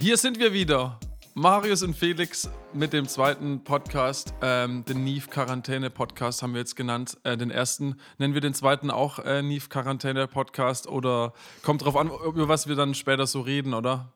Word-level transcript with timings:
Hier 0.00 0.16
sind 0.16 0.38
wir 0.38 0.52
wieder. 0.52 1.00
Marius 1.34 1.82
und 1.82 1.94
Felix 1.94 2.48
mit 2.72 2.92
dem 2.92 3.08
zweiten 3.08 3.64
Podcast, 3.64 4.32
ähm, 4.42 4.84
den 4.84 5.02
Neve 5.02 5.28
Quarantäne 5.28 5.90
Podcast 5.90 6.40
haben 6.40 6.52
wir 6.52 6.60
jetzt 6.60 6.76
genannt. 6.76 7.18
Äh, 7.24 7.36
den 7.36 7.50
ersten 7.50 7.96
nennen 8.16 8.32
wir 8.32 8.40
den 8.40 8.54
zweiten 8.54 8.92
auch 8.92 9.18
äh, 9.18 9.42
Neve 9.42 9.68
Quarantäne 9.68 10.28
Podcast 10.28 10.86
oder 10.86 11.32
kommt 11.64 11.84
drauf 11.84 11.96
an, 11.96 12.10
über 12.10 12.46
was 12.46 12.68
wir 12.68 12.76
dann 12.76 12.94
später 12.94 13.26
so 13.26 13.40
reden, 13.40 13.74
oder? 13.74 14.12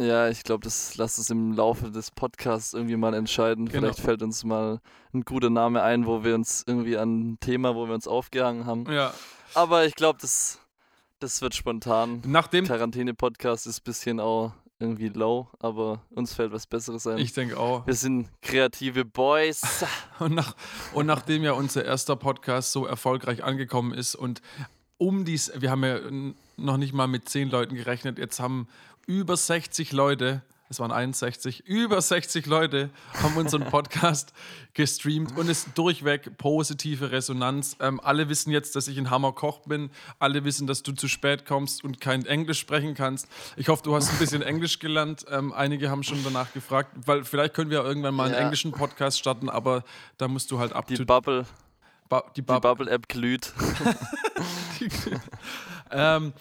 Ja, 0.00 0.28
ich 0.28 0.42
glaube, 0.42 0.64
das 0.64 0.96
lasst 0.96 1.20
es 1.20 1.30
im 1.30 1.52
Laufe 1.52 1.92
des 1.92 2.10
Podcasts 2.10 2.74
irgendwie 2.74 2.96
mal 2.96 3.14
entscheiden. 3.14 3.66
Genau. 3.66 3.80
Vielleicht 3.80 4.00
fällt 4.00 4.22
uns 4.22 4.42
mal 4.42 4.80
ein 5.14 5.22
guter 5.22 5.50
Name 5.50 5.80
ein, 5.82 6.06
wo 6.06 6.24
wir 6.24 6.34
uns 6.34 6.64
irgendwie 6.66 6.98
an 6.98 7.20
ein 7.20 7.40
Thema, 7.40 7.76
wo 7.76 7.86
wir 7.86 7.94
uns 7.94 8.08
aufgehangen 8.08 8.66
haben. 8.66 8.90
Ja. 8.90 9.14
Aber 9.54 9.86
ich 9.86 9.94
glaube, 9.94 10.18
das, 10.20 10.58
das 11.20 11.40
wird 11.40 11.54
spontan. 11.54 12.20
Nachdem, 12.26 12.64
Quarantäne-Podcast 12.64 13.68
ist 13.68 13.80
ein 13.80 13.84
bisschen 13.84 14.20
auch 14.20 14.52
irgendwie 14.80 15.08
low, 15.08 15.48
aber 15.58 16.02
uns 16.10 16.34
fällt 16.34 16.52
was 16.52 16.66
Besseres 16.66 17.06
ein. 17.06 17.18
ich 17.18 17.32
denke 17.32 17.58
auch. 17.58 17.86
wir 17.86 17.94
sind 17.94 18.28
kreative 18.42 19.04
Boys. 19.04 19.84
Und, 20.18 20.34
nach, 20.34 20.56
und 20.94 21.06
nachdem 21.06 21.44
ja 21.44 21.52
unser 21.52 21.84
erster 21.84 22.16
Podcast 22.16 22.72
so 22.72 22.86
erfolgreich 22.86 23.44
angekommen 23.44 23.94
ist 23.94 24.16
und 24.16 24.42
um 24.96 25.24
dies, 25.24 25.52
wir 25.54 25.70
haben 25.70 25.84
ja 25.84 26.00
noch 26.56 26.76
nicht 26.76 26.92
mal 26.92 27.06
mit 27.06 27.28
zehn 27.28 27.50
Leuten 27.50 27.76
gerechnet, 27.76 28.18
jetzt 28.18 28.40
haben 28.40 28.66
über 29.06 29.36
60 29.36 29.92
Leute, 29.92 30.42
es 30.70 30.80
waren 30.80 30.92
61, 30.92 31.66
über 31.66 32.00
60 32.00 32.46
Leute 32.46 32.90
haben 33.22 33.36
unseren 33.36 33.64
Podcast 33.70 34.32
gestreamt 34.74 35.36
und 35.36 35.48
es 35.48 35.66
ist 35.66 35.78
durchweg 35.78 36.36
positive 36.38 37.10
Resonanz. 37.10 37.76
Ähm, 37.80 38.00
alle 38.00 38.28
wissen 38.28 38.50
jetzt, 38.50 38.76
dass 38.76 38.86
ich 38.88 38.98
ein 38.98 39.10
Hammerkoch 39.10 39.60
bin. 39.60 39.90
Alle 40.18 40.44
wissen, 40.44 40.66
dass 40.66 40.82
du 40.82 40.92
zu 40.92 41.08
spät 41.08 41.46
kommst 41.46 41.82
und 41.84 42.00
kein 42.00 42.26
Englisch 42.26 42.60
sprechen 42.60 42.94
kannst. 42.94 43.28
Ich 43.56 43.68
hoffe, 43.68 43.82
du 43.82 43.94
hast 43.96 44.10
ein 44.10 44.18
bisschen 44.18 44.42
Englisch 44.42 44.78
gelernt. 44.78 45.24
Ähm, 45.30 45.52
einige 45.52 45.90
haben 45.90 46.02
schon 46.02 46.22
danach 46.22 46.52
gefragt, 46.52 46.90
weil 47.06 47.24
vielleicht 47.24 47.54
können 47.54 47.70
wir 47.70 47.82
irgendwann 47.82 48.14
mal 48.14 48.24
einen 48.24 48.34
Ja. 48.34 48.40
englischen 48.40 48.72
Podcast 48.72 49.18
starten, 49.18 49.48
aber 49.48 49.84
da 50.18 50.28
musst 50.28 50.50
du 50.50 50.58
halt 50.58 50.72
up 50.74 50.86
Die 50.86 51.02
Bubble, 51.04 51.46
ba 52.08 52.22
die 52.30 52.34
die 52.36 52.42
Bub- 52.42 52.62
Bubble-App 52.62 53.08
glüht. 53.08 53.52
ähm, 55.90 56.32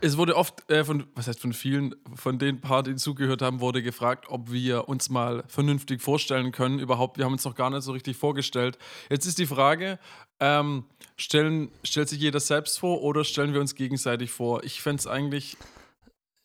es 0.00 0.16
wurde 0.16 0.36
oft 0.36 0.70
äh, 0.70 0.84
von, 0.84 1.04
was 1.14 1.28
heißt 1.28 1.40
von 1.40 1.52
vielen, 1.52 1.94
von 2.14 2.38
den 2.38 2.60
paar, 2.60 2.82
die 2.82 2.96
zugehört 2.96 3.42
haben, 3.42 3.60
wurde 3.60 3.82
gefragt, 3.82 4.26
ob 4.28 4.50
wir 4.50 4.88
uns 4.88 5.10
mal 5.10 5.44
vernünftig 5.48 6.02
vorstellen 6.02 6.52
können. 6.52 6.78
Überhaupt, 6.78 7.18
wir 7.18 7.24
haben 7.24 7.32
uns 7.32 7.44
noch 7.44 7.54
gar 7.54 7.70
nicht 7.70 7.82
so 7.82 7.92
richtig 7.92 8.16
vorgestellt. 8.16 8.78
Jetzt 9.10 9.26
ist 9.26 9.38
die 9.38 9.46
Frage, 9.46 9.98
ähm, 10.40 10.84
stellen, 11.16 11.70
stellt 11.84 12.08
sich 12.08 12.20
jeder 12.20 12.40
selbst 12.40 12.78
vor 12.78 13.02
oder 13.02 13.24
stellen 13.24 13.52
wir 13.54 13.60
uns 13.60 13.74
gegenseitig 13.74 14.30
vor? 14.30 14.62
Ich 14.64 14.82
fände 14.82 15.00
es 15.00 15.06
eigentlich, 15.06 15.56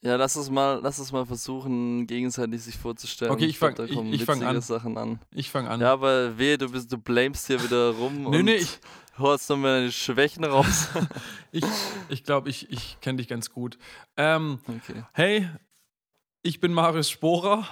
Ja, 0.02 0.16
lass 0.18 0.36
uns 0.36 0.50
mal, 0.50 0.80
lass 0.84 1.00
uns 1.00 1.12
mal 1.12 1.26
versuchen, 1.26 2.08
gegenseitig 2.08 2.62
sich 2.62 2.76
vorzustellen. 2.78 3.32
Okay, 3.32 3.46
ich 3.46 3.58
glaub, 3.58 3.76
fang- 3.78 3.88
da 3.88 3.94
kommen 3.94 4.12
ich- 4.14 4.22
ich 4.22 4.26
fang 4.26 4.44
an. 4.44 4.62
Sachen 4.62 4.98
an. 4.98 5.20
ich 5.32 5.50
fange 5.50 5.70
an. 5.70 5.80
Ja, 5.80 5.94
aber 5.94 6.38
wehe, 6.38 6.58
du 6.58 6.70
bist, 6.70 6.92
du 6.92 6.98
blamest 6.98 7.48
hier 7.48 7.64
wieder 7.64 7.92
rum 7.92 8.30
nee, 8.30 8.44
nee, 8.44 8.56
ich, 8.56 8.80
holst 9.18 9.50
nochmal 9.50 9.80
deine 9.82 9.92
Schwächen 9.92 10.44
raus. 10.44 10.90
ich, 11.52 11.66
ich 12.10 12.24
glaube, 12.24 12.50
ich, 12.50 12.72
ich 12.72 13.00
kenne 13.02 13.18
dich 13.18 13.28
ganz 13.28 13.52
gut. 13.52 13.78
Ähm, 14.18 14.60
Okay. 14.68 15.04
Hey, 15.14 15.50
ich 16.42 16.60
bin 16.60 16.74
Marius 16.74 17.10
Sporer. 17.10 17.66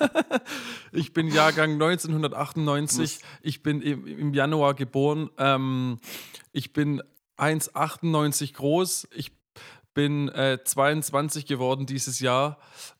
ich 0.92 1.12
bin 1.14 1.28
Jahrgang 1.28 1.72
1998. 1.72 3.20
Ich 3.40 3.62
bin 3.62 3.80
im, 3.80 4.06
im 4.06 4.34
Januar 4.34 4.74
geboren. 4.74 5.30
Ähm, 5.38 5.98
ich 6.52 6.72
bin 6.74 7.02
1,98 7.38 8.54
groß. 8.54 9.08
Ich 9.14 9.32
bin 9.94 10.28
äh, 10.28 10.58
22 10.62 11.46
geworden 11.46 11.86
dieses 11.86 12.20
Jahr. 12.20 12.58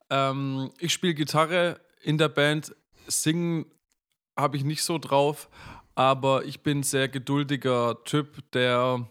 Ähm, 0.08 0.70
ich 0.78 0.94
spiele 0.94 1.14
Gitarre 1.14 1.78
in 2.02 2.16
der 2.16 2.30
Band. 2.30 2.74
Singen 3.06 3.66
habe 4.34 4.56
ich 4.56 4.64
nicht 4.64 4.82
so 4.82 4.98
drauf, 4.98 5.48
aber 5.96 6.44
ich 6.44 6.60
bin 6.60 6.82
sehr 6.82 7.08
geduldiger 7.08 7.96
Typ, 8.04 8.52
der, 8.52 9.08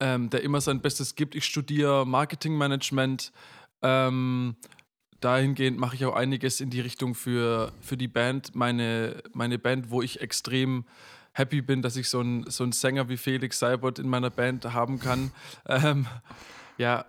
ähm, 0.00 0.30
der 0.30 0.42
immer 0.42 0.60
sein 0.60 0.80
Bestes 0.80 1.14
gibt. 1.14 1.34
Ich 1.34 1.44
studiere 1.44 2.06
Marketingmanagement. 2.06 3.30
Ähm, 3.82 4.56
dahingehend 5.20 5.78
mache 5.78 5.94
ich 5.94 6.04
auch 6.06 6.16
einiges 6.16 6.60
in 6.60 6.70
die 6.70 6.80
Richtung 6.80 7.14
für, 7.14 7.72
für 7.82 7.98
die 7.98 8.08
Band. 8.08 8.54
Meine, 8.54 9.22
meine 9.34 9.58
Band, 9.58 9.90
wo 9.90 10.00
ich 10.00 10.22
extrem 10.22 10.86
happy 11.32 11.60
bin, 11.60 11.82
dass 11.82 11.96
ich 11.96 12.08
so 12.08 12.20
einen 12.20 12.50
so 12.50 12.64
einen 12.64 12.72
Sänger 12.72 13.10
wie 13.10 13.18
Felix 13.18 13.58
Seibert 13.58 13.98
in 13.98 14.08
meiner 14.08 14.30
Band 14.30 14.64
haben 14.72 14.98
kann. 14.98 15.30
Ähm, 15.68 16.06
ja, 16.78 17.04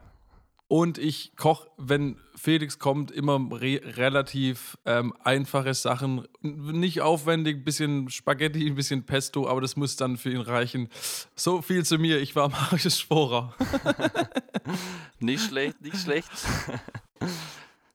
und 0.67 0.97
ich 0.97 1.35
koche, 1.35 1.69
wenn 1.77 2.17
Felix 2.35 2.77
kommt, 2.77 3.11
immer 3.11 3.39
re 3.51 3.81
relativ 3.95 4.77
ähm, 4.85 5.13
einfache 5.23 5.73
Sachen. 5.73 6.27
Nicht 6.41 7.01
aufwendig, 7.01 7.57
ein 7.57 7.63
bisschen 7.63 8.09
Spaghetti, 8.09 8.67
ein 8.67 8.75
bisschen 8.75 9.05
Pesto, 9.05 9.47
aber 9.47 9.61
das 9.61 9.75
muss 9.75 9.95
dann 9.95 10.17
für 10.17 10.31
ihn 10.31 10.41
reichen. 10.41 10.89
So 11.35 11.61
viel 11.61 11.85
zu 11.85 11.97
mir. 11.97 12.19
Ich 12.19 12.35
war 12.35 12.49
Marius 12.49 12.99
Sporer. 12.99 13.55
Nicht 15.19 15.45
schlecht, 15.45 15.81
nicht 15.81 15.97
schlecht. 15.97 16.29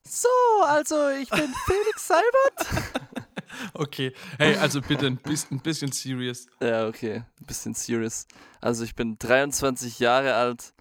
So, 0.04 0.28
also 0.66 1.08
ich 1.08 1.30
bin 1.30 1.54
Felix 1.64 2.06
Seibert. 2.06 2.92
Okay. 3.74 4.12
Hey, 4.38 4.56
also 4.56 4.80
bitte 4.80 5.06
ein 5.06 5.16
bisschen, 5.16 5.58
ein 5.58 5.60
bisschen 5.60 5.92
serious. 5.92 6.46
Ja, 6.60 6.86
okay, 6.86 7.22
ein 7.40 7.46
bisschen 7.46 7.74
serious. 7.74 8.26
Also 8.60 8.84
ich 8.84 8.94
bin 8.94 9.18
23 9.18 9.98
Jahre 9.98 10.34
alt, 10.34 10.72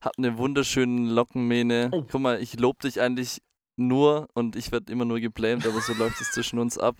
hab 0.00 0.12
eine 0.18 0.38
wunderschöne 0.38 1.10
Lockenmähne. 1.10 1.90
Oh. 1.92 2.04
Guck 2.10 2.20
mal, 2.20 2.40
ich 2.40 2.58
lob 2.58 2.80
dich 2.80 3.00
eigentlich 3.00 3.42
nur 3.76 4.28
und 4.34 4.56
ich 4.56 4.72
werde 4.72 4.92
immer 4.92 5.04
nur 5.04 5.20
geblamed, 5.20 5.66
aber 5.66 5.80
so 5.80 5.92
läuft 5.98 6.20
es 6.20 6.32
zwischen 6.32 6.58
uns 6.58 6.78
ab. 6.78 6.96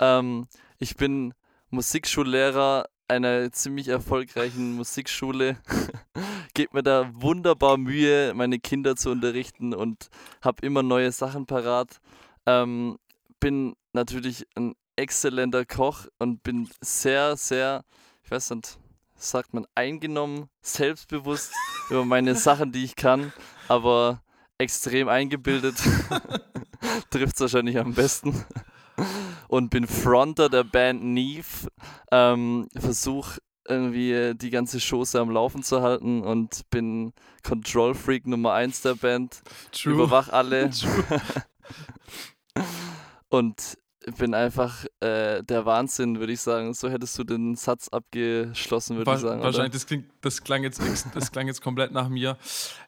Ähm, 0.00 0.46
ich 0.78 0.96
bin 0.96 1.34
Musikschullehrer 1.70 2.86
einer 3.08 3.50
ziemlich 3.52 3.88
erfolgreichen 3.88 4.74
Musikschule. 4.74 5.56
Gebt 6.54 6.74
mir 6.74 6.82
da 6.82 7.10
wunderbar 7.14 7.78
Mühe, 7.78 8.34
meine 8.34 8.58
Kinder 8.58 8.96
zu 8.96 9.10
unterrichten 9.10 9.74
und 9.74 10.08
habe 10.42 10.64
immer 10.66 10.82
neue 10.82 11.10
Sachen 11.12 11.46
parat. 11.46 12.00
Ähm, 12.46 12.98
bin 13.40 13.74
natürlich 13.92 14.46
ein 14.54 14.74
exzellenter 14.96 15.64
Koch 15.64 16.06
und 16.18 16.42
bin 16.42 16.68
sehr, 16.80 17.36
sehr, 17.36 17.84
ich 18.24 18.30
weiß 18.30 18.50
nicht, 18.50 18.78
sagt 19.18 19.52
man, 19.52 19.66
eingenommen, 19.74 20.48
selbstbewusst 20.62 21.52
über 21.90 22.04
meine 22.04 22.34
Sachen, 22.34 22.72
die 22.72 22.84
ich 22.84 22.96
kann, 22.96 23.32
aber 23.68 24.22
extrem 24.58 25.08
eingebildet. 25.08 25.76
Trifft 27.10 27.34
es 27.34 27.40
wahrscheinlich 27.40 27.78
am 27.78 27.94
besten. 27.94 28.44
Und 29.48 29.70
bin 29.70 29.86
Fronter 29.86 30.48
der 30.48 30.64
Band 30.64 31.02
Neve. 31.02 31.68
Ähm, 32.10 32.68
Versuch 32.76 33.38
irgendwie 33.68 34.34
die 34.34 34.50
ganze 34.50 34.78
Chose 34.78 35.20
am 35.20 35.30
Laufen 35.30 35.62
zu 35.62 35.82
halten 35.82 36.22
und 36.22 36.68
bin 36.70 37.12
Control 37.42 37.94
Freak 37.94 38.26
Nummer 38.26 38.54
1 38.54 38.82
der 38.82 38.94
Band. 38.94 39.42
True. 39.72 39.94
Überwach 39.94 40.30
alle 40.30 40.70
True. 40.70 41.20
und 43.28 43.78
bin 44.16 44.34
einfach 44.34 44.84
äh, 45.00 45.42
der 45.42 45.64
Wahnsinn, 45.66 46.20
würde 46.20 46.32
ich 46.32 46.40
sagen. 46.40 46.74
So 46.74 46.88
hättest 46.88 47.18
du 47.18 47.24
den 47.24 47.56
Satz 47.56 47.88
abgeschlossen, 47.88 48.96
würde 48.96 49.12
ich 49.12 49.20
sagen. 49.20 49.42
wahrscheinlich, 49.42 49.72
das, 49.72 49.86
klingt, 49.86 50.06
das, 50.20 50.42
klang 50.42 50.62
jetzt, 50.62 50.80
das 51.14 51.32
klang 51.32 51.46
jetzt 51.46 51.62
komplett 51.62 51.92
nach 51.92 52.08
mir. 52.08 52.36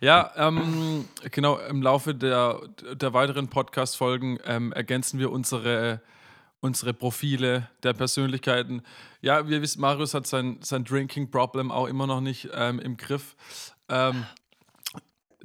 Ja, 0.01 0.33
ähm, 0.37 1.07
genau, 1.31 1.59
im 1.59 1.83
Laufe 1.83 2.15
der, 2.15 2.61
der 2.95 3.13
weiteren 3.13 3.49
Podcast-Folgen 3.49 4.39
ähm, 4.45 4.73
ergänzen 4.73 5.19
wir 5.19 5.31
unsere, 5.33 6.01
unsere 6.61 6.95
Profile 6.95 7.69
der 7.83 7.93
Persönlichkeiten. 7.93 8.83
Ja, 9.21 9.49
wir 9.49 9.63
wissen, 9.63 9.81
Marius 9.81 10.15
hat 10.15 10.27
sein, 10.27 10.59
sein 10.63 10.85
Drinking-Problem 10.85 11.71
auch 11.71 11.87
immer 11.87 12.07
noch 12.07 12.21
nicht 12.21 12.49
ähm, 12.55 12.79
im 12.79 12.97
Griff. 12.97 13.37
Ähm, 13.89 14.25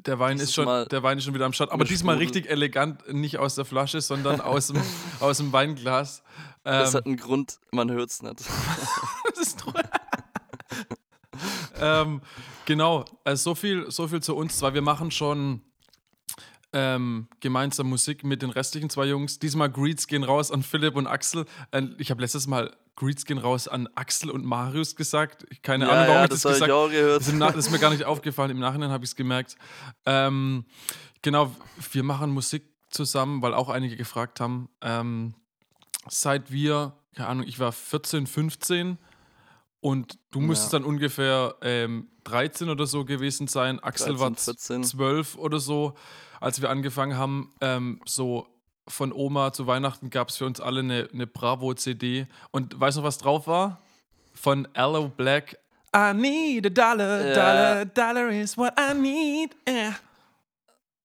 der 0.05 0.19
Wein, 0.19 0.37
ist 0.39 0.53
schon, 0.53 0.87
der 0.89 1.03
Wein 1.03 1.17
ist 1.17 1.23
schon 1.23 1.33
wieder 1.33 1.45
am 1.45 1.53
Start. 1.53 1.71
Aber 1.71 1.83
diesmal 1.83 2.15
Sprudel. 2.15 2.27
richtig 2.33 2.51
elegant, 2.51 3.11
nicht 3.13 3.37
aus 3.37 3.55
der 3.55 3.65
Flasche, 3.65 4.01
sondern 4.01 4.41
aus 4.41 4.67
dem, 4.67 4.81
aus 5.19 5.37
dem 5.37 5.51
Weinglas. 5.51 6.23
Ähm, 6.63 6.79
Das 6.79 6.93
hat 6.93 7.05
einen 7.05 7.17
Grund, 7.17 7.59
man 7.71 7.91
hört 7.91 8.09
es 8.09 8.21
nicht. 8.21 8.39
das 9.29 9.39
ist 9.39 9.59
treu. 9.59 9.71
ähm, 11.79 12.21
genau, 12.65 13.05
also 13.23 13.51
so 13.51 13.55
viel, 13.55 13.89
so 13.91 14.07
viel 14.07 14.21
zu 14.21 14.35
uns. 14.35 14.57
Zwar, 14.57 14.73
wir 14.73 14.81
machen 14.81 15.11
schon 15.11 15.61
ähm, 16.75 17.27
gemeinsam 17.39 17.87
Musik 17.87 18.25
mit 18.25 18.41
den 18.41 18.49
restlichen 18.49 18.89
zwei 18.89 19.05
Jungs. 19.05 19.39
Diesmal 19.39 19.71
Greets 19.71 20.07
gehen 20.07 20.25
raus 20.25 20.51
an 20.51 20.61
Philipp 20.61 20.97
und 20.97 21.07
Axel. 21.07 21.45
Äh, 21.71 21.83
ich 21.97 22.11
habe 22.11 22.21
letztes 22.21 22.47
Mal 22.47 22.75
Greets 22.97 23.25
gehen 23.25 23.37
raus 23.37 23.69
an 23.69 23.87
Axel 23.95 24.29
und 24.29 24.43
Marius 24.43 24.97
gesagt. 24.97 25.45
Keine 25.63 25.89
Ahnung, 25.89 26.07
warum 26.07 26.23
ich 26.25 26.29
das, 26.29 26.41
das 26.41 26.53
gesagt 26.55 26.71
habe. 26.71 27.19
Das, 27.19 27.25
das 27.25 27.55
ist 27.55 27.71
mir 27.71 27.79
gar 27.79 27.91
nicht 27.91 28.03
aufgefallen. 28.03 28.51
Im 28.51 28.59
Nachhinein 28.59 28.89
habe 28.89 29.05
ich 29.05 29.11
es 29.11 29.15
gemerkt. 29.15 29.55
Ähm, 30.05 30.65
genau, 31.21 31.55
wir 31.93 32.03
machen 32.03 32.31
Musik 32.31 32.63
zusammen, 32.89 33.41
weil 33.41 33.53
auch 33.53 33.69
einige 33.69 33.95
gefragt 33.95 34.41
haben. 34.41 34.67
Ähm, 34.81 35.33
seit 36.09 36.51
wir, 36.51 36.93
keine 37.15 37.29
Ahnung, 37.29 37.47
ich 37.47 37.57
war 37.57 37.71
14, 37.71 38.27
15 38.27 38.97
Und 39.85 40.17
du 40.31 40.39
müsstest 40.39 40.73
Ja. 40.73 40.79
dann 40.79 40.87
ungefähr 40.87 41.55
ähm, 41.61 42.09
13 42.23 42.69
oder 42.71 42.87
so 42.87 43.05
gewesen 43.05 43.45
sein. 43.47 43.79
Axel 43.81 44.15
13, 44.15 44.19
war 44.19 44.33
14. 44.35 44.83
12 44.83 45.35
oder 45.37 45.59
so, 45.59 45.93
als 46.41 46.59
wir 46.59 46.71
angefangen 46.71 47.17
haben. 47.17 47.53
Ähm, 47.61 48.01
so 48.05 48.47
von 48.87 49.13
Oma 49.13 49.53
zu 49.53 49.67
Weihnachten 49.67 50.09
gab 50.09 50.29
es 50.29 50.37
für 50.37 50.47
uns 50.47 50.59
alle 50.59 50.79
eine, 50.79 51.07
eine 51.13 51.27
Bravo-CD. 51.27 52.25
Und 52.49 52.79
weißt 52.79 52.97
du 52.97 53.01
noch, 53.01 53.07
was 53.07 53.19
drauf 53.19 53.45
war? 53.45 53.79
Von 54.33 54.67
Aloe 54.73 55.09
Black. 55.09 55.57
I 55.95 56.13
need 56.15 56.65
a 56.65 56.69
dollar, 56.69 57.23
Ja. 57.27 57.33
dollar, 57.35 57.85
dollar 57.85 58.29
is 58.31 58.57
what 58.57 58.73
I 58.79 58.95
need. 58.95 59.55
eh. 59.67 59.91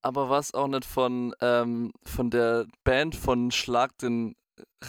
Aber 0.02 0.30
was 0.30 0.54
auch 0.54 0.68
nicht 0.68 0.86
von, 0.86 1.34
ähm, 1.42 1.92
von 2.06 2.30
der 2.30 2.66
Band 2.84 3.14
von 3.14 3.50
Schlag 3.50 3.98
den 3.98 4.34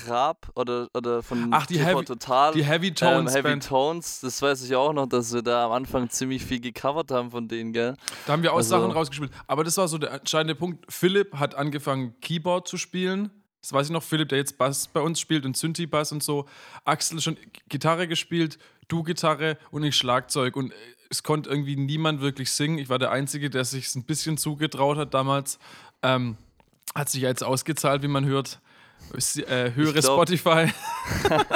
Rab 0.07 0.49
oder, 0.55 0.87
oder 0.93 1.21
von 1.21 1.49
Ach, 1.51 1.65
die 1.65 1.75
TV 1.75 1.85
Heavy- 1.89 2.05
Total. 2.05 2.53
Die 2.53 2.63
Heavy 2.63 2.87
ähm, 2.87 2.95
Tones 2.95 3.33
Heavy 3.33 3.41
Band. 3.43 3.67
Tones, 3.67 4.21
das 4.21 4.41
weiß 4.41 4.63
ich 4.63 4.75
auch 4.75 4.93
noch, 4.93 5.05
dass 5.07 5.33
wir 5.33 5.41
da 5.41 5.65
am 5.65 5.71
Anfang 5.73 6.09
ziemlich 6.09 6.43
viel 6.45 6.59
gecovert 6.61 7.11
haben 7.11 7.31
von 7.31 7.47
denen, 7.47 7.73
gell? 7.73 7.95
Da 8.25 8.33
haben 8.33 8.43
wir 8.43 8.53
auch 8.53 8.57
Also- 8.57 8.69
Sachen 8.69 8.91
rausgespielt. 8.91 9.31
Aber 9.47 9.63
das 9.63 9.75
war 9.77 9.87
so 9.87 9.97
der 9.97 10.11
entscheidende 10.13 10.55
Punkt. 10.55 10.85
Philipp 10.91 11.35
hat 11.35 11.55
angefangen, 11.55 12.15
Keyboard 12.21 12.67
zu 12.67 12.77
spielen. 12.77 13.31
Das 13.61 13.73
weiß 13.73 13.87
ich 13.87 13.91
noch. 13.91 14.01
Philipp, 14.01 14.29
der 14.29 14.37
jetzt 14.39 14.57
Bass 14.57 14.87
bei 14.87 15.01
uns 15.01 15.19
spielt 15.19 15.45
und 15.45 15.55
Synthi-Bass 15.57 16.11
und 16.13 16.23
so. 16.23 16.45
Axel 16.85 17.19
schon 17.21 17.37
Gitarre 17.69 18.07
gespielt, 18.07 18.57
du 18.87 19.03
Gitarre 19.03 19.57
und 19.71 19.83
ich 19.83 19.95
Schlagzeug. 19.95 20.55
Und 20.55 20.73
es 21.09 21.21
konnte 21.21 21.49
irgendwie 21.49 21.75
niemand 21.75 22.21
wirklich 22.21 22.49
singen. 22.51 22.79
Ich 22.79 22.89
war 22.89 22.97
der 22.97 23.11
Einzige, 23.11 23.49
der 23.49 23.65
sich 23.65 23.93
ein 23.95 24.05
bisschen 24.05 24.37
zugetraut 24.37 24.97
hat 24.97 25.13
damals. 25.13 25.59
Ähm, 26.01 26.37
hat 26.95 27.09
sich 27.09 27.21
ja 27.23 27.29
jetzt 27.29 27.43
ausgezahlt, 27.43 28.01
wie 28.01 28.07
man 28.07 28.25
hört. 28.25 28.59
Äh, 29.13 29.71
höhere 29.73 29.97
Ich 29.99 30.05
glaub- 30.05 30.27
Spotify. 30.27 30.67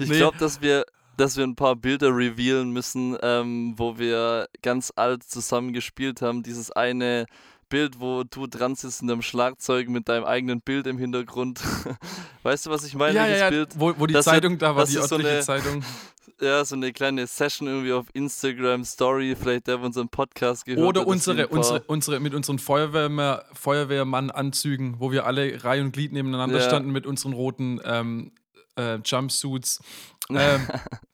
Ich 0.00 0.08
Nee. 0.08 0.16
glaube, 0.16 0.38
dass 0.38 0.60
wir, 0.60 0.84
dass 1.16 1.36
wir 1.36 1.44
ein 1.44 1.54
paar 1.54 1.76
Bilder 1.76 2.08
revealen 2.08 2.70
müssen, 2.72 3.16
ähm, 3.22 3.74
wo 3.76 3.98
wir 3.98 4.48
ganz 4.62 4.92
alt 4.96 5.22
zusammen 5.22 5.72
gespielt 5.72 6.22
haben. 6.22 6.42
Dieses 6.42 6.70
eine 6.72 7.26
Bild, 7.72 8.00
wo 8.00 8.22
du 8.22 8.46
dran 8.46 8.74
sitzt 8.74 9.00
in 9.00 9.08
deinem 9.08 9.22
Schlagzeug 9.22 9.88
mit 9.88 10.06
deinem 10.06 10.24
eigenen 10.24 10.60
Bild 10.60 10.86
im 10.86 10.98
Hintergrund. 10.98 11.58
weißt 12.42 12.66
du, 12.66 12.70
was 12.70 12.84
ich 12.84 12.94
meine? 12.94 13.14
ja, 13.16 13.26
ja, 13.26 13.36
ja. 13.38 13.48
Bild? 13.48 13.70
Wo, 13.78 13.94
wo 13.98 14.06
die 14.06 14.12
Zeitung 14.20 14.58
da 14.58 14.76
war, 14.76 14.84
die 14.84 14.92
ist 14.94 15.08
so 15.08 15.14
örtliche 15.14 15.30
eine- 15.32 15.40
Zeitung. 15.40 15.82
Ja, 16.40 16.64
so 16.64 16.74
eine 16.74 16.92
kleine 16.92 17.26
Session 17.28 17.68
irgendwie 17.68 17.92
auf 17.92 18.06
Instagram 18.14 18.84
Story, 18.84 19.36
vielleicht 19.40 19.68
der, 19.68 19.76
der 19.76 19.86
unseren 19.86 20.08
Podcast 20.08 20.64
gehört 20.64 20.84
Oder 20.84 21.00
hat, 21.02 21.06
unsere, 21.06 21.46
unsere, 21.48 21.82
unsere, 21.82 22.18
mit 22.18 22.34
unseren 22.34 22.58
Feuerwehrmann, 22.58 23.40
Feuerwehrmann-Anzügen, 23.52 24.96
wo 24.98 25.12
wir 25.12 25.24
alle 25.24 25.62
Reihe 25.62 25.82
und 25.82 25.92
Glied 25.92 26.12
nebeneinander 26.12 26.58
Ja. 26.58 26.64
standen 26.64 26.90
mit 26.90 27.06
unseren 27.06 27.32
roten 27.32 27.80
ähm, 27.84 28.32
äh, 28.76 28.98
Jumpsuits. 29.04 29.82
Ähm, 30.30 30.66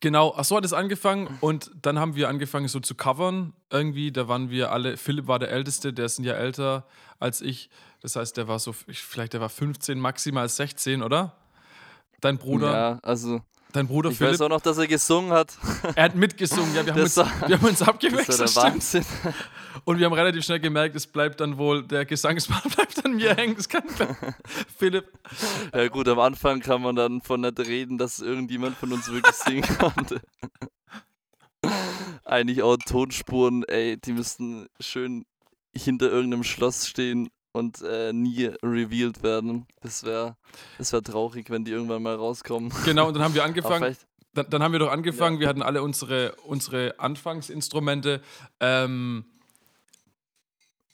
genau, 0.00 0.34
ach 0.36 0.44
so 0.44 0.56
hat 0.56 0.64
es 0.64 0.72
angefangen 0.72 1.38
und 1.40 1.70
dann 1.82 1.98
haben 1.98 2.14
wir 2.14 2.28
angefangen 2.28 2.68
so 2.68 2.80
zu 2.80 2.94
covern. 2.94 3.52
Irgendwie, 3.70 4.12
da 4.12 4.28
waren 4.28 4.50
wir 4.50 4.72
alle, 4.72 4.96
Philipp 4.96 5.26
war 5.26 5.38
der 5.38 5.50
Älteste, 5.50 5.92
der 5.92 6.06
ist 6.06 6.18
ein 6.18 6.24
Jahr 6.24 6.36
älter 6.36 6.86
als 7.18 7.40
ich. 7.40 7.70
Das 8.00 8.16
heißt, 8.16 8.36
der 8.36 8.48
war 8.48 8.58
so, 8.58 8.74
ich, 8.86 9.02
vielleicht 9.02 9.34
der 9.34 9.40
war 9.40 9.48
15, 9.48 9.98
maximal 9.98 10.48
16, 10.48 11.02
oder? 11.02 11.36
Dein 12.20 12.38
Bruder, 12.38 12.72
Ja, 12.72 12.98
also 13.02 13.40
dein 13.72 13.86
Bruder 13.88 14.10
ich 14.10 14.18
Philipp, 14.18 14.32
weiß 14.34 14.40
auch 14.42 14.48
noch, 14.48 14.60
dass 14.60 14.78
er 14.78 14.86
gesungen 14.86 15.32
hat. 15.32 15.56
er 15.94 16.04
hat 16.04 16.14
mitgesungen. 16.14 16.74
Ja, 16.74 16.84
wir 16.86 16.92
haben, 16.94 17.00
uns, 17.02 17.14
Das 17.14 17.26
war- 17.40 17.48
wir 17.48 17.56
haben 17.58 17.64
uns 17.66 17.78
Das 17.78 17.86
war 17.88 17.94
abgewechselt. 17.94 18.38
der. 18.56 18.56
Wahnsinn. 18.56 19.04
Und 19.84 19.98
wir 19.98 20.06
haben 20.06 20.12
relativ 20.12 20.44
schnell 20.44 20.60
gemerkt, 20.60 20.96
es 20.96 21.06
bleibt 21.06 21.40
dann 21.40 21.56
wohl, 21.56 21.82
der 21.86 22.04
Gesangspart 22.04 22.64
bleibt 22.76 23.04
an 23.04 23.14
mir 23.16 23.34
hängen. 23.34 23.56
Das 23.56 23.68
kann 23.68 23.84
Philipp. 24.78 25.06
Ja 25.74 25.88
gut, 25.88 26.08
am 26.08 26.18
Anfang 26.18 26.60
kann 26.60 26.82
man 26.82 26.96
dann 26.96 27.20
von 27.22 27.40
nicht 27.40 27.58
reden, 27.60 27.96
dass 27.98 28.20
irgendjemand 28.20 28.76
von 28.76 28.92
uns 28.92 29.10
wirklich 29.10 29.34
singen 29.34 29.62
konnte. 29.78 30.20
Eigentlich 32.24 32.62
auch 32.62 32.76
Tonspuren, 32.76 33.64
ey, 33.64 33.96
die 33.96 34.12
müssten 34.12 34.66
schön 34.78 35.24
hinter 35.74 36.10
irgendeinem 36.10 36.44
Schloss 36.44 36.86
stehen 36.86 37.28
und 37.52 37.82
äh, 37.82 38.12
nie 38.12 38.46
revealed 38.62 39.22
werden. 39.22 39.66
Das 39.80 40.04
wäre 40.04 40.36
das 40.78 40.92
wär 40.92 41.02
traurig, 41.02 41.50
wenn 41.50 41.64
die 41.64 41.72
irgendwann 41.72 42.02
mal 42.02 42.14
rauskommen. 42.14 42.72
Genau, 42.84 43.08
und 43.08 43.14
dann 43.14 43.22
haben 43.22 43.34
wir 43.34 43.44
angefangen. 43.44 43.96
Dann, 44.32 44.48
dann 44.48 44.62
haben 44.62 44.72
wir 44.72 44.78
doch 44.78 44.92
angefangen, 44.92 45.40
wir 45.40 45.48
hatten 45.48 45.62
alle 45.62 45.82
unsere, 45.82 46.36
unsere 46.44 47.00
Anfangsinstrumente. 47.00 48.22
Ähm, 48.60 49.24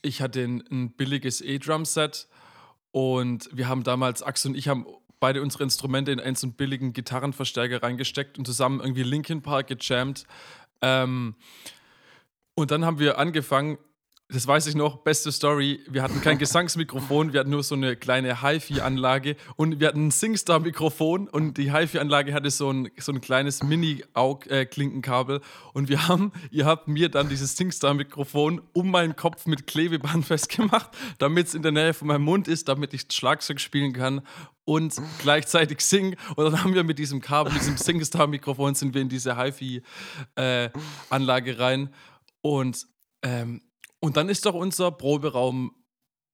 ich 0.00 0.22
hatte 0.22 0.42
ein, 0.42 0.64
ein 0.70 0.90
billiges 0.92 1.42
E-Drum-Set 1.42 2.28
und 2.92 3.50
wir 3.52 3.68
haben 3.68 3.82
damals, 3.84 4.22
Axel 4.22 4.52
und 4.52 4.56
ich 4.56 4.68
haben 4.68 4.86
beide 5.20 5.42
unsere 5.42 5.64
Instrumente 5.64 6.12
in 6.12 6.20
einen 6.20 6.36
so 6.36 6.46
einen 6.46 6.54
billigen 6.54 6.92
Gitarrenverstärker 6.94 7.82
reingesteckt 7.82 8.38
und 8.38 8.46
zusammen 8.46 8.80
irgendwie 8.80 9.02
Linkin 9.02 9.42
Park 9.42 9.66
gejammt. 9.66 10.24
Ähm, 10.80 11.34
und 12.54 12.70
dann 12.70 12.86
haben 12.86 12.98
wir 12.98 13.18
angefangen, 13.18 13.76
das 14.28 14.44
weiß 14.44 14.66
ich 14.66 14.74
noch, 14.74 14.96
beste 14.98 15.30
Story, 15.30 15.84
wir 15.88 16.02
hatten 16.02 16.20
kein 16.20 16.36
Gesangsmikrofon, 16.38 17.32
wir 17.32 17.38
hatten 17.40 17.50
nur 17.50 17.62
so 17.62 17.76
eine 17.76 17.94
kleine 17.94 18.42
HiFi-Anlage. 18.42 19.36
Und 19.54 19.78
wir 19.78 19.86
hatten 19.86 20.08
ein 20.08 20.10
Singstar-Mikrofon. 20.10 21.28
Und 21.28 21.58
die 21.58 21.72
HiFi-Anlage 21.72 22.34
hatte 22.34 22.50
so 22.50 22.72
ein, 22.72 22.90
so 22.98 23.12
ein 23.12 23.20
kleines 23.20 23.62
Mini-Klinkenkabel 23.62 25.42
und 25.74 25.88
wir 25.88 26.08
haben, 26.08 26.32
ihr 26.50 26.66
habt 26.66 26.88
mir 26.88 27.08
dann 27.08 27.28
dieses 27.28 27.56
Singstar-Mikrofon 27.56 28.62
um 28.72 28.90
meinen 28.90 29.14
Kopf 29.14 29.46
mit 29.46 29.68
Klebeband 29.68 30.26
festgemacht, 30.26 30.90
damit 31.18 31.46
es 31.48 31.54
in 31.54 31.62
der 31.62 31.72
Nähe 31.72 31.92
von 31.94 32.08
meinem 32.08 32.24
Mund 32.24 32.48
ist, 32.48 32.68
damit 32.68 32.92
ich 32.94 33.06
Schlagzeug 33.10 33.60
spielen 33.60 33.92
kann 33.92 34.22
und 34.64 34.94
gleichzeitig 35.20 35.82
singen. 35.82 36.16
Und 36.34 36.46
dann 36.46 36.64
haben 36.64 36.74
wir 36.74 36.82
mit 36.82 36.98
diesem 36.98 37.20
Kabel, 37.20 37.52
diesem 37.52 37.76
Singstar-Mikrofon, 37.76 38.74
sind 38.74 38.92
wir 38.94 39.02
in 39.02 39.08
diese 39.08 39.36
HiFi-Anlage 39.36 41.60
rein. 41.60 41.94
Und 42.40 42.86
ähm, 43.22 43.62
und 44.00 44.16
dann 44.16 44.28
ist 44.28 44.46
doch 44.46 44.54
unser 44.54 44.90
Proberaum 44.90 45.74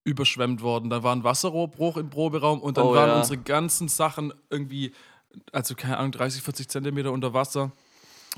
überschwemmt 0.05 0.63
worden. 0.63 0.91
Da 0.91 1.03
war 1.03 1.15
ein 1.15 1.23
Wasserrohrbruch 1.25 1.97
im 1.97 2.11
Proberaum 2.11 2.61
und 2.61 2.77
dann 2.77 2.87
Oh, 2.87 2.95
waren 2.95 3.11
ja. 3.11 3.19
unsere 3.19 3.39
ganzen 3.39 3.89
Sachen 3.89 4.33
irgendwie, 4.51 4.93
also 5.53 5.75
keine 5.75 5.97
Ahnung, 5.99 6.13
30, 6.13 6.43
40 6.43 6.69
Zentimeter 6.69 7.13
unter 7.13 7.35
Wasser. 7.35 7.71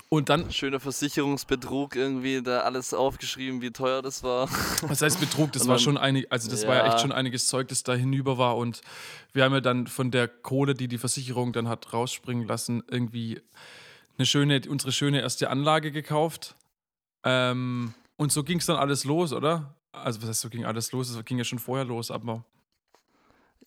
Und 0.09 0.29
dann, 0.29 0.51
schöner 0.51 0.81
Versicherungsbetrug 0.81 1.95
irgendwie, 1.95 2.43
da 2.43 2.61
alles 2.63 2.93
aufgeschrieben, 2.93 3.63
wie 3.63 3.71
teuer 3.71 4.03
das 4.03 4.23
war. 4.25 4.49
was 4.83 5.01
heißt 5.01 5.21
Betrug? 5.21 5.53
Das 5.53 5.63
Und 5.63 5.69
war 5.69 5.77
dann- 5.77 5.85
schon 5.85 5.97
einig, 5.97 6.27
also 6.31 6.51
das 6.51 6.67
war 6.67 6.75
ja 6.75 6.85
echt 6.87 6.95
Ja. 6.95 6.99
schon 6.99 7.13
einiges 7.13 7.47
Zeug, 7.47 7.69
das 7.69 7.83
da 7.85 7.95
hinüber 7.95 8.37
war. 8.37 8.57
Und 8.57 8.81
wir 9.33 9.45
haben 9.45 9.53
ja 9.55 9.61
dann 9.61 9.87
von 9.87 10.11
der 10.11 10.27
Kohle, 10.29 10.75
die 10.75 10.89
die 10.89 10.99
Versicherung 10.99 11.53
dann 11.53 11.69
hat 11.69 11.93
rausspringen 11.93 12.47
lassen, 12.47 12.83
irgendwie 12.91 13.41
eine 14.19 14.27
schöne, 14.27 14.61
unsere 14.69 14.91
schöne 14.93 15.21
erste 15.21 15.49
Anlage 15.49 15.93
gekauft. 15.93 16.57
Ähm, 17.23 17.95
und 18.17 18.33
so 18.33 18.45
ging 18.45 18.59
es 18.59 18.67
dann 18.67 18.77
alles 18.77 19.05
los, 19.05 19.33
oder? 19.33 19.75
Also, 19.93 20.21
was 20.23 20.29
heißt, 20.29 20.41
so 20.41 20.51
ging 20.51 20.65
alles 20.65 20.93
los? 20.93 21.11
Es 21.11 21.25
ging 21.25 21.39
ja 21.39 21.45
schon 21.45 21.59
vorher 21.59 21.85
los, 21.85 22.11
aber. 22.11 22.45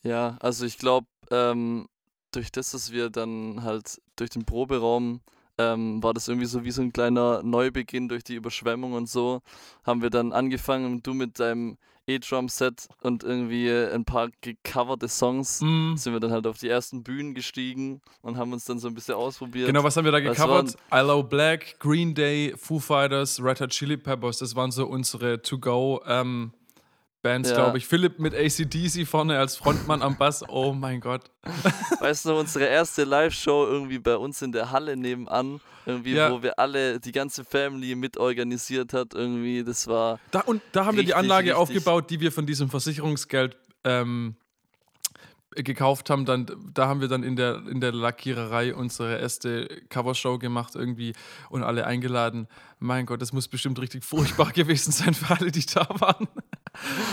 Ja, 0.04 0.38
also 0.40 0.66
ich 0.66 0.78
glaube, 0.78 1.08
ähm, 1.32 1.88
durch 2.32 2.52
das, 2.52 2.72
dass 2.72 2.92
wir 2.92 3.10
dann 3.10 3.64
halt 3.64 4.02
durch 4.16 4.30
den 4.30 4.46
Proberaum, 4.46 5.22
ähm, 5.58 6.02
war 6.04 6.14
das 6.14 6.28
irgendwie 6.28 6.48
so 6.48 6.64
wie 6.64 6.72
so 6.72 6.82
ein 6.82 6.94
kleiner 6.94 7.42
Neubeginn 7.44 8.08
durch 8.08 8.24
die 8.24 8.36
Überschwemmung 8.36 8.94
und 8.94 9.10
so, 9.10 9.42
haben 9.86 10.02
wir 10.02 10.10
dann 10.10 10.34
angefangen, 10.34 11.02
du 11.04 11.14
mit 11.14 11.40
deinem 11.40 11.78
E-Drum-Set 12.10 12.88
und 13.02 13.24
irgendwie 13.24 13.70
ein 13.70 14.06
paar 14.06 14.30
gecoverte 14.42 15.10
Songs, 15.10 15.62
Mm, 15.62 15.96
sind 15.96 16.14
wir 16.14 16.22
dann 16.22 16.32
halt 16.32 16.48
auf 16.48 16.58
die 16.58 16.70
ersten 16.70 17.04
Bühnen 17.04 17.34
gestiegen 17.34 18.02
und 18.22 18.38
haben 18.38 18.54
uns 18.54 18.64
dann 18.64 18.80
so 18.80 18.88
ein 18.88 18.94
bisschen 18.94 19.16
ausprobiert. 19.16 19.68
Genau, 19.68 19.84
was 19.84 19.98
haben 19.98 20.06
wir 20.06 20.14
da 20.14 20.22
gecovert? 20.22 20.76
Aloe 20.90 21.24
Black, 21.24 21.78
Green 21.80 22.16
Day, 22.16 22.54
Foo 22.56 22.80
Fighters, 22.80 23.44
Red 23.44 23.60
Hot 23.60 23.72
Chili 23.72 23.98
Peppers. 23.98 24.38
Das 24.38 24.56
waren 24.56 24.72
so 24.72 24.88
unsere 24.88 25.42
To-Go-Bands, 27.24 27.50
Ja. 27.50 27.56
glaube 27.56 27.78
ich. 27.78 27.88
Philipp 27.88 28.20
mit 28.20 28.34
ACDC 28.34 29.06
vorne 29.06 29.38
als 29.38 29.56
Frontmann 29.56 30.02
am 30.02 30.18
Bass. 30.18 30.44
Oh 30.48 30.74
mein 30.74 31.00
Gott. 31.00 31.24
Weißt 32.00 32.26
du, 32.26 32.36
unsere 32.38 32.66
erste 32.66 33.04
Live-Show 33.04 33.66
irgendwie 33.68 34.00
bei 34.00 34.16
uns 34.18 34.42
in 34.42 34.52
der 34.52 34.72
Halle 34.72 34.96
nebenan, 34.98 35.60
irgendwie, 35.86 36.14
Ja. 36.14 36.32
wo 36.32 36.42
wir 36.44 36.58
alle, 36.60 37.00
die 37.00 37.12
ganze 37.12 37.44
Family 37.44 37.96
mitorganisiert 37.96 38.94
hat, 38.94 39.14
irgendwie, 39.14 39.64
das 39.64 39.88
war, 39.88 40.20
Da, 40.32 40.42
und 40.42 40.62
da 40.72 40.86
haben 40.86 40.98
wir 40.98 41.04
die 41.04 41.12
Richtig, 41.12 41.16
Anlage 41.16 41.50
richtig. 41.50 41.56
aufgebaut, 41.62 42.10
die 42.10 42.20
wir 42.20 42.32
von 42.32 42.46
diesem 42.46 42.70
Versicherungsgeld 42.70 43.58
ähm, 43.84 44.36
gekauft 45.56 46.10
haben. 46.10 46.26
Dann, 46.26 46.46
da 46.74 46.88
haben 46.88 47.02
wir 47.02 47.08
dann 47.08 47.24
in 47.24 47.36
der, 47.36 47.64
in 47.68 47.82
der 47.82 47.92
Lackiererei 47.92 48.76
unsere 48.76 49.18
erste 49.20 49.68
Covershow 49.90 50.38
gemacht 50.38 50.76
irgendwie 50.76 51.14
und 51.50 51.64
alle 51.64 51.86
eingeladen. 51.88 52.48
Mein 52.80 53.06
Gott, 53.06 53.22
das 53.22 53.34
muss 53.34 53.48
bestimmt 53.48 53.80
richtig 53.80 54.04
furchtbar 54.06 54.52
gewesen 54.54 54.92
sein 54.92 55.14
für 55.14 55.34
alle, 55.36 55.52
die 55.52 55.66
da 55.66 55.88
waren. 56.00 56.28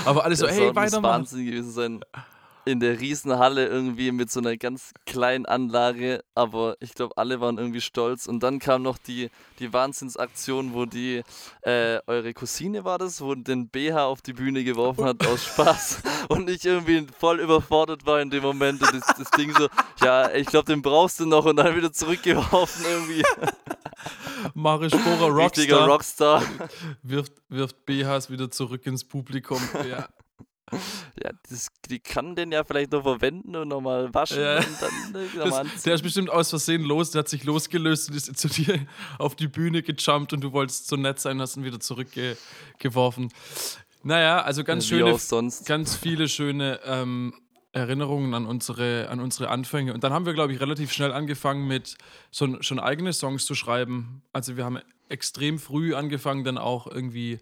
Aber 0.04 0.24
alle 0.24 0.36
so, 0.36 0.46
das 0.46 0.54
hey, 0.54 0.60
war- 0.62 0.66
muss 0.68 0.76
weitermachen. 0.76 1.12
Wahnsinn 1.20 1.46
gewesen 1.46 1.72
sein. 1.72 2.00
In 2.64 2.80
der 2.80 3.00
Riesenhalle 3.00 3.66
irgendwie 3.66 4.12
mit 4.12 4.30
so 4.30 4.40
einer 4.40 4.56
ganz 4.56 4.92
kleinen 5.06 5.46
Anlage, 5.46 6.24
aber 6.34 6.76
ich 6.80 6.94
glaube, 6.94 7.16
alle 7.16 7.40
waren 7.40 7.58
irgendwie 7.58 7.80
stolz. 7.80 8.26
Und 8.26 8.42
dann 8.42 8.58
kam 8.58 8.82
noch 8.82 8.98
die, 8.98 9.30
die 9.58 9.72
Wahnsinnsaktion, 9.72 10.74
wo 10.74 10.86
die, 10.86 11.22
äh, 11.62 11.98
eure 12.06 12.32
Cousine 12.34 12.84
war 12.84 12.98
das, 12.98 13.20
wo 13.20 13.34
den 13.34 13.68
BH 13.68 14.04
auf 14.04 14.22
die 14.22 14.32
Bühne 14.32 14.64
geworfen 14.64 15.04
hat 15.04 15.26
aus 15.26 15.44
Spaß 15.44 16.02
und 16.28 16.48
ich 16.48 16.64
irgendwie 16.64 17.06
voll 17.18 17.40
überfordert 17.40 18.06
war 18.06 18.20
in 18.20 18.30
dem 18.30 18.42
Moment 18.42 18.82
und 18.82 18.94
das, 18.94 19.14
das 19.16 19.30
Ding 19.32 19.52
so, 19.56 19.68
ja, 20.02 20.30
ich 20.32 20.46
glaube, 20.46 20.66
den 20.66 20.82
brauchst 20.82 21.20
du 21.20 21.26
noch 21.26 21.44
und 21.44 21.56
dann 21.56 21.76
wieder 21.76 21.92
zurückgeworfen 21.92 22.84
irgendwie. 22.88 23.22
Sporer, 24.54 25.30
Rockstar, 25.30 25.36
Richtiger 25.36 25.86
Rockstar. 25.86 26.42
wirft, 27.02 27.32
wirft 27.48 27.86
BHs 27.86 28.30
wieder 28.30 28.50
zurück 28.50 28.86
ins 28.86 29.04
Publikum. 29.04 29.60
Ja. 29.88 30.08
Ja, 31.22 31.30
das, 31.48 31.68
die 31.88 32.00
kann 32.00 32.34
den 32.34 32.52
ja 32.52 32.64
vielleicht 32.64 32.92
noch 32.92 33.02
verwenden 33.02 33.54
und 33.56 33.68
nochmal 33.68 34.12
waschen 34.12 34.40
Ja. 34.42 34.58
und 34.58 34.66
dann 34.80 35.22
äh, 35.22 35.32
wieder 35.32 35.46
mal 35.46 35.64
Das, 35.72 35.82
der 35.82 35.94
ist 35.94 36.02
bestimmt 36.02 36.30
aus 36.30 36.50
Versehen 36.50 36.82
los, 36.82 37.12
der 37.12 37.20
hat 37.20 37.28
sich 37.28 37.44
losgelöst 37.44 38.10
und 38.10 38.16
ist 38.16 38.36
zu 38.36 38.48
dir 38.48 38.86
auf 39.18 39.34
die 39.36 39.48
Bühne 39.48 39.82
gejumpt 39.82 40.32
und 40.32 40.40
du 40.42 40.52
wolltest 40.52 40.88
so 40.88 40.96
nett 40.96 41.20
sein, 41.20 41.40
hast 41.40 41.56
ihn 41.56 41.64
wieder 41.64 41.80
zurückgeworfen. 41.80 43.32
Naja, 44.02 44.42
also 44.42 44.64
ganz 44.64 44.84
Wie 44.84 44.88
schöne, 44.98 45.18
ganz 45.64 45.96
viele 45.96 46.28
schöne 46.28 46.80
ähm, 46.84 47.32
Erinnerungen 47.72 48.34
an 48.34 48.46
unsere, 48.46 49.08
an 49.08 49.18
unsere 49.18 49.48
Anfänge. 49.48 49.94
Und 49.94 50.04
dann 50.04 50.12
haben 50.12 50.26
wir, 50.26 50.34
glaube 50.34 50.52
ich, 50.52 50.60
relativ 50.60 50.92
schnell 50.92 51.12
angefangen 51.12 51.66
mit 51.66 51.96
so, 52.30 52.60
schon 52.62 52.78
eigene 52.78 53.12
Songs 53.12 53.46
zu 53.46 53.54
schreiben. 53.54 54.22
Also 54.32 54.56
wir 54.56 54.64
haben 54.64 54.78
extrem 55.08 55.58
früh 55.58 55.94
angefangen, 55.94 56.44
dann 56.44 56.58
auch 56.58 56.86
irgendwie 56.86 57.40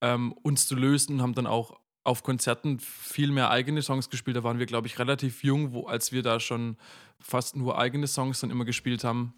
ähm, 0.00 0.32
uns 0.42 0.68
zu 0.68 0.76
lösen, 0.76 1.20
haben 1.20 1.34
dann 1.34 1.46
auch 1.46 1.78
auf 2.04 2.22
Konzerten 2.22 2.80
viel 2.80 3.30
mehr 3.30 3.50
eigene 3.50 3.82
Songs 3.82 4.10
gespielt. 4.10 4.36
Da 4.36 4.42
waren 4.42 4.58
wir, 4.58 4.66
glaube 4.66 4.86
ich, 4.86 4.98
relativ 4.98 5.44
jung, 5.44 5.72
wo, 5.72 5.86
als 5.86 6.12
wir 6.12 6.22
da 6.22 6.40
schon 6.40 6.76
fast 7.20 7.56
nur 7.56 7.78
eigene 7.78 8.06
Songs 8.06 8.40
dann 8.40 8.50
immer 8.50 8.64
gespielt 8.64 9.04
haben. 9.04 9.34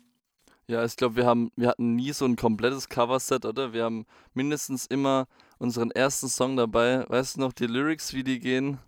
Ja, 0.66 0.82
ich 0.82 0.96
glaube, 0.96 1.16
wir 1.16 1.26
haben, 1.26 1.52
wir 1.56 1.68
hatten 1.68 1.94
nie 1.94 2.12
so 2.12 2.24
ein 2.24 2.36
komplettes 2.36 2.88
Coverset, 2.88 3.44
oder? 3.44 3.74
Wir 3.74 3.84
haben 3.84 4.06
mindestens 4.32 4.86
immer 4.86 5.26
unseren 5.58 5.90
ersten 5.90 6.28
Song 6.28 6.56
dabei. 6.56 7.04
Weißt 7.08 7.36
du 7.36 7.40
noch 7.40 7.52
die 7.52 7.66
Lyrics, 7.66 8.14
wie 8.14 8.24
die 8.24 8.40
gehen? 8.40 8.78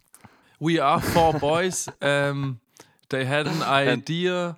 We 0.59 0.83
are 0.83 1.01
four 1.01 1.35
boys. 1.35 1.87
um, 2.01 2.61
they 3.11 3.27
had 3.27 3.47
an 3.47 3.63
idea. 3.63 4.57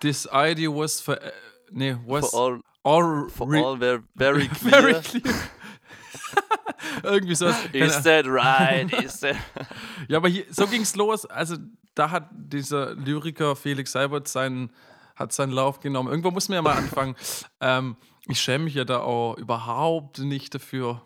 This 0.00 0.26
idea 0.32 0.68
was 0.70 1.00
for. 1.00 1.14
Uh, 1.14 1.30
nee, 1.70 1.94
was. 2.04 2.30
For 2.30 2.36
all, 2.36 2.60
all 2.82 3.28
for 3.28 3.54
all 3.54 3.76
very, 3.76 4.02
very 4.16 4.48
clear. 4.48 4.82
very 4.82 5.02
clear. 5.02 5.34
Irgendwie 7.02 7.34
so. 7.34 7.46
Is 7.72 8.02
that 8.02 8.26
right? 8.26 8.92
Is 9.02 9.20
that... 9.20 9.36
Ja, 10.08 10.18
aber 10.18 10.28
hier, 10.28 10.44
so 10.50 10.66
ging's 10.66 10.96
los. 10.96 11.26
Also, 11.26 11.56
da 11.94 12.10
hat 12.10 12.28
dieser 12.32 12.94
Lyriker 12.94 13.56
Felix 13.56 13.92
Seibert 13.92 14.28
seinen, 14.28 14.70
hat 15.16 15.32
seinen 15.32 15.52
Lauf 15.52 15.80
genommen. 15.80 16.08
Irgendwo 16.08 16.30
muss 16.30 16.48
man 16.48 16.56
ja 16.56 16.62
mal 16.62 16.76
anfangen. 16.76 17.16
ähm, 17.60 17.96
ich 18.26 18.40
schäme 18.40 18.64
mich 18.64 18.74
ja 18.74 18.84
da 18.84 19.00
auch 19.00 19.36
überhaupt 19.36 20.18
nicht 20.18 20.54
dafür. 20.54 21.02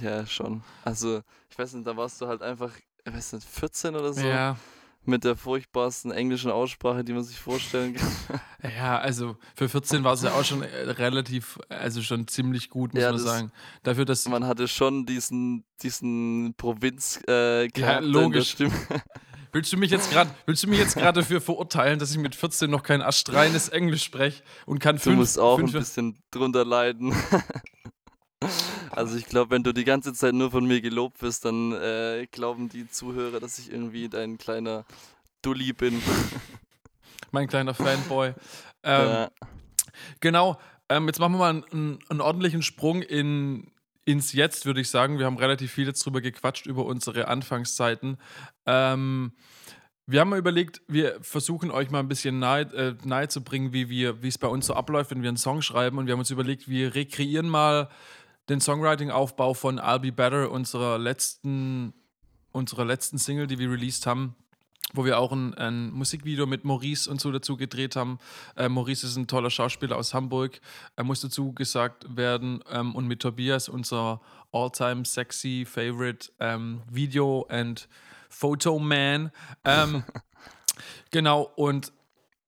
Ja, 0.00 0.26
schon. 0.26 0.62
Also, 0.84 1.22
ich 1.50 1.58
weiß 1.58 1.74
nicht, 1.74 1.86
da 1.86 1.96
warst 1.96 2.20
du 2.20 2.26
halt 2.26 2.42
einfach, 2.42 2.72
ich 3.04 3.12
weiß 3.12 3.34
nicht, 3.34 3.46
14 3.46 3.94
oder 3.96 4.12
so. 4.12 4.26
Ja. 4.26 4.56
Mit 5.06 5.24
der 5.24 5.36
furchtbarsten 5.36 6.10
englischen 6.10 6.50
Aussprache, 6.50 7.04
die 7.04 7.12
man 7.12 7.22
sich 7.24 7.38
vorstellen 7.38 7.94
kann. 7.94 8.10
Ja, 8.78 8.98
also 8.98 9.36
für 9.54 9.68
14 9.68 10.02
war 10.02 10.14
es 10.14 10.22
ja 10.22 10.32
auch 10.32 10.44
schon 10.44 10.62
äh, 10.62 10.66
relativ, 10.90 11.56
also 11.68 12.02
schon 12.02 12.26
ziemlich 12.26 12.68
gut, 12.68 12.94
muss 12.94 13.02
Ja, 13.02 13.10
man 13.12 13.18
das- 13.22 13.24
sagen. 13.24 13.52
Dafür, 13.84 14.04
dass 14.04 14.26
Man 14.28 14.44
hatte 14.46 14.66
schon 14.66 15.06
diesen, 15.06 15.64
diesen 15.82 16.54
Provinz 16.56 17.20
äh, 17.28 17.68
Ja, 17.78 18.00
logisch. 18.00 18.56
Willst 19.52 19.72
du 19.72 19.76
mich 19.78 19.90
jetzt 19.90 20.10
gerade, 20.10 20.30
willst 20.44 20.64
du 20.64 20.68
mich 20.68 20.78
jetzt 20.78 20.96
gerade 20.96 21.20
dafür 21.20 21.40
verurteilen, 21.40 21.98
dass 21.98 22.10
ich 22.10 22.18
mit 22.18 22.34
14 22.34 22.68
noch 22.70 22.82
kein 22.82 23.00
astreines 23.00 23.68
Englisch 23.70 24.02
spreche 24.02 24.42
und 24.66 24.80
kann 24.80 24.96
Du 24.96 25.02
fünf, 25.02 25.16
musst 25.16 25.38
auch 25.38 25.58
ein 25.58 25.68
fünf 25.68 25.72
bisschen 25.72 26.18
drunter 26.30 26.64
leiden. 26.64 27.14
Also 28.96 29.18
ich 29.18 29.26
glaube, 29.26 29.50
wenn 29.50 29.62
du 29.62 29.72
die 29.72 29.84
ganze 29.84 30.14
Zeit 30.14 30.32
nur 30.32 30.50
von 30.50 30.66
mir 30.66 30.80
gelobt 30.80 31.20
wirst, 31.20 31.44
dann 31.44 31.72
äh, 31.72 32.26
glauben 32.30 32.70
die 32.70 32.88
Zuhörer, 32.88 33.40
dass 33.40 33.58
ich 33.58 33.70
irgendwie 33.70 34.08
dein 34.08 34.38
kleiner 34.38 34.86
Dulli 35.42 35.74
bin. 35.74 36.02
mein 37.30 37.46
kleiner 37.46 37.74
Fanboy. 37.74 38.32
Ähm, 38.82 39.08
Ja. 39.08 39.30
Genau. 40.20 40.60
Ähm, 40.88 41.08
jetzt 41.08 41.18
machen 41.18 41.32
wir 41.32 41.38
mal 41.38 41.50
einen, 41.50 41.98
einen, 42.08 42.20
ordentlichen 42.20 42.62
Sprung 42.62 43.02
in, 43.02 43.72
ins 44.04 44.32
Jetzt, 44.32 44.64
würde 44.64 44.80
ich 44.80 44.90
sagen. 44.90 45.18
Wir 45.18 45.26
haben 45.26 45.38
relativ 45.38 45.72
viel 45.72 45.88
jetzt 45.88 46.06
drüber 46.06 46.20
gequatscht, 46.20 46.66
über 46.66 46.84
unsere 46.84 47.26
Anfangszeiten. 47.26 48.16
Ähm, 48.64 49.32
wir 50.06 50.20
haben 50.20 50.28
mal 50.28 50.38
überlegt, 50.38 50.82
wir 50.86 51.18
versuchen 51.20 51.72
euch 51.72 51.90
mal 51.90 51.98
ein 51.98 52.06
bisschen 52.06 52.38
nahe, 52.38 52.60
äh, 52.74 52.94
nahe 53.02 53.26
zu 53.26 53.42
bringen, 53.42 53.72
wie 53.72 54.04
es 54.04 54.38
bei 54.38 54.46
uns 54.46 54.66
so 54.66 54.74
abläuft, 54.74 55.10
wenn 55.10 55.22
wir 55.22 55.30
einen 55.30 55.36
Song 55.36 55.62
schreiben. 55.62 55.98
Und 55.98 56.06
wir 56.06 56.12
haben 56.12 56.20
uns 56.20 56.30
überlegt, 56.30 56.68
wir 56.68 56.94
rekreieren 56.94 57.48
mal 57.48 57.88
den 58.48 58.60
Songwriting-Aufbau 58.60 59.54
von 59.54 59.80
I'll 59.80 59.98
Be 59.98 60.12
Better, 60.12 60.50
unserer 60.50 60.98
letzten, 60.98 61.92
unserer 62.52 62.84
letzten 62.84 63.18
Single, 63.18 63.46
die 63.46 63.58
wir 63.58 63.70
released 63.70 64.06
haben, 64.06 64.36
wo 64.92 65.04
wir 65.04 65.18
auch 65.18 65.32
ein, 65.32 65.54
ein 65.54 65.90
Musikvideo 65.90 66.46
mit 66.46 66.64
Maurice 66.64 67.10
und 67.10 67.20
so 67.20 67.32
dazu 67.32 67.56
gedreht 67.56 67.96
haben. 67.96 68.18
Äh, 68.56 68.68
Maurice 68.68 69.06
ist 69.06 69.16
ein 69.16 69.26
toller 69.26 69.50
Schauspieler 69.50 69.96
aus 69.96 70.14
Hamburg, 70.14 70.60
er 70.94 71.04
muss 71.04 71.20
dazu 71.20 71.52
gesagt 71.52 72.04
werden. 72.16 72.62
Ähm, 72.70 72.94
und 72.94 73.06
mit 73.06 73.20
Tobias, 73.20 73.68
unser 73.68 74.20
all-time 74.52 75.04
sexy 75.04 75.66
favorite 75.68 76.30
ähm, 76.38 76.82
Video- 76.90 77.46
and 77.48 77.88
Photo-Man. 78.28 79.32
Ähm, 79.64 80.04
genau, 81.10 81.50
und 81.56 81.92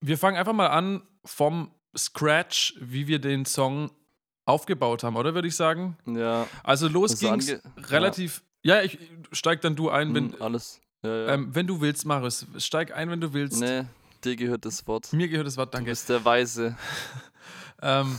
wir 0.01 0.19
fangen 0.19 0.37
einfach 0.37 0.53
mal 0.53 0.69
an 0.69 1.03
vom 1.25 1.73
Scratch, 1.97 2.75
wie 2.81 3.09
wir 3.09 3.19
den 3.19 3.45
Song 3.45 3.91
aufgebaut 4.49 5.03
haben, 5.05 5.17
oder 5.17 5.35
würde 5.35 5.47
ich 5.49 5.57
sagen? 5.57 5.97
ja. 6.07 6.47
Also 6.65 6.89
los 6.89 7.19
ging's 7.19 7.53
relativ. 7.77 8.43
Ja, 8.63 8.83
ich 8.83 8.99
steig 9.33 9.61
dann 9.61 9.77
du 9.77 9.89
ein, 9.91 10.15
wenn, 10.15 10.33
Hm, 10.33 10.43
alles. 10.43 10.81
Ja, 11.03 11.11
ja. 11.27 11.35
ähm, 11.35 11.55
wenn 11.55 11.67
du 11.67 11.81
willst, 11.81 12.05
Marius. 12.07 12.47
Steig 12.59 12.93
ein, 12.97 13.09
wenn 13.11 13.21
du 13.21 13.33
willst. 13.33 13.61
nee, 13.61 13.85
dir 14.25 14.35
gehört 14.37 14.65
das 14.65 14.85
Wort. 14.89 15.13
Mir 15.13 15.29
gehört 15.29 15.47
das 15.47 15.57
Wort, 15.57 15.73
Du 15.73 15.77
danke. 15.79 15.91
bist 15.93 16.09
der 16.09 16.25
Weise. 16.25 16.77
Ähm, 17.81 18.19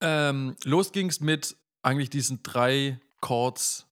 ähm, 0.00 0.56
los 0.64 0.90
ging's 0.90 1.20
mit 1.20 1.56
eigentlich 1.82 2.10
diesen 2.10 2.42
drei 2.42 2.98
Chords. 3.20 3.86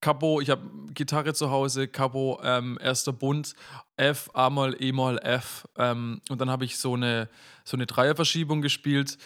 Capo, 0.00 0.40
ich 0.40 0.50
habe 0.50 0.62
Gitarre 0.92 1.34
zu 1.34 1.50
Hause, 1.50 1.86
Capo, 1.88 2.40
ähm, 2.42 2.78
erster 2.80 3.12
Bund, 3.12 3.54
F, 3.96 4.28
A-Moll, 4.32 4.76
E-Moll, 4.80 5.18
F. 5.22 5.66
Ähm, 5.76 6.20
und 6.28 6.40
dann 6.40 6.50
habe 6.50 6.64
ich 6.64 6.78
so 6.78 6.94
eine, 6.94 7.28
so 7.64 7.76
eine 7.76 7.86
Dreierverschiebung 7.86 8.60
gespielt 8.62 9.18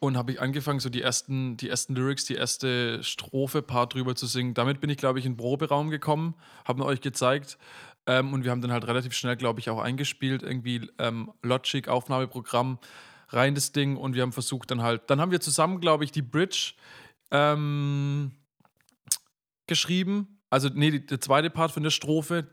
und 0.00 0.16
habe 0.16 0.32
ich 0.32 0.40
angefangen, 0.40 0.80
so 0.80 0.88
die 0.88 1.02
ersten, 1.02 1.56
die 1.56 1.68
ersten 1.68 1.94
Lyrics, 1.94 2.24
die 2.24 2.34
erste 2.34 3.02
Strophe, 3.02 3.62
Part 3.62 3.94
drüber 3.94 4.14
zu 4.14 4.26
singen. 4.26 4.54
Damit 4.54 4.80
bin 4.80 4.90
ich, 4.90 4.96
glaube 4.96 5.18
ich, 5.18 5.26
in 5.26 5.32
den 5.32 5.38
Proberaum 5.38 5.90
gekommen, 5.90 6.34
habe 6.64 6.84
euch 6.84 7.00
gezeigt. 7.00 7.58
Ähm, 8.06 8.32
und 8.32 8.44
wir 8.44 8.50
haben 8.52 8.60
dann 8.62 8.72
halt 8.72 8.86
relativ 8.86 9.12
schnell, 9.12 9.36
glaube 9.36 9.60
ich, 9.60 9.68
auch 9.70 9.80
eingespielt, 9.80 10.42
irgendwie 10.42 10.88
ähm, 10.98 11.30
Logic, 11.42 11.88
Aufnahmeprogramm, 11.88 12.78
rein 13.30 13.54
das 13.54 13.72
Ding 13.72 13.96
und 13.96 14.14
wir 14.14 14.22
haben 14.22 14.32
versucht 14.32 14.70
dann 14.70 14.80
halt, 14.82 15.02
dann 15.10 15.20
haben 15.20 15.30
wir 15.32 15.40
zusammen, 15.40 15.80
glaube 15.80 16.04
ich, 16.04 16.12
die 16.12 16.22
Bridge 16.22 16.72
ähm, 17.30 18.30
geschrieben. 19.66 20.38
Also, 20.50 20.70
nee, 20.72 20.90
die, 20.90 21.04
der 21.04 21.20
zweite 21.20 21.50
Part 21.50 21.72
von 21.72 21.82
der 21.82 21.90
Strophe 21.90 22.46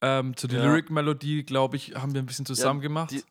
ähm, 0.00 0.36
zu 0.36 0.48
der 0.48 0.60
Ja. 0.60 0.66
Lyric-Melodie, 0.70 1.44
glaube 1.44 1.76
ich, 1.76 1.94
haben 1.94 2.14
wir 2.14 2.20
ein 2.22 2.26
bisschen 2.26 2.46
zusammen 2.46 2.80
gemacht. 2.80 3.12
die- 3.12 3.22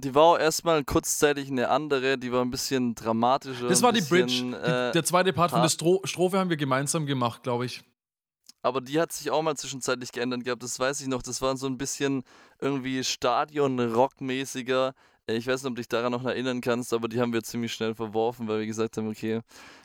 Die 0.00 0.14
war 0.14 0.22
auch 0.22 0.38
erstmal 0.38 0.82
kurzzeitig 0.84 1.48
eine 1.50 1.68
andere, 1.68 2.16
die 2.18 2.32
war 2.32 2.42
ein 2.42 2.50
bisschen 2.50 2.94
dramatischer. 2.94 3.68
das 3.68 3.82
war 3.82 3.92
die 3.92 4.00
bisschen, 4.00 4.52
Bridge. 4.52 4.88
Äh, 4.88 4.92
der 4.92 5.04
zweite 5.04 5.32
Part 5.32 5.50
von 5.50 5.60
der. 5.62 5.68
Stro 5.68 6.00
Strophe 6.04 6.38
haben 6.38 6.48
wir 6.50 6.56
gemeinsam 6.56 7.06
gemacht, 7.06 7.42
glaube 7.42 7.66
ich. 7.66 7.82
aber 8.62 8.80
die 8.80 9.00
hat 9.00 9.12
sich 9.12 9.30
auch 9.30 9.42
mal 9.42 9.56
zwischenzeitlich 9.56 10.12
geändert 10.12 10.44
gehabt, 10.44 10.62
das 10.62 10.78
weiß 10.78 11.00
ich 11.00 11.08
noch. 11.08 11.22
Das 11.22 11.40
war 11.42 11.56
so 11.56 11.66
ein 11.66 11.78
bisschen 11.78 12.22
irgendwie 12.60 13.02
Stadion-Rock-mäßiger. 13.04 14.94
Ich 15.36 15.46
weiß 15.46 15.62
nicht, 15.62 15.70
ob 15.70 15.76
du 15.76 15.80
dich 15.80 15.88
daran 15.88 16.12
noch 16.12 16.24
erinnern 16.24 16.60
kannst, 16.60 16.92
aber 16.92 17.08
die 17.08 17.20
haben 17.20 17.32
wir 17.32 17.42
ziemlich 17.42 17.72
schnell 17.72 17.94
verworfen, 17.94 18.48
weil 18.48 18.60
wir 18.60 18.66
gesagt 18.66 18.96
haben, 18.96 19.08
okay, 19.08 19.40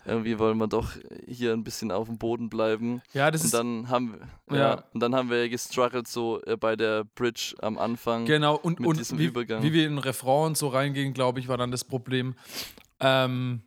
irgendwie 0.06 0.38
wollen 0.40 0.58
wir 0.58 0.68
doch 0.68 0.92
hier 1.28 1.54
ein 1.54 1.64
bisschen 1.64 1.92
auf 1.92 2.08
dem 2.08 2.18
Boden 2.18 2.50
bleiben. 2.50 3.02
Ja, 3.14 3.32
das 3.32 3.42
Und 3.42 3.46
ist 3.46 3.54
dann 3.54 3.90
haben 3.90 4.18
wir, 4.48 4.58
Ja. 4.58 4.64
ja. 4.76 4.84
und 4.94 5.00
dann 5.00 5.16
haben 5.16 5.30
wir 5.30 5.48
gestruggelt 5.50 6.08
so 6.08 6.42
äh, 6.44 6.58
bei 6.58 6.76
der 6.76 7.04
Bridge 7.04 7.56
am 7.62 7.78
Anfang. 7.78 8.26
Genau, 8.26 8.56
und, 8.56 8.80
mit 8.80 8.88
und 8.90 8.98
diesem 9.00 9.18
wie, 9.20 9.26
Übergang. 9.26 9.64
wie 9.64 9.74
wir 9.74 9.86
in 9.86 9.94
den 9.94 10.00
Refrain 10.00 10.48
und 10.48 10.58
so 10.58 10.68
reingehen, 10.68 11.14
glaube 11.14 11.40
ich, 11.40 11.48
war 11.48 11.58
dann 11.58 11.72
das 11.72 11.84
Problem. 11.84 12.36
Ähm, 13.00 13.62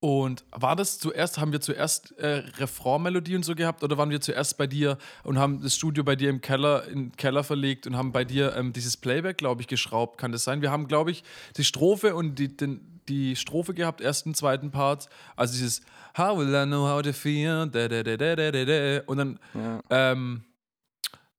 Und 0.00 0.44
war 0.52 0.76
das 0.76 1.00
zuerst, 1.00 1.38
haben 1.38 1.50
wir 1.50 1.60
zuerst 1.60 2.16
äh, 2.18 2.44
Refrain-Melodie 2.58 3.34
und 3.34 3.44
so 3.44 3.56
gehabt 3.56 3.82
oder 3.82 3.98
waren 3.98 4.10
wir 4.10 4.20
zuerst 4.20 4.56
bei 4.56 4.68
dir 4.68 4.96
und 5.24 5.38
haben 5.38 5.60
das 5.60 5.74
Studio 5.74 6.04
bei 6.04 6.14
dir 6.14 6.30
im 6.30 6.40
Keller, 6.40 6.86
im 6.86 7.10
Keller 7.16 7.42
verlegt 7.42 7.84
und 7.88 7.96
haben 7.96 8.12
bei 8.12 8.24
dir 8.24 8.54
ähm, 8.54 8.72
dieses 8.72 8.96
Playback, 8.96 9.38
glaube 9.38 9.60
ich, 9.60 9.66
geschraubt? 9.66 10.16
Kann 10.18 10.30
das 10.30 10.44
sein? 10.44 10.62
Wir 10.62 10.70
haben, 10.70 10.86
glaube 10.86 11.10
ich, 11.10 11.24
die 11.56 11.64
Strophe 11.64 12.14
und 12.14 12.36
die, 12.38 12.56
den, 12.56 13.00
die 13.08 13.34
Strophe 13.34 13.74
gehabt, 13.74 14.00
ersten, 14.00 14.34
zweiten 14.34 14.70
Part. 14.70 15.08
Also 15.34 15.54
dieses 15.54 15.80
How 16.16 16.38
will 16.38 16.54
I 16.54 16.64
know 16.64 16.86
how 16.88 17.02
to 17.02 17.12
feel? 17.12 17.66
Da, 17.66 17.88
da, 17.88 18.02
da, 18.04 18.16
da, 18.16 18.36
da, 18.36 18.50
da. 18.52 19.00
Und 19.06 19.16
dann, 19.18 19.38
Ja. 19.54 19.80
ähm, 19.90 20.44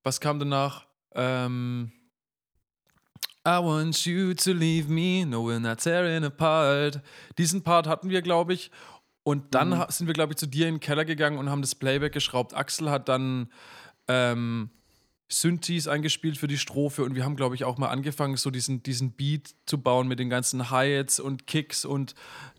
was 0.03 0.19
kam 0.19 0.37
danach? 0.37 0.85
Ähm, 1.15 1.91
I 3.50 3.63
want 3.63 4.06
you 4.06 4.34
to 4.36 4.51
leave 4.51 4.89
me, 4.89 5.25
no, 5.25 5.44
we're 5.44 5.60
not 5.60 5.79
tearing 5.82 6.24
apart. 6.24 7.01
Diesen 7.38 7.63
Part 7.63 7.88
hatten 7.88 8.10
wir, 8.10 8.22
glaube 8.22 8.53
ich. 8.53 8.70
Und 9.24 9.56
dann 9.56 9.70
Mhm. 9.70 9.86
sind 9.89 10.08
wir, 10.08 10.13
glaube 10.13 10.34
ich, 10.34 10.38
zu 10.38 10.46
dir 10.48 10.68
in 10.68 10.75
den 10.75 10.79
Keller 10.79 11.03
gegangen 11.06 11.38
und 11.39 11.50
haben 11.50 11.62
das 11.62 11.74
Playback 11.75 12.13
geschraubt. 12.13 12.53
Axel 12.53 12.89
hat 12.91 13.10
dann 13.10 13.50
ähm, 14.08 14.70
Synthes 15.27 15.88
eingespielt 15.88 16.38
für 16.38 16.48
die 16.48 16.58
Strophe 16.58 17.03
und 17.03 17.15
wir 17.15 17.24
haben, 17.24 17.36
glaube 17.36 17.53
ich, 17.56 17.63
auch 17.63 17.77
mal 17.77 17.89
angefangen, 17.89 18.38
so 18.38 18.50
diesen, 18.50 18.82
diesen 18.84 19.12
Beat 19.12 19.53
zu 19.65 19.77
bauen 19.79 20.08
mit 20.08 20.20
den 20.20 20.29
ganzen 20.29 20.70
Hi-Hats 20.72 21.20
und 21.20 21.46
Kicks 21.48 21.86
und 21.86 22.15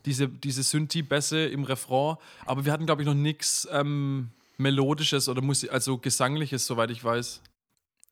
diese, 0.07 0.29
diese 0.29 0.63
Synthi-Bässe 0.63 1.47
im 1.47 1.65
Refrain. 1.65 2.17
Aber 2.47 2.65
wir 2.65 2.73
hatten, 2.73 2.87
glaube 2.87 3.03
ich, 3.03 3.07
noch 3.07 3.15
nichts 3.15 3.67
ähm, 3.73 4.31
Melodisches 4.59 5.29
oder 5.29 5.43
Musik, 5.43 5.73
also 5.73 5.99
Gesangliches, 5.99 6.67
soweit 6.67 6.91
ich 6.91 7.03
weiß. 7.03 7.43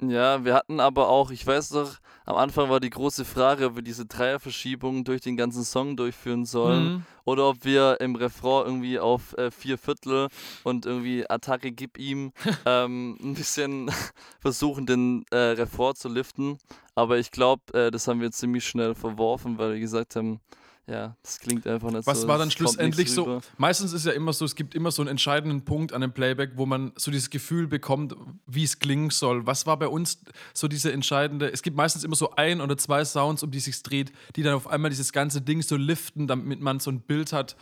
Ja, 0.00 0.44
wir 0.44 0.54
hatten 0.54 0.78
aber 0.78 1.08
auch, 1.08 1.32
ich 1.32 1.44
weiß 1.44 1.70
doch, 1.70 1.96
am 2.24 2.36
Anfang 2.36 2.70
war 2.70 2.78
die 2.78 2.90
große 2.90 3.24
Frage, 3.24 3.66
ob 3.66 3.74
wir 3.76 3.82
diese 3.82 4.06
Dreierverschiebung 4.06 5.02
durch 5.02 5.22
den 5.22 5.36
ganzen 5.36 5.64
Song 5.64 5.96
durchführen 5.96 6.44
sollen 6.44 6.84
Mhm. 6.84 7.02
oder 7.24 7.48
ob 7.48 7.64
wir 7.64 8.00
im 8.00 8.14
Refrain 8.14 8.66
irgendwie 8.66 9.00
auf 9.00 9.36
äh, 9.36 9.50
vier 9.50 9.76
Viertel 9.76 10.28
und 10.62 10.86
irgendwie 10.86 11.28
Attacke 11.28 11.72
gib 11.72 11.98
ihm 11.98 12.32
ähm, 12.66 13.16
ein 13.20 13.34
bisschen 13.34 13.90
versuchen, 14.40 14.86
den 14.86 15.24
äh, 15.32 15.36
Refrain 15.36 15.96
zu 15.96 16.08
liften. 16.08 16.58
Aber 16.94 17.18
ich 17.18 17.32
glaube, 17.32 17.62
äh, 17.72 17.90
das 17.90 18.06
haben 18.06 18.20
wir 18.20 18.30
ziemlich 18.30 18.68
schnell 18.68 18.94
verworfen, 18.94 19.58
weil 19.58 19.72
wir 19.72 19.80
gesagt 19.80 20.14
haben, 20.14 20.38
ja, 20.88 21.16
das 21.22 21.38
klingt 21.38 21.66
einfach 21.66 21.90
nicht 21.90 22.06
Was 22.06 22.22
so. 22.22 22.28
war 22.28 22.38
dann 22.38 22.48
es 22.48 22.54
schlussendlich 22.54 23.12
so? 23.12 23.42
Meistens 23.58 23.92
ist 23.92 24.06
ja 24.06 24.12
immer 24.12 24.32
so, 24.32 24.46
es 24.46 24.54
gibt 24.54 24.74
immer 24.74 24.90
so 24.90 25.02
einen 25.02 25.10
entscheidenden 25.10 25.62
Punkt 25.64 25.92
an 25.92 26.02
einem 26.02 26.12
Playback, 26.12 26.52
wo 26.54 26.64
man 26.64 26.92
so 26.96 27.10
dieses 27.10 27.28
Gefühl 27.28 27.66
bekommt, 27.66 28.16
wie 28.46 28.64
es 28.64 28.78
klingen 28.78 29.10
soll. 29.10 29.46
Was 29.46 29.66
war 29.66 29.78
bei 29.78 29.88
uns 29.88 30.24
so 30.54 30.66
diese 30.66 30.90
entscheidende? 30.90 31.52
Es 31.52 31.62
gibt 31.62 31.76
meistens 31.76 32.04
immer 32.04 32.16
so 32.16 32.30
ein 32.36 32.62
oder 32.62 32.78
zwei 32.78 33.04
Sounds, 33.04 33.42
um 33.42 33.50
die 33.50 33.60
sich 33.60 33.82
dreht, 33.82 34.12
die 34.34 34.42
dann 34.42 34.54
auf 34.54 34.66
einmal 34.66 34.88
dieses 34.88 35.12
ganze 35.12 35.42
Ding 35.42 35.60
so 35.60 35.76
liften, 35.76 36.26
damit 36.26 36.60
man 36.60 36.80
so 36.80 36.90
ein 36.90 37.00
Bild 37.02 37.34
hat, 37.34 37.56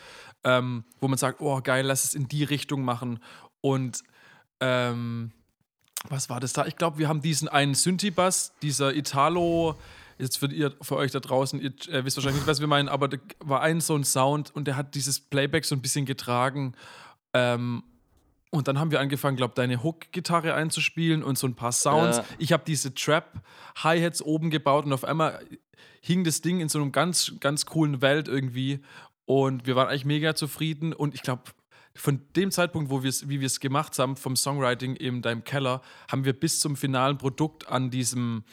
ähm, 0.45 0.85
wo 1.01 1.09
man 1.09 1.19
sagt, 1.19 1.41
oh 1.41 1.61
geil, 1.61 1.85
lass 1.85 2.05
es 2.05 2.15
in 2.15 2.29
die 2.29 2.45
Richtung 2.45 2.85
machen. 2.85 3.19
Und 3.61 4.05
ähm, 4.61 5.33
was 6.09 6.31
war 6.31 6.39
das 6.39 6.53
da? 6.53 6.67
Ich 6.67 6.77
glaube, 6.77 6.99
wir 6.99 7.09
haben 7.09 7.23
diesen 7.23 7.49
einen 7.49 7.75
Synthi-Bass, 7.75 8.53
dieser 8.63 8.95
Italo, 8.95 9.77
jetzt 10.19 10.39
für, 10.39 10.47
ihr, 10.47 10.75
für 10.81 10.97
euch 10.97 11.13
da 11.13 11.21
draußen, 11.21 11.61
ihr 11.61 11.73
äh, 11.89 12.05
wisst 12.05 12.17
wahrscheinlich 12.17 12.41
nicht, 12.41 12.49
was 12.49 12.61
wir 12.61 12.67
meinen, 12.67 12.89
aber 12.89 13.09
da 13.09 13.19
war 13.41 13.61
ein 13.63 13.81
so 13.81 13.95
ein 13.95 14.05
Sound 14.05 14.55
und 14.55 14.67
der 14.67 14.77
hat 14.77 14.95
dieses 14.95 15.21
Playback 15.21 15.65
so 15.65 15.75
ein 15.75 15.83
bisschen 15.83 16.07
getragen. 16.07 16.75
Ähm, 17.33 17.83
und 18.51 18.69
dann 18.69 18.79
haben 18.79 18.91
wir 18.91 19.01
angefangen, 19.01 19.37
glaube 19.37 19.55
deine 19.55 19.83
Hook-Gitarre 19.83 20.55
einzuspielen 20.55 21.23
und 21.23 21.37
so 21.37 21.47
ein 21.47 21.55
paar 21.55 21.73
Sounds. 21.73 22.19
Ja. 22.19 22.25
Ich 22.39 22.53
habe 22.53 22.63
diese 22.67 22.95
Trap-Hi-Hats 22.95 24.23
oben 24.23 24.51
gebaut 24.51 24.87
und 24.87 24.93
auf 24.93 25.05
einmal 25.05 25.45
hing 26.01 26.25
das 26.25 26.41
Ding 26.41 26.61
in 26.61 26.69
so 26.69 26.81
einem 26.81 26.93
ganz, 26.93 27.35
ganz 27.41 27.67
coolen 27.67 28.01
Welt 28.01 28.29
irgendwie. 28.29 28.81
Und 29.25 29.67
wir 29.67 29.77
waren 29.77 29.89
eigentlich 29.89 30.05
mega 30.05 30.35
zufrieden. 30.35 30.93
Und 30.93 31.15
ich 31.15 31.23
glaube, 31.23 31.43
von 31.95 32.21
dem 32.37 32.51
Zeitpunkt, 32.51 32.91
wo 32.91 33.03
wir's, 33.03 33.29
wie 33.29 33.41
wir 33.41 33.47
es 33.47 33.61
gemacht 33.61 33.99
haben, 33.99 34.17
vom 34.17 34.37
Songwriting 34.37 34.95
in 34.95 35.23
deinem 35.23 35.45
Keller, 35.45 35.83
haben 36.11 36.25
wir 36.25 36.33
bis 36.33 36.61
zum 36.61 36.77
finalen 36.77 37.19
Produkt 37.19 37.69
an 37.69 37.91
diesem, 37.91 38.45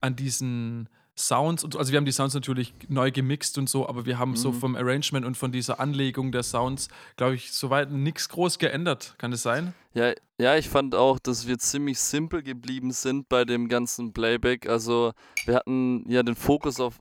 an 0.00 0.16
diesen 0.16 0.88
Sounds, 1.16 1.62
und, 1.62 1.74
so- 1.74 1.78
also 1.78 1.92
wir 1.92 1.96
haben 1.98 2.04
die 2.04 2.12
Sounds 2.12 2.34
natürlich 2.34 2.74
neu 2.88 3.12
gemixt 3.12 3.56
und 3.58 3.68
so, 3.68 3.88
aber 3.88 4.04
wir 4.04 4.18
haben 4.18 4.34
so 4.36 4.50
vom 4.52 4.74
Arrangement 4.74 5.24
und 5.24 5.36
von 5.36 5.52
dieser 5.52 5.78
Anlegung 5.78 6.32
der 6.32 6.42
Sounds, 6.42 6.88
glaube 7.16 7.36
ich, 7.36 7.52
soweit 7.52 7.90
nichts 7.92 8.28
groß 8.28 8.58
geändert. 8.58 9.14
Kann 9.18 9.32
es 9.32 9.42
sein? 9.42 9.74
Ja, 9.92 10.12
ja, 10.38 10.56
ich 10.56 10.68
fand 10.68 10.96
auch, 10.96 11.20
dass 11.20 11.46
wir 11.46 11.58
ziemlich 11.58 12.00
simpel 12.00 12.42
geblieben 12.42 12.90
sind 12.90 13.28
bei 13.28 13.44
dem 13.44 13.68
ganzen 13.68 14.12
Playback. 14.12 14.68
Also 14.68 15.12
wir 15.44 15.54
hatten 15.54 16.04
ja 16.10 16.24
den 16.24 16.34
Fokus 16.34 16.80
auf 16.80 16.98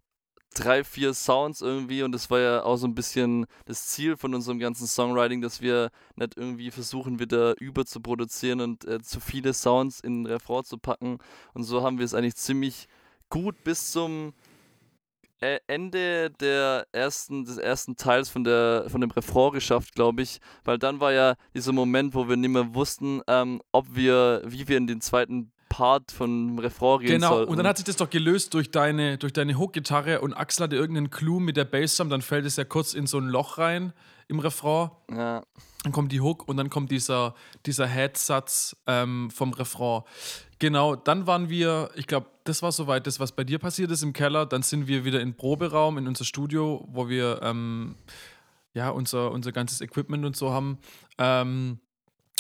drei, 0.56 0.84
vier 0.84 1.16
Sounds 1.16 1.62
irgendwie 1.62 2.04
und 2.04 2.12
das 2.12 2.30
war 2.30 2.40
ja 2.40 2.64
auch 2.64 2.78
so 2.78 2.86
ein 2.86 2.94
bisschen 2.94 3.48
das 3.66 3.88
Ziel 3.88 4.16
von 4.16 4.36
unserem 4.36 4.60
ganzen 4.60 4.86
Songwriting, 4.86 5.42
dass 5.42 5.62
wir 5.62 5.90
nicht 6.16 6.38
irgendwie 6.38 6.70
versuchen, 6.70 7.18
wieder 7.18 7.60
über 7.60 7.88
zu 7.88 8.00
produzieren 8.00 8.62
und 8.62 8.86
äh, 8.86 9.02
zu 9.02 9.20
viele 9.20 9.56
Sounds 9.56 10.00
in 10.00 10.26
den 10.26 10.32
Refrain 10.32 10.64
zu 10.64 10.78
packen. 10.78 11.18
Und 11.56 11.64
so 11.64 11.82
haben 11.82 11.98
wir 11.98 12.06
es 12.06 12.14
eigentlich 12.14 12.36
ziemlich 12.36 12.88
gut 13.34 13.64
bis 13.64 13.92
zum 13.92 14.34
äh, 15.42 15.58
Ende 15.66 16.30
der 16.30 16.86
ersten, 16.92 17.44
des 17.46 17.58
ersten 17.58 17.96
Teils 17.96 18.30
von, 18.30 18.44
der, 18.44 18.86
von 18.90 19.02
dem 19.02 19.10
Refrain 19.10 19.52
geschafft, 19.54 19.96
glaube 19.96 20.22
ich, 20.22 20.40
weil 20.64 20.78
dann 20.78 21.00
war 21.00 21.12
ja 21.12 21.34
dieser 21.56 21.72
Moment, 21.72 22.14
wo 22.14 22.30
wir 22.30 22.38
nicht 22.38 22.52
mehr 22.52 22.76
wussten, 22.76 23.22
ähm, 23.28 23.60
ob 23.72 23.88
wir, 23.96 24.44
wie 24.46 24.68
wir 24.68 24.78
in 24.78 24.86
den 24.86 25.02
zweiten 25.02 25.52
Part 25.68 26.12
von 26.12 26.60
Refrain 26.60 27.00
gehen 27.00 27.10
Genau, 27.16 27.30
sollten. 27.30 27.52
und 27.52 27.58
dann 27.58 27.66
hat 27.66 27.78
sich 27.78 27.86
das 27.86 27.96
doch 27.96 28.10
gelöst 28.12 28.54
durch 28.54 28.70
deine, 28.70 29.18
durch 29.18 29.34
deine 29.34 29.58
Hook-Gitarre 29.58 30.22
und 30.22 30.34
Axel 30.36 30.66
hatte 30.66 30.76
irgendeinen 30.76 31.10
Clou 31.10 31.40
mit 31.40 31.58
der 31.58 31.66
Bassdrum, 31.66 32.10
dann 32.12 32.22
fällt 32.22 32.46
es 32.46 32.58
ja 32.58 32.66
kurz 32.66 32.94
in 32.94 33.08
so 33.08 33.18
ein 33.18 33.26
Loch 33.28 33.58
rein 33.58 33.94
im 34.28 34.38
Refrain. 34.40 34.92
ja, 35.10 35.42
Dann 35.82 35.92
kommt 35.92 36.12
die 36.12 36.22
Hook 36.22 36.48
und 36.48 36.58
dann 36.58 36.70
kommt 36.70 36.92
dieser, 36.92 37.34
dieser 37.66 37.88
Headsatz 37.88 38.76
ähm, 38.86 39.32
vom 39.32 39.52
Refrain. 39.54 40.04
Genau, 40.64 40.96
dann 40.96 41.28
waren 41.28 41.50
wir, 41.50 41.90
ich 41.94 42.08
glaube, 42.08 42.28
das 42.46 42.62
war 42.62 42.72
soweit 42.72 43.06
das, 43.06 43.20
was 43.20 43.34
bei 43.34 43.44
dir 43.44 43.60
passiert 43.60 43.92
ist 43.92 44.02
im 44.02 44.14
Keller. 44.14 44.46
Dann 44.46 44.62
sind 44.62 44.88
wir 44.88 45.04
wieder 45.04 45.20
in 45.20 45.36
Proberaum, 45.36 45.98
in 45.98 46.08
unser 46.08 46.24
Studio, 46.24 46.88
wo 46.90 47.10
wir 47.10 47.42
ähm, 47.44 47.96
ja, 48.74 48.90
unser, 48.90 49.34
unser 49.34 49.52
ganzes 49.52 49.82
Equipment 49.82 50.24
und 50.24 50.38
so 50.38 50.54
haben. 50.54 50.78
Ähm, 51.18 51.80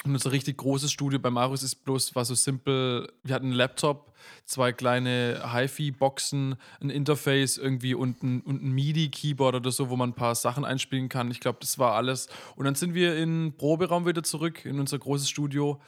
und 0.06 0.14
unser 0.14 0.32
richtig 0.32 0.56
großes 0.56 0.90
Studio 0.90 1.20
bei 1.20 1.30
Marius 1.32 1.64
ist 1.64 1.84
bloß, 1.84 2.16
war 2.16 2.24
so 2.24 2.34
simpel. 2.34 3.12
Wir 3.24 3.36
hatten 3.36 3.48
einen 3.48 3.56
Laptop, 3.56 4.14
zwei 4.46 4.72
kleine 4.72 5.44
HiFi-Boxen, 5.54 6.56
ein 6.80 6.90
Interface 6.90 7.58
irgendwie 7.58 7.94
und 7.94 8.24
ein, 8.24 8.40
und 8.40 8.64
ein 8.64 8.72
MIDI-Keyboard 8.72 9.56
oder 9.56 9.72
so, 9.72 9.90
wo 9.90 9.98
man 9.98 10.12
ein 10.12 10.16
paar 10.16 10.36
Sachen 10.36 10.64
einspielen 10.64 11.10
kann. 11.10 11.30
Ich 11.30 11.42
glaube, 11.42 11.58
das 11.60 11.78
war 11.78 11.96
alles. 11.96 12.30
Und 12.56 12.64
dann 12.64 12.76
sind 12.76 12.94
wir 12.94 13.18
in 13.18 13.58
Proberaum 13.58 14.06
wieder 14.06 14.24
zurück, 14.24 14.64
in 14.64 14.80
unser 14.80 14.98
großes 14.98 15.28
Studio. 15.28 15.82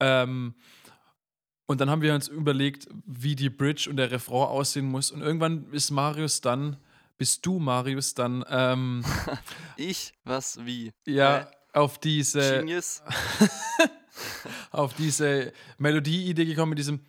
Ähm, 0.00 0.54
und 1.66 1.80
dann 1.80 1.90
haben 1.90 2.02
wir 2.02 2.14
uns 2.14 2.28
überlegt, 2.28 2.88
wie 3.06 3.34
die 3.34 3.50
Bridge 3.50 3.88
und 3.90 3.96
der 3.96 4.10
Refrain 4.10 4.48
aussehen 4.48 4.86
muss. 4.86 5.10
Und 5.10 5.20
irgendwann 5.20 5.66
ist 5.72 5.90
Marius 5.90 6.40
dann, 6.40 6.76
bist 7.18 7.44
du, 7.44 7.58
Marius, 7.58 8.14
dann 8.14 8.44
ähm, 8.48 9.04
ich, 9.76 10.12
was, 10.24 10.64
wie? 10.64 10.92
ja 11.06 11.40
Hä? 11.40 11.46
auf 11.72 11.98
diese 11.98 12.58
Genius? 12.58 13.02
auf 14.70 14.94
diese 14.94 15.52
Melodie-Idee 15.78 16.44
gekommen 16.44 16.70
mit 16.70 16.78
diesem 16.78 17.00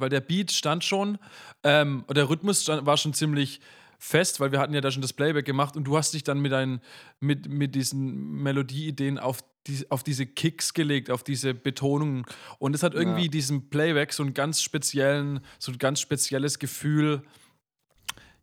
weil 0.00 0.08
der 0.08 0.20
Beat 0.20 0.50
stand 0.50 0.82
schon 0.82 1.18
ähm, 1.62 2.02
und 2.06 2.16
der 2.16 2.28
Rhythmus 2.28 2.62
stand, 2.62 2.84
war 2.84 2.96
schon 2.96 3.14
ziemlich 3.14 3.60
fest, 4.04 4.38
weil 4.38 4.52
wir 4.52 4.58
hatten 4.60 4.74
ja 4.74 4.82
da 4.82 4.90
schon 4.90 5.00
das 5.02 5.14
Playback 5.14 5.46
gemacht 5.46 5.76
und 5.76 5.84
du 5.84 5.96
hast 5.96 6.12
dich 6.12 6.22
dann 6.24 6.38
mit, 6.40 6.52
ein, 6.52 6.80
mit, 7.20 7.48
mit 7.48 7.74
diesen 7.74 8.42
Melodieideen 8.42 9.18
auf, 9.18 9.42
die, 9.66 9.90
auf 9.90 10.02
diese 10.02 10.26
Kicks 10.26 10.74
gelegt, 10.74 11.10
auf 11.10 11.24
diese 11.24 11.54
Betonungen 11.54 12.26
und 12.58 12.74
es 12.74 12.82
hat 12.82 12.94
irgendwie 12.94 13.24
Ja. 13.24 13.28
diesem 13.28 13.70
Playback 13.70 14.12
so 14.12 14.22
einen 14.22 14.34
ganz 14.34 14.60
speziellen, 14.60 15.40
so 15.58 15.72
ein 15.72 15.78
ganz 15.78 16.00
spezielles 16.00 16.58
Gefühl 16.58 17.22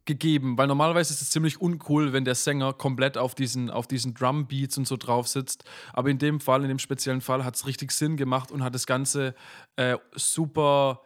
gegeben, 0.05 0.57
weil 0.57 0.65
normalerweise 0.65 1.13
ist 1.13 1.21
es 1.21 1.29
ziemlich 1.29 1.61
uncool, 1.61 2.11
wenn 2.11 2.25
der 2.25 2.33
Sänger 2.33 2.73
komplett 2.73 3.19
auf 3.19 3.35
diesen, 3.35 3.69
auf 3.69 3.85
diesen 3.85 4.15
Drumbeats 4.15 4.75
und 4.79 4.87
so 4.87 4.97
drauf 4.97 5.27
sitzt. 5.27 5.63
Aber 5.93 6.09
in 6.09 6.17
dem 6.17 6.39
Fall, 6.39 6.63
in 6.63 6.69
dem 6.69 6.79
speziellen 6.79 7.21
Fall, 7.21 7.45
hat 7.45 7.55
es 7.55 7.67
richtig 7.67 7.91
Sinn 7.91 8.17
gemacht 8.17 8.51
und 8.51 8.63
hat 8.63 8.73
das 8.73 8.87
Ganze 8.87 9.35
äh, 9.75 9.97
super 10.15 11.01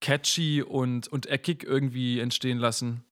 catchy 0.00 0.60
und, 0.60 1.06
und 1.06 1.26
eckig 1.26 1.62
irgendwie 1.62 2.18
entstehen 2.18 2.58
lassen. 2.58 3.04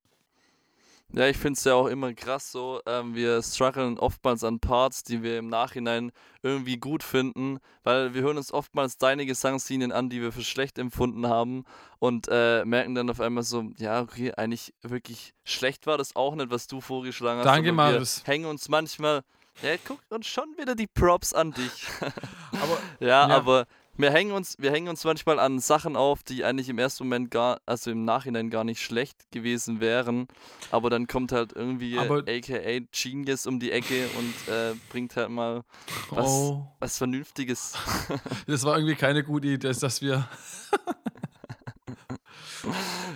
Ja, 1.12 1.26
ich 1.26 1.36
finde 1.36 1.58
es 1.58 1.64
ja 1.64 1.74
auch 1.74 1.86
immer 1.88 2.14
krass 2.14 2.52
so. 2.52 2.80
Ähm, 2.86 3.14
wir 3.14 3.42
strugglen 3.42 3.98
oftmals 3.98 4.44
an 4.44 4.60
Parts, 4.60 5.02
die 5.02 5.22
wir 5.22 5.38
im 5.38 5.48
Nachhinein 5.48 6.12
irgendwie 6.42 6.76
gut 6.76 7.02
finden, 7.02 7.58
weil 7.82 8.14
wir 8.14 8.22
hören 8.22 8.36
uns 8.36 8.52
oftmals 8.52 8.96
deine 8.96 9.26
Gesangslinien 9.26 9.90
an, 9.92 10.08
die 10.08 10.20
wir 10.22 10.30
für 10.32 10.44
schlecht 10.44 10.78
empfunden 10.78 11.26
haben 11.26 11.64
und 11.98 12.28
äh, 12.30 12.64
merken 12.64 12.94
dann 12.94 13.10
auf 13.10 13.20
einmal 13.20 13.42
so, 13.42 13.64
ja, 13.78 14.00
okay, 14.02 14.32
eigentlich 14.34 14.72
wirklich 14.82 15.34
schlecht 15.44 15.86
war 15.86 15.98
das 15.98 16.14
auch 16.14 16.34
nicht, 16.36 16.50
was 16.50 16.66
du 16.68 16.80
vorgeschlagen 16.80 17.40
hast. 17.40 17.46
Danke, 17.46 17.72
Marius. 17.72 18.22
Wir 18.24 18.32
hängen 18.32 18.46
uns 18.46 18.68
manchmal, 18.68 19.22
ja, 19.62 19.70
guck 19.84 19.98
uns 20.10 20.26
schon 20.28 20.56
wieder 20.56 20.74
die 20.76 20.86
Props 20.86 21.34
an 21.34 21.52
dich. 21.52 21.88
Aber 22.52 22.78
ja, 23.00 23.28
Ja. 23.28 23.36
aber 23.36 23.66
wir 24.00 24.10
hängen 24.12 24.32
uns, 24.32 24.56
wir 24.58 24.70
hängen 24.70 24.88
uns 24.88 25.04
manchmal 25.04 25.38
an 25.38 25.58
Sachen 25.58 25.96
auf, 25.96 26.22
die 26.22 26.44
eigentlich 26.44 26.68
im 26.68 26.78
ersten 26.78 27.04
Moment 27.04 27.30
gar, 27.30 27.60
also 27.66 27.90
im 27.90 28.04
Nachhinein 28.04 28.50
gar 28.50 28.64
nicht 28.64 28.82
schlecht 28.82 29.30
gewesen 29.32 29.80
wären. 29.80 30.28
Aber 30.70 30.90
dann 30.90 31.06
kommt 31.06 31.32
halt 31.32 31.52
irgendwie 31.52 31.98
Aber- 31.98 32.18
AKA 32.28 32.80
Genius 32.92 33.46
um 33.46 33.58
die 33.60 33.72
Ecke 33.72 34.06
und 34.18 34.52
äh, 34.52 34.74
bringt 34.90 35.16
halt 35.16 35.30
mal 35.30 35.62
was, 36.10 36.26
Oh, 36.26 36.66
was 36.78 36.98
Vernünftiges. 36.98 37.72
das 38.46 38.64
war 38.64 38.76
irgendwie 38.76 38.96
keine 38.96 39.24
gute 39.24 39.48
Idee, 39.48 39.72
dass, 39.72 40.02
wir. 40.02 40.28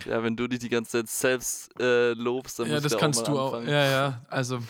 ja, 0.06 0.22
wenn 0.22 0.36
du 0.36 0.46
dich 0.48 0.58
die 0.60 0.68
ganze 0.68 0.98
Zeit 0.98 1.08
selbst 1.08 1.80
äh, 1.80 2.12
lobst, 2.12 2.58
dann 2.58 2.70
Ja, 2.70 2.80
das 2.80 2.96
kannst 2.96 3.20
auch 3.22 3.26
du 3.26 3.38
auch. 3.38 3.62
Ja, 3.62 3.90
ja. 3.90 4.20
Also 4.28 4.60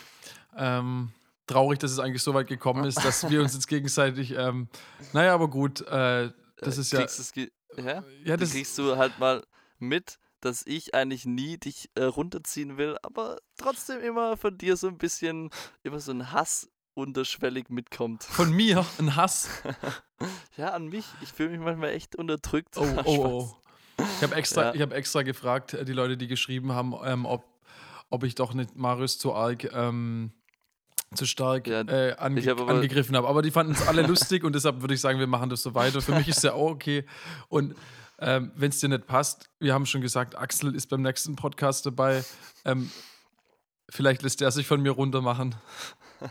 ähm, 0.56 1.10
traurig, 1.46 1.78
dass 1.78 1.90
es 1.90 1.98
eigentlich 1.98 2.22
so 2.22 2.34
weit 2.34 2.46
gekommen 2.48 2.84
ist, 2.84 3.04
dass 3.04 3.28
wir 3.28 3.40
uns 3.42 3.54
jetzt 3.54 3.66
gegenseitig. 3.68 4.32
Ähm, 4.36 4.68
naja, 5.12 5.34
aber 5.34 5.48
gut. 5.48 5.80
Äh, 5.82 6.30
das 6.58 6.76
Äh, 6.78 6.80
ist 6.80 6.92
ja. 6.92 7.06
ge- 7.34 7.50
ja? 7.76 8.04
Ja, 8.24 8.36
Das 8.36 8.48
das, 8.48 8.52
kriegst 8.52 8.78
du 8.78 8.96
halt 8.96 9.18
mal 9.18 9.42
mit, 9.78 10.18
dass 10.40 10.62
ich 10.66 10.94
eigentlich 10.94 11.24
nie 11.26 11.58
dich 11.58 11.90
äh, 11.94 12.04
runterziehen 12.04 12.76
will, 12.76 12.96
aber 13.02 13.38
trotzdem 13.56 14.00
immer 14.00 14.36
von 14.36 14.56
dir 14.58 14.76
so 14.76 14.88
ein 14.88 14.98
bisschen, 14.98 15.50
immer 15.82 16.00
so 16.00 16.12
ein 16.12 16.32
Hass 16.32 16.68
unterschwellig 16.94 17.70
mitkommt. 17.70 18.22
von 18.24 18.52
mir 18.52 18.84
ein 18.98 19.16
Hass. 19.16 19.48
Ja, 20.56 20.68
an 20.70 20.86
mich. 20.88 21.04
Ich 21.20 21.32
fühle 21.32 21.50
mich 21.50 21.58
manchmal 21.60 21.90
echt 21.90 22.14
unterdrückt. 22.16 22.76
Oh, 22.78 22.86
oh, 23.04 23.18
oh. 23.26 23.56
Ich 23.98 24.22
habe 24.22 24.34
extra, 24.36 24.66
Ja. 24.66 24.74
ich 24.74 24.80
hab 24.80 24.92
extra 24.92 25.22
gefragt, 25.22 25.74
äh, 25.74 25.84
die 25.84 25.92
Leute, 25.92 26.16
die 26.16 26.28
geschrieben 26.28 26.72
haben, 26.72 26.94
ähm, 27.04 27.26
ob, 27.26 27.44
ob 28.10 28.22
ich 28.24 28.34
doch 28.36 28.54
nicht 28.54 28.74
Marius 28.76 29.18
zu 29.18 29.34
arg, 29.34 29.64
ähm, 29.74 30.32
zu 31.14 31.26
stark 31.26 31.66
Ja, 31.66 31.80
äh, 31.82 32.14
ange 32.16 32.40
ich 32.40 32.48
hab 32.48 32.60
aber- 32.60 32.72
angegriffen 32.72 33.16
habe. 33.16 33.28
Aber 33.28 33.42
die 33.42 33.50
fanden 33.50 33.72
es 33.72 33.86
alle 33.86 34.02
lustig 34.06 34.44
und 34.44 34.54
deshalb 34.54 34.80
würde 34.80 34.94
ich 34.94 35.00
sagen, 35.00 35.18
wir 35.18 35.26
machen 35.26 35.50
das 35.50 35.62
so 35.62 35.74
weiter. 35.74 36.00
Für 36.02 36.12
mich 36.14 36.28
ist 36.28 36.38
es 36.38 36.42
ja 36.44 36.52
auch 36.54 36.70
okay. 36.70 37.04
Und 37.48 37.74
ähm, 38.18 38.52
wenn 38.54 38.70
es 38.70 38.78
dir 38.80 38.88
nicht 38.88 39.06
passt, 39.06 39.50
wir 39.60 39.74
haben 39.74 39.86
schon 39.86 40.00
gesagt, 40.00 40.36
Axel 40.36 40.74
ist 40.74 40.88
beim 40.88 41.02
nächsten 41.02 41.36
Podcast 41.36 41.84
dabei. 41.86 42.24
Ähm, 42.64 42.90
vielleicht 43.90 44.22
lässt 44.22 44.40
er 44.42 44.50
sich 44.50 44.66
von 44.66 44.80
mir 44.80 44.90
runter 44.92 45.20
machen. 45.22 45.54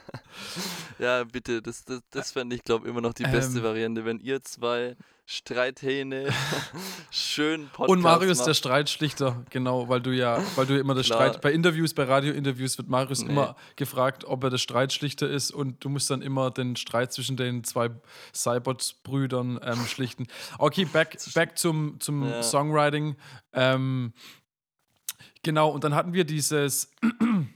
Ja, 0.99 1.23
bitte, 1.23 1.61
das, 1.61 1.83
das, 1.85 2.01
das 2.09 2.31
fände 2.31 2.55
ich, 2.55 2.63
glaube 2.63 2.87
immer 2.87 3.01
noch 3.01 3.13
die 3.13 3.23
beste 3.23 3.57
Ähm. 3.59 3.63
Variante, 3.63 4.05
wenn 4.05 4.19
ihr 4.19 4.41
zwei 4.43 4.95
Streithähne 5.25 6.27
schön 7.11 7.67
Podcast 7.67 7.89
Und 7.89 8.01
Marius 8.01 8.39
der 8.39 8.47
macht. 8.47 8.57
Streitschlichter, 8.57 9.45
genau, 9.49 9.87
weil 9.87 10.01
du 10.01 10.11
ja, 10.11 10.41
weil 10.55 10.65
du 10.65 10.77
immer 10.77 10.93
das 10.95 11.05
Klar. 11.05 11.27
Streit, 11.29 11.41
bei 11.41 11.53
Interviews, 11.53 11.93
bei 11.93 12.03
Radiointerviews 12.03 12.77
wird 12.77 12.89
Marius 12.89 13.23
Nee. 13.23 13.31
immer 13.31 13.55
gefragt, 13.77 14.25
ob 14.25 14.43
er 14.43 14.49
der 14.49 14.57
Streitschlichter 14.57 15.29
ist 15.29 15.51
und 15.51 15.83
du 15.83 15.87
musst 15.89 16.09
dann 16.09 16.21
immer 16.21 16.51
den 16.51 16.75
Streit 16.75 17.13
zwischen 17.13 17.37
den 17.37 17.63
zwei 17.63 17.89
Cybots-Brüdern 18.35 19.59
ähm, 19.63 19.85
schlichten. 19.87 20.27
Okay, 20.57 20.83
back, 20.85 21.17
back 21.33 21.57
zum, 21.57 21.99
zum 22.01 22.23
Ja. 22.27 22.43
Songwriting. 22.43 23.15
Ähm, 23.53 24.11
genau, 25.41 25.69
und 25.69 25.85
dann 25.85 25.95
hatten 25.95 26.11
wir 26.13 26.25
dieses, 26.25 26.91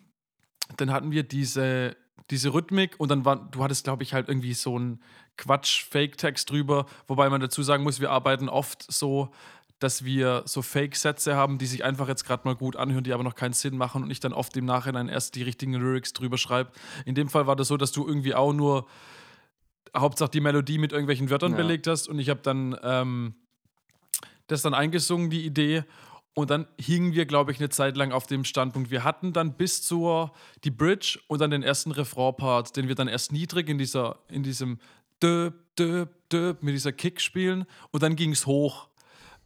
dann 0.78 0.92
hatten 0.94 1.12
wir 1.12 1.24
diese, 1.24 1.98
diese 2.30 2.54
Rhythmik 2.54 2.96
und 2.98 3.10
dann 3.12 3.26
war, 3.26 3.36
du 3.52 3.62
hattest, 3.62 3.84
glaube 3.84 4.04
ich, 4.04 4.14
halt 4.14 4.30
irgendwie 4.30 4.54
so 4.54 4.80
einen 5.38 5.46
Quatsch-Fake-Text 5.46 6.50
drüber, 6.50 6.86
wobei 7.08 7.30
man 7.30 7.42
dazu 7.42 7.64
sagen 7.64 7.84
muss, 7.84 8.00
wir 8.00 8.12
arbeiten 8.12 8.50
oft 8.50 8.86
so, 8.92 9.30
dass 9.80 10.04
wir 10.04 10.42
so 10.46 10.62
Fake-Sätze 10.64 11.36
haben, 11.36 11.60
die 11.60 11.68
sich 11.68 11.84
einfach 11.84 12.08
jetzt 12.08 12.26
gerade 12.26 12.48
mal 12.48 12.56
gut 12.56 12.76
anhören, 12.76 13.04
die 13.04 13.14
aber 13.14 13.24
noch 13.24 13.36
keinen 13.36 13.54
Sinn 13.54 13.78
machen 13.78 14.04
und 14.04 14.10
ich 14.10 14.20
dann 14.20 14.34
oft 14.34 14.58
im 14.58 14.66
Nachhinein 14.66 15.08
erst 15.08 15.36
die 15.36 15.44
richtigen 15.44 15.74
Lyrics 15.74 16.14
drüber 16.14 16.38
schreibe. 16.38 16.72
In 17.06 17.14
dem 17.14 17.30
Fall 17.30 17.46
war 17.46 17.56
das 17.56 17.68
so, 17.68 17.78
dass 17.78 17.92
du 17.92 18.08
irgendwie 18.08 18.34
auch 18.34 18.54
nur 18.54 18.88
Hauptsache 19.96 20.32
die 20.32 20.42
Melodie 20.42 20.80
mit 20.80 20.92
irgendwelchen 20.92 21.30
Wörtern 21.30 21.52
Ja. 21.52 21.58
belegt 21.58 21.88
hast 21.88 22.08
und 22.08 22.20
ich 22.20 22.30
habe 22.30 22.42
dann 22.42 22.76
ähm, 22.82 23.36
das 24.48 24.62
dann 24.62 24.74
eingesungen, 24.74 25.30
die 25.30 25.46
Idee. 25.46 25.84
Und 26.34 26.52
dann 26.52 26.68
hingen 26.80 27.14
wir, 27.14 27.26
glaube 27.26 27.52
ich, 27.52 27.60
eine 27.60 27.70
Zeit 27.70 27.98
lang 27.98 28.12
auf 28.12 28.28
dem 28.28 28.44
Standpunkt. 28.46 28.92
Wir 28.92 29.04
hatten 29.04 29.34
dann 29.34 29.54
bis 29.54 29.82
zur 29.82 30.32
die 30.64 30.70
Bridge 30.70 31.20
und 31.28 31.42
dann 31.42 31.50
den 31.50 31.64
ersten 31.64 31.92
Refrain-Part, 31.92 32.78
den 32.78 32.88
wir 32.88 32.94
dann 32.94 33.08
erst 33.08 33.32
niedrig 33.32 33.68
in 33.70 33.80
dieser, 33.80 34.20
in 34.30 34.44
diesem 34.44 34.78
Döp, 35.22 35.54
Döp, 35.78 36.30
Döp 36.30 36.64
mit 36.64 36.74
dieser 36.74 36.92
Kick 36.92 37.22
spielen 37.22 37.66
und 37.92 38.04
dann 38.04 38.16
ging 38.16 38.32
es 38.32 38.46
hoch. 38.46 38.88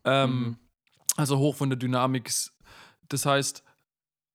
Ähm, 0.03 0.31
Mhm. 0.39 0.57
Also 1.17 1.37
hoch 1.37 1.55
von 1.55 1.69
der 1.69 1.77
Dynamik. 1.77 2.31
Das 3.09 3.25
heißt, 3.25 3.63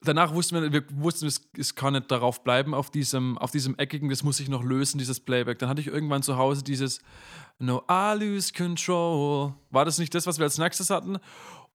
danach 0.02 0.34
wussten 0.34 0.60
wir, 0.60 0.72
wir 0.72 0.84
wussten, 0.92 1.26
es, 1.26 1.48
es 1.56 1.74
kann 1.74 1.94
nicht 1.94 2.10
darauf 2.10 2.44
bleiben, 2.44 2.74
auf 2.74 2.90
diesem, 2.90 3.38
auf 3.38 3.50
diesem 3.50 3.76
eckigen, 3.78 4.10
das 4.10 4.22
muss 4.22 4.38
ich 4.40 4.48
noch 4.50 4.62
lösen, 4.62 4.98
dieses 4.98 5.18
Playback. 5.20 5.58
Dann 5.58 5.68
hatte 5.70 5.80
ich 5.80 5.86
irgendwann 5.86 6.22
zu 6.22 6.36
Hause 6.36 6.62
dieses 6.62 7.00
No, 7.58 7.82
I 7.90 8.14
lose 8.18 8.52
control. 8.52 9.54
War 9.70 9.86
das 9.86 9.98
nicht 9.98 10.14
das, 10.14 10.26
was 10.26 10.38
wir 10.38 10.44
als 10.44 10.58
nächstes 10.58 10.90
hatten? 10.90 11.16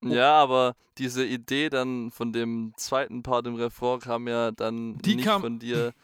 Ja, 0.03 0.33
aber 0.35 0.75
diese 0.99 1.25
Idee 1.25 1.69
dann 1.69 2.11
von 2.11 2.31
dem 2.31 2.73
zweiten 2.77 3.23
Part 3.23 3.47
im 3.47 3.55
Refrain 3.55 3.99
kam 3.99 4.27
ja 4.27 4.51
dann 4.51 4.99
Die 4.99 5.15
nicht 5.15 5.25
kam- 5.25 5.41
von 5.41 5.57
dir 5.59 5.93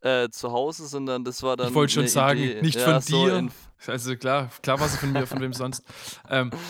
äh, 0.00 0.28
zu 0.30 0.52
Hause, 0.52 0.86
sondern 0.86 1.24
das 1.24 1.42
war 1.42 1.56
dann. 1.56 1.68
Ich 1.68 1.74
wollte 1.74 1.94
schon 1.94 2.08
sagen, 2.08 2.40
Idee, 2.40 2.62
nicht 2.62 2.78
ja, 2.78 2.92
von 2.92 3.00
so 3.00 3.26
dir. 3.26 3.48
Also 3.86 4.16
klar, 4.16 4.50
klar 4.62 4.80
war 4.80 4.88
sie 4.88 4.98
von 4.98 5.12
mir, 5.12 5.26
von 5.26 5.40
wem 5.40 5.52
sonst. 5.52 5.84
Ähm, 6.30 6.50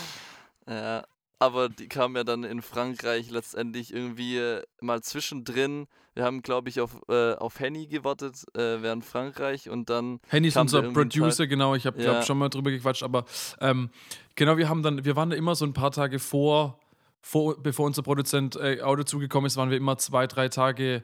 Ja, 0.69 1.05
aber 1.39 1.69
die 1.69 1.87
kam 1.87 2.15
ja 2.15 2.23
dann 2.23 2.43
in 2.43 2.61
Frankreich 2.61 3.29
letztendlich 3.29 3.93
irgendwie 3.93 4.37
äh, 4.37 4.63
mal 4.81 5.01
zwischendrin. 5.01 5.87
Wir 6.13 6.25
haben, 6.25 6.41
glaube 6.41 6.67
ich, 6.69 6.81
auf, 6.81 6.99
äh, 7.09 7.35
auf 7.35 7.59
Henny 7.59 7.87
gewartet 7.87 8.43
äh, 8.55 8.81
während 8.81 9.05
Frankreich 9.05 9.69
und 9.69 9.89
dann. 9.89 10.19
Henny 10.27 10.47
ist 10.47 10.57
unser 10.57 10.81
Producer, 10.81 11.45
genau. 11.45 11.75
Ich 11.75 11.85
habe, 11.85 11.97
glaube 11.97 12.19
Ja. 12.19 12.23
schon 12.25 12.39
mal 12.39 12.49
drüber 12.49 12.71
gequatscht, 12.71 13.03
aber 13.03 13.25
ähm, 13.61 13.91
genau, 14.35 14.57
wir 14.57 14.67
haben 14.67 14.81
dann, 14.81 15.05
wir 15.05 15.15
waren 15.15 15.29
da 15.29 15.35
immer 15.35 15.55
so 15.55 15.63
ein 15.65 15.73
paar 15.73 15.91
Tage 15.91 16.17
vor, 16.19 16.79
vor 17.21 17.61
bevor 17.61 17.85
unser 17.85 18.01
Produzent 18.01 18.55
äh, 18.55 18.81
Auto 18.81 19.03
zugekommen 19.03 19.45
ist, 19.45 19.57
waren 19.57 19.69
wir 19.69 19.77
immer 19.77 19.97
zwei, 19.97 20.25
drei 20.27 20.49
Tage 20.49 21.03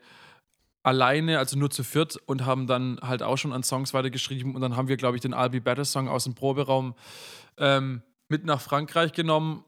alleine, 0.83 1.39
also 1.39 1.57
nur 1.57 1.69
zu 1.69 1.83
viert 1.83 2.17
und 2.25 2.45
haben 2.45 2.67
dann 2.67 2.99
halt 3.01 3.23
auch 3.23 3.37
schon 3.37 3.53
an 3.53 3.63
Songs 3.63 3.93
weitergeschrieben. 3.93 4.53
Und 4.53 4.61
dann 4.61 4.75
haben 4.75 4.87
wir, 4.87 4.97
glaube 4.97 5.15
ich, 5.15 5.21
den 5.21 5.33
I'll 5.33 5.49
Be 5.49 5.61
Better 5.61 5.85
Song 5.85 6.07
aus 6.07 6.25
dem 6.25 6.35
Proberaum 6.35 6.93
ähm, 7.57 8.01
mit 8.27 8.45
nach 8.45 8.61
Frankreich 8.61 9.13
genommen. 9.13 9.63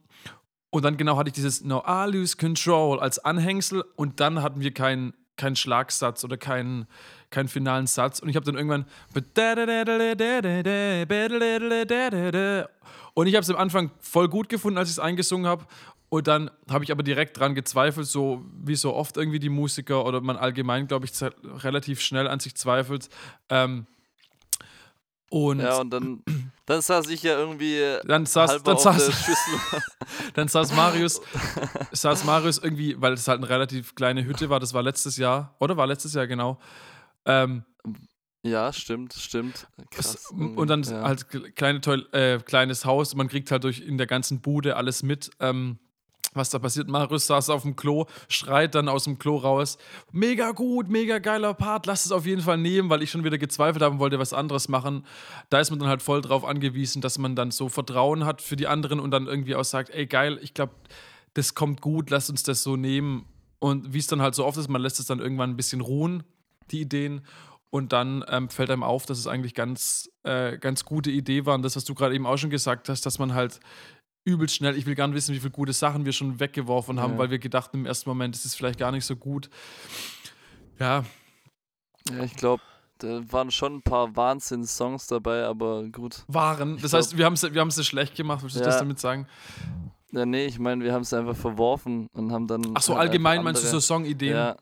Und 0.70 0.84
dann 0.84 0.98
genau 0.98 1.18
hatte 1.18 1.30
ich 1.30 1.34
dieses 1.34 1.64
No, 1.64 1.84
I 1.88 2.10
lose 2.12 2.36
control 2.36 3.00
als 3.00 3.18
Anhängsel. 3.20 3.84
Und 3.96 4.20
dann 4.20 4.42
hatten 4.42 4.60
wir 4.60 4.74
keinen 4.74 5.14
keinen 5.38 5.56
Schlagsatz 5.56 6.24
oder 6.24 6.38
keinen, 6.38 6.88
keinen 7.30 7.48
finalen 7.48 7.88
Satz. 7.88 8.20
Und 8.20 8.30
ich 8.30 8.36
habe 8.36 8.46
dann 8.46 8.56
irgendwann 8.56 8.86
und 13.14 13.28
ich 13.28 13.36
habe 13.36 13.44
es 13.44 13.50
am 13.50 13.56
Anfang 13.56 13.92
voll 14.00 14.28
gut 14.28 14.50
gefunden, 14.50 14.78
als 14.78 14.90
ich 14.90 14.96
es 14.96 15.00
eingesungen 15.00 15.48
habe. 15.48 15.66
Und 16.10 16.28
dann 16.28 16.52
habe 16.70 16.84
ich 16.84 16.92
aber 16.92 17.04
direkt 17.04 17.40
dran 17.40 17.56
gezweifelt, 17.56 18.08
so 18.08 18.46
wie 18.64 18.76
so 18.76 18.94
oft 18.94 19.18
irgendwie 19.18 19.40
die 19.40 19.50
Musiker 19.50 20.06
oder 20.06 20.22
man 20.22 20.38
allgemein, 20.38 20.88
glaube 20.88 21.06
ich, 21.06 21.12
relativ 21.64 22.00
schnell 22.00 22.28
an 22.28 22.40
sich 22.40 22.56
zweifelt. 22.56 23.10
Ähm, 23.50 23.88
und 25.30 25.60
Ja, 25.60 25.82
und 25.82 25.90
dann, 25.90 26.24
dann 26.66 26.82
saß 26.82 27.10
ich 27.10 27.24
ja 27.24 27.38
irgendwie 27.38 27.82
dann 28.06 28.26
saß, 28.26 28.64
dann 28.64 28.78
saß, 28.78 29.12
dann 30.36 30.48
saß 30.48 30.74
Marius, 30.74 31.22
saß 31.92 32.24
Marius 32.24 32.60
irgendwie, 32.60 32.96
weil 33.02 33.14
es 33.14 33.28
halt 33.28 33.40
eine 33.40 33.50
relativ 33.50 33.96
kleine 33.96 34.24
Hütte 34.26 34.50
war, 34.50 34.60
das 34.60 34.74
war 34.74 34.84
letztes 34.84 35.18
Jahr, 35.18 35.56
oder? 35.60 35.76
War 35.76 35.88
letztes 35.88 36.14
Jahr 36.14 36.28
genau. 36.28 36.60
Ähm, 37.26 37.64
ja, 38.44 38.72
stimmt, 38.72 39.14
stimmt. 39.14 39.68
Krass. 39.90 40.16
es, 40.16 40.30
und 40.32 40.68
dann 40.68 40.84
ja. 40.84 41.02
halt 41.02 41.26
kle- 41.26 41.52
kleine, 41.52 41.82
toll, 41.82 42.08
äh, 42.12 42.38
kleines 42.40 42.86
Haus, 42.86 43.16
man 43.16 43.28
kriegt 43.28 43.50
halt 43.52 43.64
durch 43.64 43.80
in 43.80 43.98
der 43.98 44.08
ganzen 44.08 44.42
Bude 44.42 44.76
alles 44.76 45.02
mit. 45.02 45.32
Ähm, 45.40 45.80
was 46.36 46.50
da 46.50 46.60
passiert. 46.60 46.90
Marius 46.90 47.28
saß 47.28 47.50
auf 47.50 47.62
dem 47.62 47.76
Klo, 47.76 48.06
schreit 48.28 48.76
dann 48.76 48.90
aus 48.90 49.06
dem 49.06 49.18
Klo 49.18 49.38
raus. 49.38 49.78
Mega 50.12 50.52
gut, 50.52 50.90
mega 50.90 51.20
geiler 51.20 51.54
Part, 51.54 51.86
lass 51.86 52.06
es 52.06 52.12
auf 52.12 52.26
jeden 52.26 52.42
Fall 52.42 52.58
nehmen, 52.58 52.90
weil 52.90 53.02
ich 53.02 53.10
schon 53.10 53.24
wieder 53.24 53.38
gezweifelt 53.38 53.82
habe 53.82 53.94
und 53.94 54.00
wollte 54.00 54.20
was 54.20 54.34
anderes 54.34 54.68
machen. 54.68 55.06
Da 55.50 55.60
ist 55.60 55.70
man 55.70 55.80
dann 55.80 55.88
halt 55.88 56.02
voll 56.02 56.22
drauf 56.22 56.44
angewiesen, 56.44 57.02
dass 57.02 57.18
man 57.18 57.36
dann 57.36 57.52
so 57.52 57.70
Vertrauen 57.70 58.26
hat 58.26 58.42
für 58.42 58.58
die 58.58 58.68
anderen 58.68 59.00
und 59.00 59.12
dann 59.12 59.28
irgendwie 59.28 59.56
auch 59.56 59.64
sagt, 59.64 59.90
ey 59.92 60.06
geil, 60.06 60.38
ich 60.42 60.54
glaube, 60.54 60.74
das 61.36 61.56
kommt 61.56 61.82
gut, 61.82 62.10
lass 62.10 62.30
uns 62.30 62.44
das 62.44 62.64
so 62.64 62.76
nehmen. 62.76 63.26
Und 63.60 63.94
wie 63.94 64.00
es 64.00 64.08
dann 64.08 64.22
halt 64.22 64.36
so 64.36 64.46
oft 64.46 64.58
ist, 64.58 64.68
man 64.68 64.82
lässt 64.82 65.00
es 65.00 65.06
dann 65.06 65.20
irgendwann 65.20 65.52
ein 65.52 65.58
bisschen 65.58 65.82
ruhen, 65.82 66.24
die 66.72 66.82
Ideen. 66.82 67.26
Und 67.72 67.92
dann 67.92 68.24
ähm, 68.30 68.50
fällt 68.50 68.70
einem 68.70 68.84
auf, 68.84 69.06
dass 69.06 69.18
es 69.20 69.28
eigentlich 69.28 69.54
ganz, 69.54 70.10
äh, 70.24 70.58
ganz 70.58 70.86
gute 70.86 71.12
Idee 71.12 71.46
war. 71.46 71.56
Und 71.56 71.62
das, 71.64 71.76
was 71.76 71.84
du 71.84 71.94
gerade 71.94 72.16
eben 72.16 72.26
auch 72.26 72.38
schon 72.38 72.50
gesagt 72.50 72.88
hast, 72.88 73.06
dass 73.06 73.20
man 73.20 73.34
halt 73.34 73.60
übelst 74.24 74.56
schnell, 74.56 74.78
ich 74.78 74.86
will 74.86 74.96
gar 74.96 75.08
nicht 75.08 75.16
wissen, 75.16 75.36
wie 75.36 75.40
viele 75.40 75.52
gute 75.52 75.74
Sachen 75.74 76.06
wir 76.06 76.14
schon 76.14 76.40
weggeworfen 76.40 77.00
haben, 77.00 77.14
Ja. 77.14 77.18
weil 77.20 77.30
wir 77.32 77.40
gedacht 77.40 77.74
haben 77.74 77.82
im 77.82 77.86
ersten 77.86 78.10
Moment, 78.10 78.36
es 78.36 78.46
ist 78.46 78.56
vielleicht 78.56 78.80
gar 78.80 78.92
nicht 78.92 79.06
so 79.06 79.16
gut. 79.16 79.50
Ja, 80.80 81.06
ja, 82.10 82.24
ich 82.24 82.36
glaube, 82.36 82.62
da 83.00 83.22
waren 83.32 83.52
schon 83.52 83.76
ein 83.78 83.82
paar 83.82 84.16
Wahnsinns-Songs 84.16 85.08
dabei, 85.08 85.44
aber 85.46 85.84
gut. 85.90 86.24
waren. 86.28 86.78
Das 86.78 86.92
glaub- 86.92 87.00
heißt, 87.02 87.18
wir 87.18 87.26
haben 87.26 87.34
es 87.34 87.44
wir 87.54 87.60
haben's 87.62 87.86
schlecht 87.86 88.16
gemacht, 88.16 88.42
willst 88.44 88.56
du 88.56 88.62
Ja. 88.62 88.68
das 88.68 88.78
damit 88.80 89.00
sagen? 89.00 89.28
Ja, 90.16 90.26
nee, 90.26 90.46
ich 90.46 90.60
meine, 90.60 90.82
wir 90.82 90.94
haben 90.94 91.02
es 91.02 91.12
einfach 91.12 91.36
verworfen 91.36 92.08
und 92.14 92.32
haben 92.32 92.48
dann. 92.48 92.72
Ach 92.74 92.82
so, 92.82 92.94
halt 92.94 93.10
allgemein 93.10 93.44
meinst 93.44 93.64
du 93.64 93.68
so 93.68 93.82
Songideen? 93.82 94.34
Ja, 94.34 94.56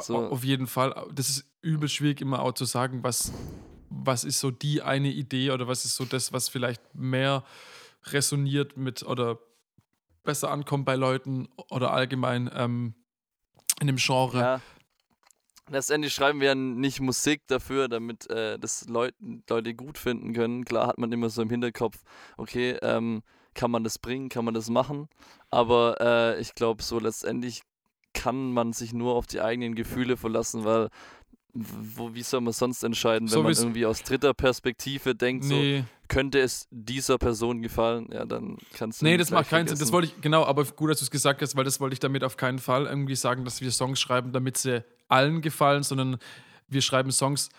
so. 0.00 0.26
Auf 0.26 0.42
jeden 0.42 0.66
Fall. 0.66 1.06
Das 1.14 1.30
ist 1.30 1.44
übel 1.60 1.88
schwierig 1.88 2.20
immer 2.20 2.42
auch 2.42 2.52
zu 2.52 2.64
sagen, 2.64 3.04
was, 3.04 3.32
was 3.90 4.24
ist 4.24 4.40
so 4.40 4.50
die 4.50 4.82
eine 4.82 5.08
Idee 5.12 5.52
oder 5.52 5.68
was 5.68 5.84
ist 5.84 5.94
so 5.94 6.04
das, 6.04 6.32
was 6.32 6.48
vielleicht 6.48 6.82
mehr 6.96 7.44
resoniert 8.06 8.76
mit 8.76 9.04
oder 9.04 9.38
besser 10.24 10.50
ankommt 10.50 10.84
bei 10.84 10.96
Leuten 10.96 11.48
oder 11.70 11.92
allgemein 11.92 12.50
ähm, 12.52 12.94
in 13.80 13.86
dem 13.86 13.96
Genre. 13.96 14.40
Ja. 14.40 14.60
Letztendlich 15.70 16.12
schreiben 16.12 16.40
wir 16.40 16.48
ja 16.48 16.54
nicht 16.56 16.98
Musik 16.98 17.42
dafür, 17.46 17.86
damit 17.86 18.28
äh, 18.30 18.58
das 18.58 18.88
Leut 18.88 19.14
Leute 19.48 19.74
gut 19.74 19.96
finden 19.96 20.32
können. 20.32 20.64
Klar 20.64 20.88
hat 20.88 20.98
man 20.98 21.12
immer 21.12 21.30
so 21.30 21.40
im 21.40 21.50
Hinterkopf, 21.50 22.02
okay, 22.36 22.76
ähm, 22.82 23.22
kann 23.54 23.70
man 23.70 23.84
das 23.84 23.98
bringen, 23.98 24.28
kann 24.28 24.44
man 24.44 24.54
das 24.54 24.70
machen. 24.70 25.08
Aber 25.50 25.96
äh, 26.00 26.40
ich 26.40 26.54
glaube, 26.54 26.82
so 26.82 26.98
letztendlich 26.98 27.62
kann 28.14 28.52
man 28.52 28.72
sich 28.72 28.92
nur 28.92 29.14
auf 29.14 29.26
die 29.26 29.40
eigenen 29.40 29.74
Gefühle 29.74 30.16
verlassen, 30.16 30.64
weil 30.64 30.88
wo, 31.54 32.14
wie 32.14 32.22
soll 32.22 32.40
man 32.40 32.54
sonst 32.54 32.82
entscheiden, 32.82 33.28
wenn 33.28 33.34
so 33.34 33.42
man 33.42 33.52
irgendwie 33.52 33.84
aus 33.84 34.02
dritter 34.02 34.32
Perspektive 34.32 35.14
denkt, 35.14 35.44
nee. 35.44 35.80
so 35.80 35.84
könnte 36.08 36.40
es 36.40 36.66
dieser 36.70 37.18
Person 37.18 37.60
gefallen, 37.60 38.08
ja, 38.10 38.24
dann 38.24 38.56
kannst 38.74 39.00
du. 39.00 39.04
Nee, 39.04 39.18
das 39.18 39.30
macht 39.30 39.50
keinen 39.50 39.68
Sinn. 39.68 39.78
Das 39.78 39.92
wollte 39.92 40.08
ich, 40.08 40.20
genau, 40.22 40.44
aber 40.44 40.64
gut, 40.64 40.90
dass 40.90 40.98
du 40.98 41.04
es 41.04 41.10
gesagt 41.10 41.42
hast, 41.42 41.54
weil 41.54 41.64
das 41.64 41.78
wollte 41.78 41.92
ich 41.92 42.00
damit 42.00 42.24
auf 42.24 42.38
keinen 42.38 42.58
Fall 42.58 42.86
irgendwie 42.86 43.16
sagen, 43.16 43.44
dass 43.44 43.60
wir 43.60 43.70
Songs 43.70 44.00
schreiben, 44.00 44.32
damit 44.32 44.56
sie 44.56 44.82
allen 45.08 45.42
gefallen, 45.42 45.82
sondern 45.82 46.16
wir 46.68 46.80
schreiben 46.80 47.12
Songs 47.12 47.50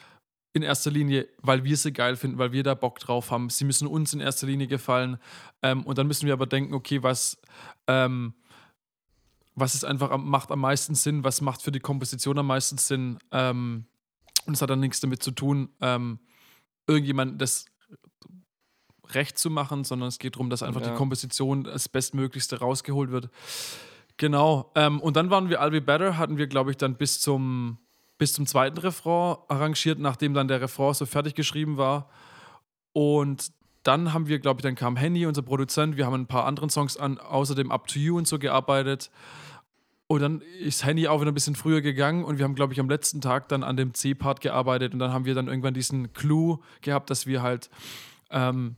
in 0.53 0.61
erster 0.61 0.91
Linie, 0.91 1.27
weil 1.41 1.63
wir 1.63 1.75
sie 1.77 1.91
geil 1.91 2.15
finden, 2.15 2.37
weil 2.37 2.51
wir 2.51 2.63
da 2.63 2.75
Bock 2.75 2.99
drauf 2.99 3.31
haben. 3.31 3.49
Sie 3.49 3.65
müssen 3.65 3.87
uns 3.87 4.13
in 4.13 4.19
erster 4.19 4.47
Linie 4.47 4.67
gefallen. 4.67 5.17
Ähm, 5.61 5.83
und 5.83 5.97
dann 5.97 6.07
müssen 6.07 6.27
wir 6.27 6.33
aber 6.33 6.45
denken, 6.45 6.73
okay, 6.73 7.03
was. 7.03 7.37
Ähm, 7.87 8.33
was 9.55 9.75
ist 9.75 9.85
einfach 9.85 10.17
macht 10.17 10.51
am 10.51 10.61
meisten 10.61 10.95
Sinn, 10.95 11.23
was 11.23 11.39
macht 11.39 11.61
für 11.61 11.71
die 11.71 11.79
Komposition 11.79 12.39
am 12.39 12.47
meisten 12.47 12.77
Sinn. 12.77 13.19
Ähm, 13.31 13.85
und 14.45 14.55
es 14.55 14.61
hat 14.61 14.69
dann 14.69 14.79
nichts 14.79 14.99
damit 14.99 15.21
zu 15.21 15.31
tun, 15.31 15.69
ähm, 15.79 16.19
irgendjemand 16.87 17.41
das 17.41 17.65
recht 19.11 19.37
zu 19.37 19.49
machen, 19.49 19.83
sondern 19.83 20.09
es 20.09 20.19
geht 20.19 20.35
darum, 20.35 20.49
dass 20.49 20.63
einfach 20.63 20.81
ja. 20.81 20.89
die 20.89 20.95
Komposition 20.95 21.63
das 21.63 21.87
Bestmöglichste 21.87 22.59
rausgeholt 22.59 23.11
wird. 23.11 23.29
Genau. 24.17 24.71
Ähm, 24.75 24.99
und 24.99 25.15
dann 25.15 25.29
waren 25.29 25.49
wir 25.49 25.61
I'll 25.61 25.71
Be 25.71 25.81
Better, 25.81 26.17
hatten 26.17 26.37
wir, 26.37 26.47
glaube 26.47 26.71
ich, 26.71 26.77
dann 26.77 26.95
bis 26.95 27.19
zum, 27.19 27.77
bis 28.23 28.31
zum 28.31 28.47
zweiten 28.47 28.77
Refrain 28.77 29.35
arrangiert, 29.49 29.99
nachdem 29.99 30.33
dann 30.33 30.47
der 30.47 30.61
Refrain 30.61 30.93
so 30.93 31.05
fertig 31.05 31.35
geschrieben 31.35 31.75
war. 31.75 32.07
Und 32.93 33.51
dann 33.83 34.13
haben 34.13 34.29
wir, 34.29 34.39
glaube 34.39 34.59
ich, 34.59 34.63
dann 34.63 34.75
kam 34.75 34.95
Henny, 34.95 35.25
unser 35.25 35.41
Produzent, 35.41 35.97
wir 35.97 36.05
haben 36.05 36.13
ein 36.13 36.25
paar 36.25 36.45
anderen 36.45 36.69
Songs 36.69 36.95
an, 36.95 37.17
außerdem 37.17 37.69
Up 37.69 37.85
to 37.87 37.99
You 37.99 38.17
und 38.17 38.25
so 38.25 38.39
gearbeitet. 38.39 39.11
Und 40.07 40.21
dann 40.21 40.39
ist 40.57 40.85
Henny 40.85 41.09
auch 41.09 41.19
wieder 41.19 41.31
ein 41.31 41.33
bisschen 41.33 41.57
früher 41.57 41.81
gegangen 41.81 42.23
und 42.23 42.37
wir 42.37 42.45
haben, 42.45 42.55
glaube 42.55 42.71
ich, 42.71 42.79
am 42.79 42.87
letzten 42.87 43.19
Tag 43.19 43.49
dann 43.49 43.61
an 43.61 43.75
dem 43.75 43.93
C-Part 43.93 44.39
gearbeitet 44.39 44.93
und 44.93 44.99
dann 44.99 45.11
haben 45.11 45.25
wir 45.25 45.35
dann 45.35 45.49
irgendwann 45.49 45.73
diesen 45.73 46.13
Clou 46.13 46.59
gehabt, 46.79 47.09
dass 47.09 47.27
wir 47.27 47.41
halt 47.41 47.69
ähm, 48.29 48.77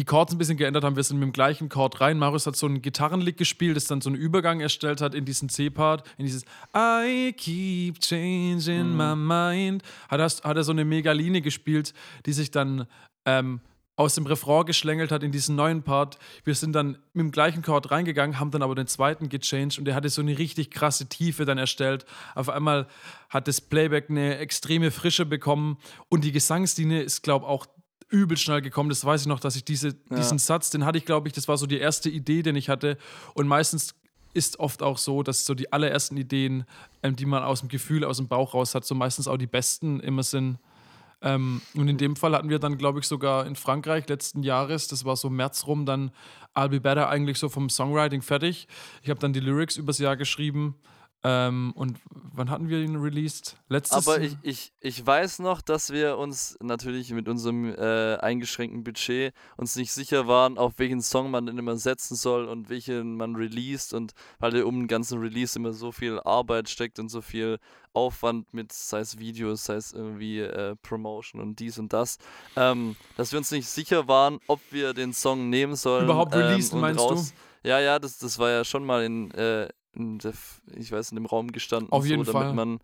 die 0.00 0.06
Chords 0.06 0.32
ein 0.32 0.38
bisschen 0.38 0.56
geändert 0.56 0.82
haben. 0.82 0.96
Wir 0.96 1.02
sind 1.02 1.18
mit 1.18 1.26
dem 1.26 1.32
gleichen 1.32 1.68
Chord 1.68 2.00
rein. 2.00 2.16
Marius 2.16 2.46
hat 2.46 2.56
so 2.56 2.64
einen 2.64 2.80
Gitarrenlick 2.80 3.36
gespielt, 3.36 3.76
das 3.76 3.84
dann 3.84 4.00
so 4.00 4.08
einen 4.08 4.16
Übergang 4.16 4.60
erstellt 4.60 5.02
hat 5.02 5.14
in 5.14 5.26
diesen 5.26 5.50
C-Part, 5.50 6.08
in 6.16 6.24
dieses 6.24 6.46
I 6.74 7.34
keep 7.36 8.00
changing 8.00 8.92
mhm. 8.92 8.96
my 8.96 9.14
mind. 9.14 9.82
Hat 10.08 10.20
er, 10.20 10.48
hat 10.48 10.56
er 10.56 10.64
so 10.64 10.72
eine 10.72 10.86
Megaline 10.86 11.42
gespielt, 11.42 11.92
die 12.24 12.32
sich 12.32 12.50
dann 12.50 12.86
ähm, 13.26 13.60
aus 13.96 14.14
dem 14.14 14.24
Refrain 14.24 14.64
geschlängelt 14.64 15.12
hat 15.12 15.22
in 15.22 15.32
diesen 15.32 15.54
neuen 15.54 15.82
Part. 15.82 16.18
Wir 16.44 16.54
sind 16.54 16.72
dann 16.72 16.96
mit 17.12 17.24
dem 17.24 17.30
gleichen 17.30 17.60
Chord 17.60 17.90
reingegangen, 17.90 18.40
haben 18.40 18.50
dann 18.50 18.62
aber 18.62 18.74
den 18.74 18.86
zweiten 18.86 19.28
gechanged 19.28 19.78
und 19.78 19.84
der 19.84 19.94
hatte 19.94 20.08
so 20.08 20.22
eine 20.22 20.38
richtig 20.38 20.70
krasse 20.70 21.10
Tiefe 21.10 21.44
dann 21.44 21.58
erstellt. 21.58 22.06
Auf 22.34 22.48
einmal 22.48 22.86
hat 23.28 23.48
das 23.48 23.60
Playback 23.60 24.08
eine 24.08 24.38
extreme 24.38 24.90
Frische 24.92 25.26
bekommen 25.26 25.76
und 26.08 26.24
die 26.24 26.32
Gesangslinie 26.32 27.02
ist, 27.02 27.22
glaube 27.22 27.44
ich, 27.44 27.50
auch 27.50 27.66
übel 28.10 28.36
schnell 28.36 28.60
gekommen. 28.60 28.88
Das 28.90 29.04
weiß 29.04 29.22
ich 29.22 29.26
noch, 29.26 29.40
dass 29.40 29.56
ich 29.56 29.64
diese, 29.64 29.88
ja. 29.88 30.16
diesen 30.16 30.38
Satz, 30.38 30.70
den 30.70 30.84
hatte 30.84 30.98
ich, 30.98 31.06
glaube 31.06 31.28
ich, 31.28 31.34
das 31.34 31.48
war 31.48 31.56
so 31.56 31.66
die 31.66 31.78
erste 31.78 32.10
Idee, 32.10 32.42
den 32.42 32.56
ich 32.56 32.68
hatte. 32.68 32.98
Und 33.34 33.48
meistens 33.48 33.94
ist 34.34 34.60
oft 34.60 34.82
auch 34.82 34.98
so, 34.98 35.22
dass 35.22 35.44
so 35.44 35.54
die 35.54 35.72
allerersten 35.72 36.16
Ideen, 36.16 36.64
ähm, 37.02 37.16
die 37.16 37.26
man 37.26 37.42
aus 37.42 37.60
dem 37.60 37.68
Gefühl, 37.68 38.04
aus 38.04 38.18
dem 38.18 38.28
Bauch 38.28 38.54
raus 38.54 38.74
hat, 38.74 38.84
so 38.84 38.94
meistens 38.94 39.26
auch 39.28 39.38
die 39.38 39.46
besten 39.46 40.00
immer 40.00 40.22
sind. 40.22 40.58
Ähm, 41.22 41.60
und 41.74 41.88
in 41.88 41.98
dem 41.98 42.16
Fall 42.16 42.34
hatten 42.34 42.48
wir 42.48 42.58
dann, 42.58 42.78
glaube 42.78 43.00
ich, 43.00 43.06
sogar 43.06 43.46
in 43.46 43.56
Frankreich 43.56 44.08
letzten 44.08 44.42
Jahres, 44.42 44.88
das 44.88 45.04
war 45.04 45.16
so 45.16 45.28
März 45.28 45.66
rum, 45.66 45.84
dann 45.84 46.12
I'll 46.54 46.68
Be 46.68 46.80
Better 46.80 47.08
eigentlich 47.08 47.38
so 47.38 47.48
vom 47.48 47.68
Songwriting 47.68 48.22
fertig. 48.22 48.68
Ich 49.02 49.10
habe 49.10 49.20
dann 49.20 49.32
die 49.32 49.40
Lyrics 49.40 49.76
übers 49.76 49.98
Jahr 49.98 50.16
geschrieben 50.16 50.76
ähm, 51.22 51.72
und 51.74 51.98
wann 52.32 52.48
hatten 52.48 52.70
wir 52.70 52.78
ihn 52.78 52.96
released? 52.96 53.56
Letztes 53.68 54.08
Aber 54.08 54.22
ich, 54.22 54.36
ich, 54.42 54.72
ich 54.80 55.04
weiß 55.04 55.40
noch, 55.40 55.60
dass 55.60 55.90
wir 55.90 56.16
uns 56.16 56.56
natürlich 56.60 57.12
mit 57.12 57.28
unserem 57.28 57.74
äh, 57.74 58.16
eingeschränkten 58.16 58.84
Budget 58.84 59.34
uns 59.58 59.76
nicht 59.76 59.92
sicher 59.92 60.26
waren, 60.28 60.56
auf 60.56 60.78
welchen 60.78 61.02
Song 61.02 61.30
man 61.30 61.44
denn 61.44 61.58
immer 61.58 61.76
setzen 61.76 62.16
soll 62.16 62.46
und 62.46 62.70
welchen 62.70 63.16
man 63.16 63.36
released 63.36 63.92
und 63.92 64.14
weil 64.38 64.62
um 64.62 64.80
den 64.80 64.88
ganzen 64.88 65.20
Release 65.20 65.58
immer 65.58 65.74
so 65.74 65.92
viel 65.92 66.20
Arbeit 66.20 66.70
steckt 66.70 66.98
und 66.98 67.10
so 67.10 67.20
viel 67.20 67.58
Aufwand 67.92 68.54
mit, 68.54 68.72
sei 68.72 69.00
es 69.00 69.18
Videos, 69.18 69.64
sei 69.64 69.74
es 69.74 69.92
irgendwie 69.92 70.40
äh, 70.40 70.74
Promotion 70.76 71.42
und 71.42 71.58
dies 71.58 71.78
und 71.78 71.92
das, 71.92 72.16
ähm, 72.56 72.96
dass 73.16 73.32
wir 73.32 73.38
uns 73.38 73.50
nicht 73.50 73.68
sicher 73.68 74.08
waren, 74.08 74.38
ob 74.46 74.60
wir 74.70 74.94
den 74.94 75.12
Song 75.12 75.50
nehmen 75.50 75.76
sollen. 75.76 76.04
Überhaupt 76.04 76.34
releasen, 76.34 76.76
ähm, 76.76 76.80
meinst 76.80 77.00
raus. 77.00 77.34
du? 77.62 77.68
Ja, 77.68 77.78
ja, 77.78 77.98
das, 77.98 78.16
das 78.16 78.38
war 78.38 78.48
ja 78.48 78.64
schon 78.64 78.86
mal 78.86 79.04
in, 79.04 79.30
äh, 79.32 79.68
der, 79.94 80.32
ich 80.76 80.92
weiß, 80.92 81.10
in 81.10 81.16
dem 81.16 81.26
Raum 81.26 81.52
gestanden. 81.52 81.90
Auf 81.92 82.06
jeden 82.06 82.24
so, 82.24 82.32
Fall. 82.32 82.44
Damit 82.44 82.56
man, 82.56 82.80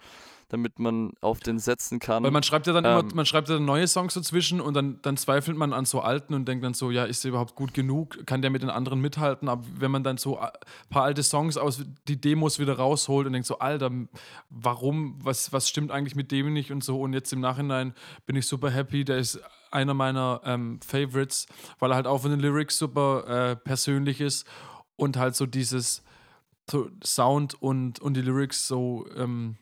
damit 0.49 0.79
man 0.79 1.13
auf 1.21 1.41
den 1.41 1.59
setzen 1.59 1.99
kann. 1.99 2.23
Weil 2.23 2.31
man 2.31 2.43
schreibt 2.43 2.67
ja 2.67 2.73
dann 2.73 2.85
ähm, 2.85 3.01
immer, 3.01 3.15
man 3.15 3.27
schreibt 3.27 3.49
ja 3.49 3.57
dann 3.57 3.65
neue 3.65 3.89
Songs 3.89 4.15
dazwischen 4.15 4.61
und 4.61 4.75
dann, 4.75 5.01
dann 5.03 5.17
zweifelt 5.17 5.57
man 5.57 5.73
an 5.73 5.85
so 5.85 6.01
alten 6.01 6.35
und 6.35 6.47
denkt 6.47 6.65
dann 6.65 6.75
so, 6.75 6.91
ja, 6.91 7.05
ist 7.05 7.25
der 7.25 7.31
überhaupt 7.31 7.57
gut 7.57 7.75
genug? 7.75 8.25
Kann 8.27 8.43
der 8.43 8.51
mit 8.51 8.63
den 8.63 8.71
anderen 8.71 9.01
mithalten? 9.01 9.49
Aber 9.49 9.65
wenn 9.75 9.91
man 9.91 10.05
dann 10.05 10.19
so 10.19 10.39
ein 10.39 10.51
paar 10.89 11.03
alte 11.03 11.23
Songs 11.23 11.57
aus, 11.57 11.85
die 12.07 12.21
Demos 12.21 12.59
wieder 12.59 12.77
rausholt 12.77 13.27
und 13.27 13.33
denkt 13.33 13.47
so, 13.47 13.59
Alter, 13.59 13.91
warum, 14.51 15.19
was, 15.23 15.53
was 15.53 15.69
stimmt 15.69 15.91
eigentlich 15.91 16.15
mit 16.15 16.31
dem 16.31 16.53
nicht 16.53 16.71
und 16.71 16.85
so 16.85 17.01
und 17.01 17.13
jetzt 17.13 17.33
im 17.33 17.41
Nachhinein 17.41 17.95
bin 18.27 18.37
ich 18.37 18.47
super 18.47 18.71
happy, 18.71 19.05
der 19.05 19.19
ist 19.19 19.41
einer 19.73 19.95
meiner 19.95 20.41
ähm, 20.45 20.79
Favorites, 20.87 21.47
weil 21.81 21.91
er 21.91 21.97
halt 21.97 22.07
auch 22.07 22.23
von 22.23 22.31
den 22.31 22.41
Lyrics 22.41 22.79
super 22.79 23.51
äh, 23.51 23.57
persönlich 23.57 24.21
ist 24.21 24.47
und 24.95 25.17
halt 25.17 25.35
so 25.35 25.45
dieses 25.45 26.03
so 26.71 26.91
Sound 27.05 27.61
und, 27.61 28.01
und 28.01 28.15
die 28.15 28.23
Lyrics 28.23 28.67
so, 28.67 29.07
ähm, 29.17 29.57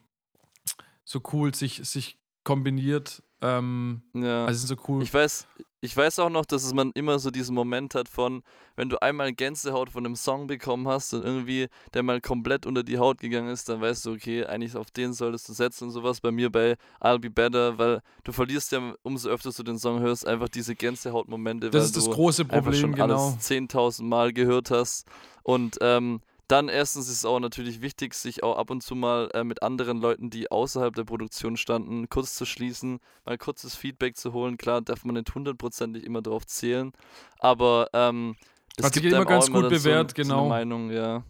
so 1.05 1.21
cool 1.33 1.55
sich, 1.55 1.81
sich 1.85 2.19
kombiniert. 2.45 3.23
Ähm, 3.41 4.03
ja. 4.15 4.47
Also 4.47 4.67
so 4.67 4.77
cool. 4.89 5.03
Ich 5.03 5.13
weiß, 5.13 5.47
ich 5.85 5.95
weiß 5.95 6.19
auch 6.21 6.31
noch, 6.31 6.47
dass 6.47 6.73
man 6.73 6.93
immer 6.95 7.19
so 7.19 7.31
diesen 7.31 7.55
Moment 7.55 7.95
hat 7.95 8.09
von, 8.09 8.43
wenn 8.75 8.89
du 8.89 9.03
einmal 9.03 9.35
Gänsehaut 9.35 9.91
von 9.91 10.07
einem 10.07 10.17
Song 10.17 10.47
bekommen 10.47 10.89
hast 10.89 11.13
und 11.13 11.25
irgendwie 11.25 11.69
der 11.93 12.03
mal 12.03 12.23
komplett 12.23 12.65
unter 12.65 12.83
die 12.83 12.97
Haut 12.97 13.21
gegangen 13.21 13.51
ist, 13.51 13.69
dann 13.69 13.83
weißt 13.83 14.07
du, 14.07 14.13
okay, 14.13 14.47
eigentlich 14.47 14.77
auf 14.77 14.91
den 14.91 15.13
solltest 15.13 15.47
du 15.47 15.53
setzen 15.53 15.85
und 15.85 15.91
sowas. 15.91 16.23
Bei 16.23 16.31
mir 16.31 16.51
bei 16.51 16.77
I'll 17.03 17.19
Be 17.19 17.29
Better, 17.29 17.77
weil 17.77 18.01
du 18.23 18.33
verlierst 18.33 18.73
ja, 18.73 18.95
umso 19.03 19.29
öfter 19.29 19.51
du 19.51 19.63
den 19.63 19.79
Song 19.79 20.01
hörst, 20.01 20.27
einfach 20.27 20.49
diese 20.49 20.75
Gänsehautmomente, 20.75 21.69
das 21.69 21.85
ist 21.85 21.99
das 21.99 22.09
große 22.09 22.47
Problem, 22.47 22.81
schon 22.81 22.95
genau. 22.95 23.33
alles 23.33 23.47
10.000 23.47 24.05
Mal 24.05 24.33
gehört 24.33 24.71
hast. 24.71 25.07
Und 25.43 25.77
ähm, 25.83 26.23
dann 26.49 26.69
erstens 26.69 27.09
ist 27.09 27.19
es 27.19 27.25
auch 27.25 27.41
natürlich 27.41 27.81
wichtig, 27.81 28.15
sich 28.15 28.43
auch 28.43 28.57
ab 28.57 28.71
und 28.71 28.83
zu 28.83 28.95
mal 28.95 29.31
äh, 29.35 29.45
mit 29.45 29.63
anderen 29.63 29.99
Leuten, 29.99 30.31
die 30.31 30.51
außerhalb 30.51 30.95
der 30.95 31.05
Produktion 31.05 31.57
standen, 31.57 32.09
kurz 32.09 32.35
zu 32.35 32.45
schließen, 32.45 33.01
mal 33.25 33.39
kurzes 33.39 33.75
Feedback 33.75 34.17
zu 34.17 34.33
holen. 34.33 34.59
Klar 34.59 34.83
darf 34.83 35.05
man 35.05 35.15
nicht 35.15 35.35
hundertprozentig 35.35 36.05
immer 36.05 36.23
darauf 36.23 36.47
zählen, 36.47 36.93
aber 37.39 37.89
ähm, 37.93 38.37
es 38.77 38.87
Hat 38.87 38.93
gibt 38.93 39.07
immer 39.07 39.25
ganz 39.25 39.51
gut 39.51 39.69
bewährt, 39.69 40.11
so, 40.11 40.15
genau. 40.15 40.45
So 40.45 40.49
Meinung, 40.49 40.91
ja. 40.91 41.25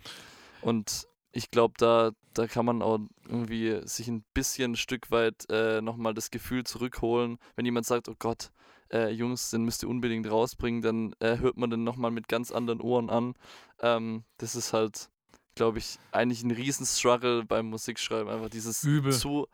Und 0.63 1.07
ich 1.33 1.51
glaube, 1.51 1.75
da, 1.77 2.13
da 2.33 2.47
kann 2.47 2.65
man 2.65 2.81
auch 2.81 3.01
irgendwie 3.29 3.81
sich 3.85 4.09
ein 4.09 4.25
bisschen 4.35 4.73
ein 4.73 4.77
Stück 4.77 5.11
weit 5.11 5.49
äh, 5.51 5.83
nochmal 5.83 6.15
das 6.15 6.31
Gefühl 6.31 6.65
zurückholen, 6.65 7.39
wenn 7.57 7.65
jemand 7.65 7.87
sagt, 7.87 8.09
oh 8.09 8.15
Gott, 8.19 8.51
äh, 8.93 9.11
Jungs, 9.11 9.51
den 9.51 9.65
müsst 9.65 9.83
ihr 9.83 9.89
unbedingt 9.89 10.31
rausbringen, 10.31 10.83
dann 10.83 11.15
äh, 11.21 11.39
hört 11.39 11.57
man 11.57 11.71
den 11.71 11.85
nochmal 11.85 12.11
mit 12.11 12.29
ganz 12.29 12.51
anderen 12.51 12.81
Ohren 12.81 13.11
an. 13.11 13.35
Ähm, 13.81 14.25
das 14.39 14.55
ist 14.55 14.73
halt, 14.73 15.11
glaube 15.55 15.79
ich, 15.79 15.99
eigentlich 16.13 16.43
ein 16.43 16.51
Riesenstruggle 16.51 17.45
beim 17.45 17.67
Musikschreiben. 17.67 18.29
Einfach 18.29 18.51
dieses 18.51 18.83
Übel. 18.85 19.13
zu 19.13 19.47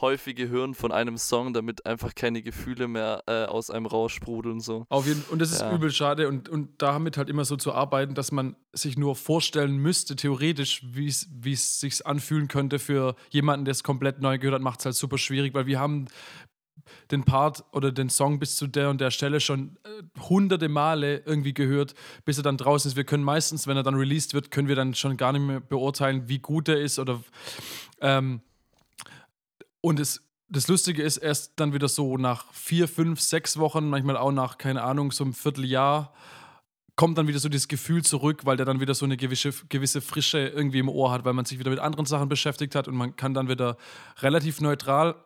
häufige 0.00 0.48
Hören 0.48 0.74
von 0.74 0.92
einem 0.92 1.16
Song, 1.16 1.52
damit 1.52 1.86
einfach 1.86 2.14
keine 2.14 2.42
Gefühle 2.42 2.88
mehr 2.88 3.22
äh, 3.26 3.44
aus 3.44 3.70
einem 3.70 3.86
raussprudeln. 3.86 4.60
So. 4.60 4.86
Auf 4.88 5.06
jeden, 5.06 5.22
und 5.30 5.38
das 5.40 5.52
ist 5.52 5.60
ja. 5.60 5.72
übel 5.72 5.90
schade 5.90 6.28
und, 6.28 6.48
und 6.48 6.82
damit 6.82 7.16
halt 7.16 7.30
immer 7.30 7.44
so 7.44 7.56
zu 7.56 7.72
arbeiten, 7.72 8.14
dass 8.14 8.32
man 8.32 8.56
sich 8.72 8.98
nur 8.98 9.14
vorstellen 9.14 9.76
müsste, 9.76 10.16
theoretisch, 10.16 10.82
wie 10.84 11.06
es 11.06 11.80
sich 11.80 12.04
anfühlen 12.06 12.48
könnte 12.48 12.78
für 12.78 13.14
jemanden, 13.30 13.64
der 13.64 13.72
es 13.72 13.84
komplett 13.84 14.20
neu 14.20 14.38
gehört 14.38 14.56
hat, 14.56 14.62
macht 14.62 14.80
es 14.80 14.86
halt 14.86 14.96
super 14.96 15.18
schwierig, 15.18 15.54
weil 15.54 15.66
wir 15.66 15.78
haben 15.78 16.06
den 17.10 17.24
Part 17.24 17.64
oder 17.72 17.92
den 17.92 18.08
Song 18.08 18.38
bis 18.38 18.56
zu 18.56 18.66
der 18.66 18.90
und 18.90 19.00
der 19.00 19.10
Stelle 19.10 19.40
schon 19.40 19.78
äh, 19.84 20.20
hunderte 20.20 20.68
Male 20.68 21.22
irgendwie 21.24 21.54
gehört, 21.54 21.94
bis 22.24 22.36
er 22.38 22.42
dann 22.42 22.56
draußen 22.56 22.90
ist. 22.90 22.96
Wir 22.96 23.04
können 23.04 23.24
meistens, 23.24 23.66
wenn 23.66 23.76
er 23.76 23.82
dann 23.82 23.94
released 23.94 24.34
wird, 24.34 24.50
können 24.50 24.68
wir 24.68 24.76
dann 24.76 24.94
schon 24.94 25.16
gar 25.16 25.32
nicht 25.32 25.42
mehr 25.42 25.60
beurteilen, 25.60 26.28
wie 26.28 26.38
gut 26.38 26.68
er 26.68 26.80
ist 26.80 26.98
oder 26.98 27.20
ähm, 28.00 28.40
und 29.80 30.00
es 30.00 30.22
das 30.48 30.68
Lustige 30.68 31.02
ist, 31.02 31.16
erst 31.16 31.54
dann 31.56 31.72
wieder 31.72 31.88
so 31.88 32.16
nach 32.16 32.52
vier, 32.52 32.86
fünf, 32.86 33.20
sechs 33.20 33.58
Wochen, 33.58 33.88
manchmal 33.88 34.16
auch 34.16 34.30
nach, 34.30 34.58
keine 34.58 34.82
Ahnung, 34.82 35.10
so 35.10 35.24
einem 35.24 35.32
Vierteljahr, 35.32 36.12
kommt 36.96 37.18
dann 37.18 37.26
wieder 37.26 37.38
so 37.38 37.48
dieses 37.48 37.66
Gefühl 37.66 38.04
zurück, 38.04 38.44
weil 38.44 38.56
der 38.56 38.66
dann 38.66 38.80
wieder 38.80 38.94
so 38.94 39.04
eine 39.04 39.16
gewisse, 39.16 39.52
gewisse 39.68 40.00
Frische 40.00 40.38
irgendwie 40.38 40.78
im 40.78 40.88
Ohr 40.88 41.10
hat, 41.10 41.24
weil 41.24 41.32
man 41.32 41.44
sich 41.44 41.58
wieder 41.58 41.70
mit 41.70 41.80
anderen 41.80 42.06
Sachen 42.06 42.28
beschäftigt 42.28 42.74
hat 42.74 42.86
und 42.86 42.94
man 42.94 43.16
kann 43.16 43.34
dann 43.34 43.48
wieder 43.48 43.76
relativ 44.20 44.60
neutral 44.60 45.16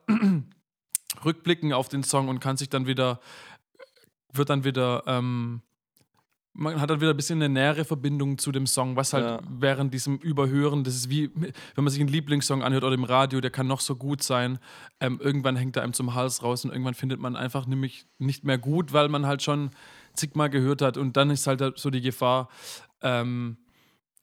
rückblicken 1.25 1.73
auf 1.73 1.89
den 1.89 2.03
Song 2.03 2.29
und 2.29 2.41
kann 2.41 2.57
sich 2.57 2.69
dann 2.69 2.87
wieder, 2.87 3.21
wird 4.33 4.51
dann 4.51 4.65
wieder, 4.65 5.03
ähm, 5.07 5.63
man 6.55 6.81
hat 6.81 6.91
dann 6.91 7.01
wieder 7.01 7.11
ein 7.11 7.17
bisschen 7.17 7.39
eine 7.41 7.49
nähere 7.53 7.85
Verbindung 7.85 8.37
zu 8.39 8.51
dem 8.51 8.67
Song, 8.67 8.97
was 8.97 9.13
halt 9.13 9.25
Ja. 9.25 9.41
während 9.49 9.95
diesem 9.95 10.17
Überhören, 10.19 10.83
das 10.83 10.97
ist 10.97 11.09
wie, 11.09 11.31
wenn 11.35 11.85
man 11.85 11.89
sich 11.89 12.01
einen 12.01 12.09
Lieblingssong 12.09 12.63
anhört 12.65 12.83
oder 12.83 12.95
im 12.95 13.05
Radio, 13.05 13.41
der 13.41 13.51
kann 13.53 13.69
noch 13.69 13.81
so 13.81 13.95
gut 13.95 14.23
sein, 14.25 14.59
ähm, 15.01 15.21
irgendwann 15.23 15.55
hängt 15.57 15.77
er 15.77 15.83
einem 15.85 15.93
zum 15.93 16.15
Hals 16.15 16.43
raus 16.43 16.65
und 16.65 16.71
irgendwann 16.73 16.95
findet 16.95 17.21
man 17.21 17.37
einfach 17.37 17.67
nämlich 17.67 18.07
nicht 18.19 18.43
mehr 18.45 18.59
gut, 18.59 18.93
weil 18.93 19.09
man 19.09 19.25
halt 19.27 19.43
schon 19.43 19.71
zigmal 20.15 20.51
gehört 20.51 20.83
hat 20.83 20.97
und 20.97 21.17
dann 21.17 21.31
ist 21.31 21.47
halt 21.47 21.79
so 21.79 21.91
die 21.91 22.01
Gefahr, 22.01 22.49
ähm, 23.03 23.57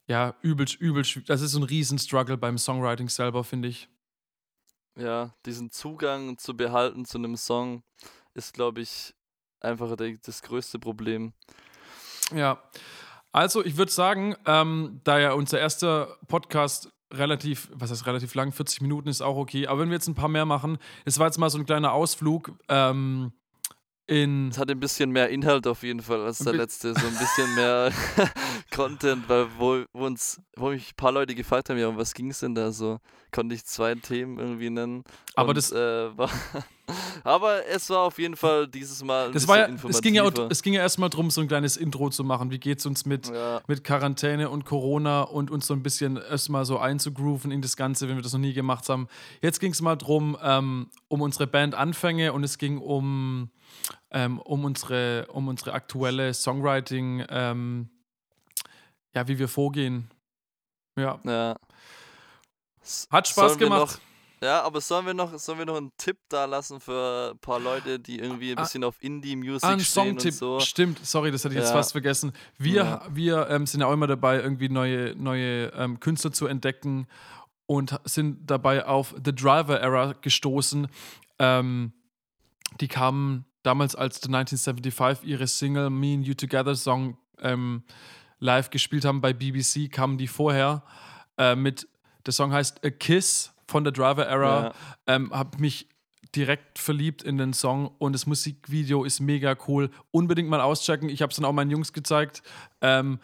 ja, 0.07 0.35
übel, 0.41 0.67
übel, 0.79 1.03
schw- 1.03 1.25
das 1.25 1.41
ist 1.41 1.51
so 1.53 1.59
ein 1.59 1.63
Riesen-Struggle 1.63 2.37
beim 2.37 2.57
Songwriting 2.57 3.07
selber, 3.09 3.43
finde 3.45 3.69
ich. 3.69 3.87
Ja, 4.97 5.33
diesen 5.45 5.71
Zugang 5.71 6.37
zu 6.37 6.55
behalten 6.55 7.05
zu 7.05 7.17
einem 7.17 7.35
Song 7.35 7.83
ist, 8.33 8.53
glaube 8.53 8.81
ich, 8.81 9.13
einfach 9.59 9.95
das 9.95 10.41
größte 10.41 10.79
Problem. 10.79 11.33
Ja, 12.33 12.61
also 13.31 13.63
ich 13.65 13.75
würde 13.75 13.91
sagen, 13.91 14.35
ähm, 14.45 15.01
da 15.03 15.19
ja 15.19 15.33
unser 15.33 15.59
erster 15.59 16.17
Podcast 16.27 16.91
relativ, 17.11 17.69
was 17.73 17.91
heißt 17.91 18.05
relativ 18.07 18.33
lang, 18.35 18.51
40 18.51 18.81
Minuten 18.81 19.09
ist 19.09 19.21
auch 19.21 19.35
okay, 19.35 19.67
aber 19.67 19.81
wenn 19.81 19.89
wir 19.89 19.95
jetzt 19.95 20.07
ein 20.07 20.15
paar 20.15 20.29
mehr 20.29 20.45
machen, 20.45 20.77
es 21.03 21.19
war 21.19 21.27
jetzt 21.27 21.37
mal 21.37 21.49
so 21.49 21.57
ein 21.57 21.65
kleiner 21.65 21.91
Ausflug 21.91 22.53
ähm, 22.69 23.33
in, 24.07 24.49
Es 24.49 24.57
hat 24.57 24.69
ein 24.69 24.79
bisschen 24.79 25.11
mehr 25.11 25.29
Inhalt 25.29 25.65
auf 25.67 25.83
jeden 25.83 26.01
Fall 26.01 26.21
als 26.23 26.39
der 26.39 26.53
letzte, 26.53 26.93
so 26.93 27.05
ein 27.07 27.17
bisschen 27.17 27.55
mehr 27.55 27.91
Content, 28.71 29.27
weil 29.27 29.47
wo, 29.57 29.83
wo 29.93 30.05
uns, 30.05 30.39
wo 30.55 30.69
mich 30.69 30.91
ein 30.91 30.95
paar 30.95 31.11
Leute 31.11 31.33
gefragt 31.35 31.69
haben, 31.69 31.77
ja, 31.77 31.87
um 31.87 31.97
was 31.97 32.13
ging 32.13 32.29
es 32.29 32.39
denn 32.39 32.53
da 32.55 32.71
so? 32.71 32.99
Konnte 33.31 33.55
ich 33.55 33.65
zwei 33.65 33.95
Themen 33.95 34.37
irgendwie 34.39 34.69
nennen. 34.69 35.03
Aber 35.35 35.49
und, 35.49 35.57
das- 35.57 35.71
äh, 35.71 35.77
war 36.17 36.29
aber 37.23 37.65
es 37.67 37.89
war 37.89 37.99
auf 37.99 38.19
jeden 38.19 38.35
Fall 38.35 38.67
dieses 38.67 39.03
Mal 39.03 39.27
ein 39.27 39.33
das 39.33 39.47
war 39.47 39.57
ja, 39.57 39.69
es 39.89 40.01
ging 40.01 40.13
ja, 40.13 40.29
es 40.49 40.61
ging 40.61 40.73
ja 40.73 40.81
erstmal 40.81 41.09
darum, 41.09 41.31
so 41.31 41.41
ein 41.41 41.47
kleines 41.47 41.77
Intro 41.77 42.09
zu 42.09 42.23
machen, 42.23 42.51
wie 42.51 42.59
geht 42.59 42.79
es 42.79 42.85
uns 42.85 43.05
mit, 43.05 43.27
ja, 43.29 43.61
mit 43.67 43.83
Quarantäne 43.83 44.49
und 44.49 44.65
Corona 44.65 45.21
und 45.21 45.49
uns 45.51 45.67
so 45.67 45.73
ein 45.73 45.83
bisschen 45.83 46.17
erstmal 46.17 46.65
so 46.65 46.77
einzugrooven 46.77 47.51
in 47.51 47.61
das 47.61 47.75
Ganze, 47.75 48.07
wenn 48.07 48.15
wir 48.15 48.23
das 48.23 48.33
noch 48.33 48.39
nie 48.39 48.53
gemacht 48.53 48.87
haben. 48.89 49.07
Jetzt 49.41 49.59
ging 49.59 49.71
es 49.71 49.81
mal 49.81 49.95
drum, 49.95 50.37
ähm, 50.41 50.89
um 51.07 51.21
unsere 51.21 51.47
Band-Anfänge 51.47 52.33
und 52.33 52.43
es 52.43 52.57
ging 52.57 52.77
um, 52.77 53.49
ähm, 54.11 54.39
um, 54.39 54.65
unsere, 54.65 55.27
um 55.31 55.47
unsere 55.47 55.73
aktuelle 55.73 56.33
Songwriting, 56.33 57.25
ähm, 57.29 57.89
ja, 59.15 59.27
wie 59.27 59.39
wir 59.39 59.47
vorgehen. 59.47 60.09
Ja, 60.97 61.19
ja. 61.23 61.55
Hat 63.09 63.27
Spaß 63.27 63.53
sollen 63.53 63.59
gemacht. 63.59 63.99
Ja, 64.45 64.61
aber 64.61 64.79
sollen 64.79 65.07
wir 65.07 65.13
noch, 65.15 65.37
sollen 65.39 65.57
wir 65.57 65.65
noch 65.65 65.75
einen 65.77 65.91
Tipp 65.97 66.17
da 66.29 66.45
lassen 66.45 66.79
für 66.79 67.31
ein 67.33 67.39
paar 67.39 67.59
Leute, 67.59 67.99
die 67.99 68.19
irgendwie 68.19 68.51
ein 68.51 68.57
Ah, 68.59 68.61
bisschen 68.61 68.83
auf 68.83 68.95
Indie-Music 69.01 69.63
Ah, 69.67 69.73
ein 69.73 69.79
stehen 69.79 70.19
und 70.19 70.31
so? 70.33 70.59
stimmt, 70.59 70.99
sorry, 71.03 71.31
das 71.31 71.43
hatte 71.43 71.55
ich 71.55 71.59
jetzt 71.61 71.69
Ja. 71.69 71.73
fast 71.77 71.93
vergessen. 71.93 72.31
Wir, 72.59 72.73
Ja. 72.75 73.07
wir 73.09 73.49
ähm, 73.49 73.65
sind 73.65 73.81
ja 73.81 73.87
auch 73.87 73.93
immer 73.93 74.05
dabei, 74.05 74.39
irgendwie 74.39 74.69
neue, 74.69 75.15
neue 75.15 75.69
ähm, 75.75 75.99
Künstler 75.99 76.31
zu 76.31 76.45
entdecken 76.45 77.07
und 77.65 77.99
sind 78.03 78.47
dabei 78.49 78.85
auf 78.85 79.15
The 79.25 79.33
Driver 79.33 79.79
Era 79.81 80.13
gestoßen. 80.13 80.87
Ähm, 81.39 81.93
die 82.79 82.87
kamen 82.87 83.45
damals, 83.63 83.95
als 83.95 84.17
The 84.21 84.27
1975 84.27 85.27
ihre 85.27 85.47
Single 85.47 85.89
Me 85.89 86.13
and 86.13 86.27
You 86.27 86.35
Together 86.35 86.75
Song 86.75 87.17
ähm, 87.39 87.81
live 88.37 88.69
gespielt 88.69 89.05
haben 89.05 89.21
bei 89.21 89.33
BBC, 89.33 89.91
kamen 89.91 90.19
die 90.19 90.27
vorher 90.27 90.83
äh, 91.39 91.55
mit, 91.55 91.87
der 92.27 92.33
Song 92.33 92.53
heißt 92.53 92.85
A 92.85 92.91
Kiss 92.91 93.51
von 93.67 93.85
The 93.85 93.91
Driver 93.91 94.25
Era 94.27 94.63
Ja. 94.65 94.73
ähm, 95.07 95.31
habe 95.33 95.57
mich 95.59 95.87
direkt 96.35 96.79
verliebt 96.79 97.23
in 97.23 97.37
den 97.37 97.53
Song 97.53 97.87
und 97.97 98.13
das 98.13 98.25
Musikvideo 98.25 99.03
ist 99.03 99.19
mega 99.19 99.55
cool. 99.67 99.89
Unbedingt 100.11 100.49
mal 100.49 100.61
auschecken. 100.61 101.09
Ich 101.09 101.21
habe 101.21 101.29
es 101.31 101.37
dann 101.37 101.45
auch 101.45 101.53
meinen 101.53 101.71
Jungs 101.71 101.93
gezeigt. 101.93 102.43
Ähm, 102.81 103.19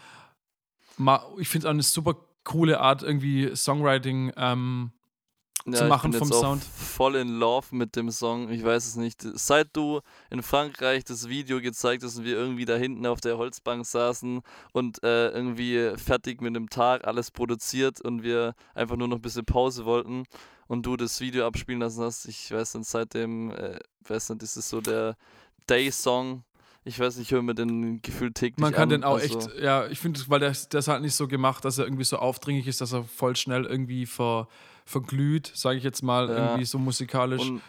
ma, 0.98 1.24
ich 1.38 1.50
finde 1.50 1.68
es 1.68 1.70
auch 1.70 1.74
eine 1.74 1.84
super 1.84 2.16
coole 2.44 2.80
Art, 2.80 3.04
irgendwie 3.04 3.56
Songwriting. 3.56 4.32
Ähm, 4.38 4.92
Ja, 5.66 5.74
zu 5.74 5.84
ich 5.84 5.90
machen 5.90 6.12
bin 6.12 6.20
vom 6.20 6.30
jetzt 6.30 6.40
Sound. 6.40 6.64
voll 6.64 7.16
in 7.16 7.40
love 7.40 7.68
mit 7.72 7.96
dem 7.96 8.10
Song. 8.10 8.50
Ich 8.50 8.64
weiß 8.64 8.86
es 8.88 8.96
nicht. 8.96 9.22
Seit 9.36 9.70
du 9.74 10.02
in 10.30 10.42
Frankreich 10.42 11.04
das 11.04 11.30
Video 11.30 11.62
gezeigt 11.62 12.04
hast 12.04 12.18
und 12.18 12.26
wir 12.26 12.36
irgendwie 12.36 12.66
da 12.66 12.76
hinten 12.76 13.06
auf 13.06 13.22
der 13.22 13.38
Holzbank 13.38 13.86
saßen 13.86 14.42
und 14.74 15.04
äh, 15.04 15.30
irgendwie 15.30 15.92
fertig 15.98 16.42
mit 16.42 16.56
dem 16.56 16.70
Tag 16.70 17.06
alles 17.06 17.32
produziert 17.32 18.02
und 18.02 18.24
wir 18.24 18.56
einfach 18.74 18.96
nur 18.96 19.08
noch 19.08 19.18
ein 19.18 19.22
bisschen 19.22 19.46
Pause 19.46 19.86
wollten 19.86 20.26
und 20.72 20.86
du 20.86 20.96
das 20.96 21.20
Video 21.20 21.46
abspielen 21.46 21.82
lassen 21.82 22.02
hast, 22.02 22.26
ich 22.28 22.50
weiß 22.50 22.76
nicht, 22.76 22.88
seitdem, 22.88 23.52
äh, 23.52 23.78
weiß 24.08 24.30
nicht, 24.30 24.42
ist 24.42 24.56
es 24.56 24.70
so 24.70 24.80
der 24.80 25.18
Day-Song. 25.70 26.44
Ich 26.86 26.98
weiß 26.98 27.18
nicht, 27.18 27.28
ich 27.28 27.32
höre 27.34 27.42
mir 27.42 27.54
den 27.54 28.02
gefühlt 28.02 28.36
täglich 28.36 28.58
man 28.58 28.74
kann 28.74 28.84
an. 28.84 28.90
den 28.90 29.04
auch 29.04 29.20
also, 29.20 29.38
echt, 29.38 29.60
ja, 29.62 29.86
ich 29.88 30.00
finde, 30.00 30.22
weil 30.30 30.40
der, 30.40 30.56
der 30.72 30.80
ist 30.80 30.88
halt 30.88 31.02
nicht 31.02 31.14
so 31.14 31.28
gemacht, 31.28 31.66
dass 31.66 31.78
er 31.78 31.84
irgendwie 31.84 32.06
so 32.06 32.18
aufdringlich 32.18 32.68
ist, 32.68 32.80
dass 32.80 32.94
er 32.94 33.04
voll 33.04 33.36
schnell 33.36 33.66
irgendwie 33.66 34.06
ver, 34.06 34.48
verglüht, 34.92 35.52
sage 35.56 35.78
ich 35.78 35.84
jetzt 35.84 36.04
mal, 36.04 36.30
Ja. 36.30 36.36
irgendwie 36.36 36.66
so 36.66 36.78
musikalisch. 36.78 37.42
Und 37.42 37.62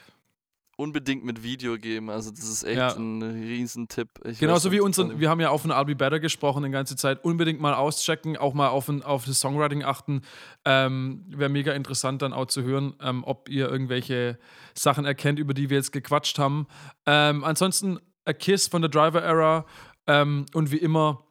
unbedingt 0.77 1.25
mit 1.25 1.43
Video 1.43 1.79
geben. 1.79 2.11
Also 2.11 2.31
das 2.31 2.49
ist 2.49 2.65
echt 2.65 2.77
Ja. 2.79 2.95
ein 2.97 3.23
Riesentipp. 3.23 4.09
Ich 4.25 4.39
Genauso 4.41 4.73
wie 4.73 4.81
unseren, 4.81 5.21
wir 5.21 5.31
haben 5.31 5.39
ja 5.41 5.51
auch 5.51 5.61
von 5.61 5.71
I'll 5.71 5.85
Be 5.85 5.95
Better 5.95 6.19
gesprochen 6.19 6.65
die 6.65 6.71
ganze 6.71 6.97
Zeit. 6.97 7.25
Unbedingt 7.25 7.61
mal 7.61 7.75
auschecken, 7.75 8.37
auch 8.37 8.53
mal 8.55 8.69
auf, 8.69 8.89
ein, 8.89 9.03
auf 9.03 9.25
das 9.25 9.39
Songwriting 9.39 9.85
achten. 9.85 10.23
Ähm, 10.65 11.25
Wäre 11.29 11.51
mega 11.51 11.73
interessant 11.73 12.23
dann 12.23 12.33
auch 12.33 12.47
zu 12.47 12.63
hören, 12.63 12.95
ähm, 13.01 13.23
ob 13.25 13.49
ihr 13.49 13.69
irgendwelche 13.69 14.39
Sachen 14.75 15.05
erkennt, 15.05 15.39
über 15.39 15.55
die 15.55 15.71
wir 15.71 15.77
jetzt 15.77 15.93
gequatscht 15.93 16.39
haben. 16.39 16.67
Ähm, 17.07 17.45
ansonsten 17.45 17.99
A 18.25 18.33
Kiss 18.33 18.67
von 18.67 18.83
der 18.83 18.89
Driver 18.91 19.23
Era 19.23 19.67
ähm, 20.07 20.47
und 20.55 20.73
wie 20.73 20.79
immer 20.79 21.23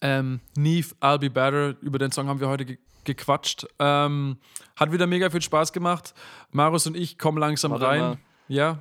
ähm, 0.00 0.40
Neve, 0.56 0.94
I'll 1.00 1.18
Be 1.18 1.28
Better. 1.28 1.76
Über 1.82 1.98
den 1.98 2.12
Song 2.12 2.28
haben 2.28 2.40
wir 2.40 2.48
heute 2.48 2.64
ge 2.64 2.78
gequatscht. 3.04 3.66
Ähm, 3.78 4.38
hat 4.76 4.92
wieder 4.92 5.06
mega 5.06 5.30
viel 5.30 5.42
Spaß 5.42 5.72
gemacht. 5.72 6.14
Marius 6.50 6.86
und 6.86 6.96
ich 6.96 7.18
kommen 7.18 7.38
langsam 7.38 7.72
Warte 7.72 7.86
rein. 7.86 8.00
mal. 8.00 8.18
Ja, 8.48 8.78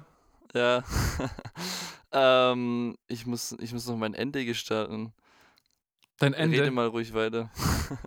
Ja. 0.54 0.84
ähm, 2.12 2.98
ich, 3.08 3.26
muss, 3.26 3.56
ich 3.60 3.72
muss 3.74 3.88
noch 3.88 3.98
mein 3.98 4.14
Ende 4.14 4.46
gestalten. 4.46 5.14
dein 6.18 6.34
Ende. 6.34 6.60
Rede 6.60 6.72
mal 6.72 6.88
ruhig 6.88 7.14
weiter. 7.14 7.50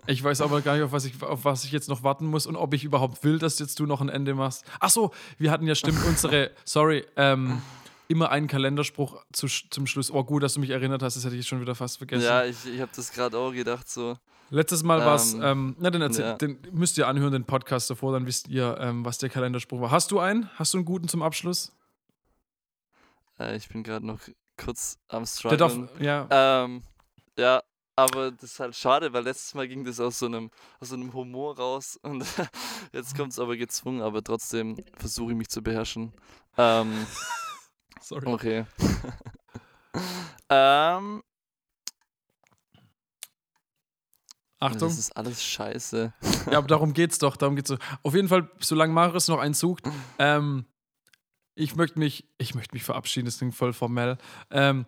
Ich 0.07 0.23
weiß 0.23 0.39
aber 0.39 0.61
gar 0.61 0.75
nicht, 0.75 0.83
auf 0.83 0.93
was, 0.93 1.03
ich, 1.03 1.21
auf 1.21 1.43
was 1.43 1.65
ich 1.65 1.71
jetzt 1.73 1.89
noch 1.89 2.03
warten 2.03 2.25
muss 2.25 2.45
und 2.45 2.55
ob 2.55 2.73
ich 2.73 2.85
überhaupt 2.85 3.21
will, 3.25 3.37
dass 3.37 3.59
jetzt 3.59 3.77
du 3.81 3.85
noch 3.85 3.99
ein 3.99 4.07
Ende 4.07 4.33
machst. 4.33 4.63
Ach 4.79 4.89
so, 4.89 5.11
wir 5.37 5.51
hatten 5.51 5.67
ja 5.67 5.75
stimmt 5.75 6.01
unsere, 6.05 6.51
sorry, 6.63 7.05
ähm, 7.17 7.61
immer 8.07 8.29
einen 8.29 8.47
Kalenderspruch 8.47 9.21
zu, 9.33 9.47
zum 9.47 9.85
Schluss. 9.85 10.09
Oh, 10.09 10.23
gut, 10.23 10.41
dass 10.41 10.53
du 10.53 10.61
mich 10.61 10.69
erinnert 10.69 11.03
hast, 11.03 11.17
das 11.17 11.25
hätte 11.25 11.35
ich 11.35 11.45
schon 11.45 11.59
wieder 11.59 11.75
fast 11.75 11.97
vergessen. 11.97 12.23
Ja, 12.23 12.45
ich, 12.45 12.65
ich 12.65 12.79
habe 12.79 12.91
das 12.95 13.11
gerade 13.11 13.37
auch 13.37 13.51
gedacht 13.51 13.89
so. 13.89 14.17
Letztes 14.49 14.83
Mal 14.83 14.99
war 14.99 15.15
es, 15.15 15.33
Ähm, 15.33 15.41
ähm, 15.41 15.75
na, 15.79 15.89
dann 15.89 16.01
erzähl, 16.01 16.25
ja. 16.25 16.35
den 16.35 16.59
müsst 16.71 16.97
ihr 16.97 17.07
anhören, 17.07 17.31
den 17.31 17.45
Podcast 17.45 17.89
davor, 17.89 18.13
dann 18.13 18.25
wisst 18.25 18.47
ihr, 18.49 18.77
ähm, 18.79 19.03
was 19.03 19.17
der 19.17 19.29
Kalenderspruch 19.29 19.81
war. 19.81 19.91
Hast 19.91 20.11
du 20.11 20.19
einen? 20.19 20.49
Hast 20.55 20.73
du 20.73 20.77
einen 20.77 20.85
guten 20.85 21.07
zum 21.07 21.21
Abschluss? 21.23 21.71
Äh, 23.39 23.55
ich 23.55 23.67
bin 23.69 23.83
gerade 23.83 24.05
noch 24.05 24.19
kurz 24.57 24.99
am 25.07 25.23
darf, 25.23 25.71
struggeln. 25.71 25.89
ja. 25.99 26.27
Ähm, 26.29 26.83
ja, 27.37 27.63
aber 27.95 28.31
das 28.31 28.43
ist 28.43 28.59
halt 28.59 28.75
schade, 28.75 29.13
weil 29.13 29.23
letztes 29.23 29.53
Mal 29.53 29.67
ging 29.67 29.83
das 29.83 29.99
aus 29.99 30.19
so 30.19 30.25
einem, 30.25 30.49
aus 30.79 30.89
so 30.89 30.95
einem 30.95 31.13
Humor 31.13 31.57
raus 31.57 31.99
und 32.01 32.25
jetzt 32.91 33.15
kommt 33.15 33.31
es 33.31 33.39
aber 33.39 33.55
gezwungen, 33.55 34.01
aber 34.01 34.23
trotzdem 34.23 34.77
versuche 34.97 35.31
ich 35.31 35.37
mich 35.37 35.49
zu 35.49 35.61
beherrschen. 35.61 36.13
Ähm, 36.57 37.05
Sorry. 38.01 38.27
okay. 38.27 38.65
ähm, 40.49 41.23
Achtung. 44.63 44.89
Das 44.89 44.97
ist 44.97 45.15
alles 45.15 45.43
scheiße. 45.43 46.13
Ja, 46.51 46.57
aber 46.57 46.67
darum 46.67 46.93
geht's 46.93 47.19
doch. 47.19 47.37
Darum 47.37 47.55
geht's 47.55 47.69
doch. 47.69 47.79
Auf 48.01 48.13
jeden 48.15 48.27
Fall, 48.27 48.49
solange 48.59 48.93
Marius 48.93 49.27
noch 49.27 49.39
einen 49.39 49.53
sucht, 49.53 49.83
ähm, 50.19 50.65
ich 51.55 51.75
möchte 51.75 51.99
mich, 51.99 52.25
ich 52.37 52.55
möchte 52.55 52.75
mich 52.75 52.83
verabschieden, 52.83 53.25
das 53.25 53.37
klingt 53.37 53.55
voll 53.55 53.73
formell. 53.73 54.17
Ähm, 54.51 54.85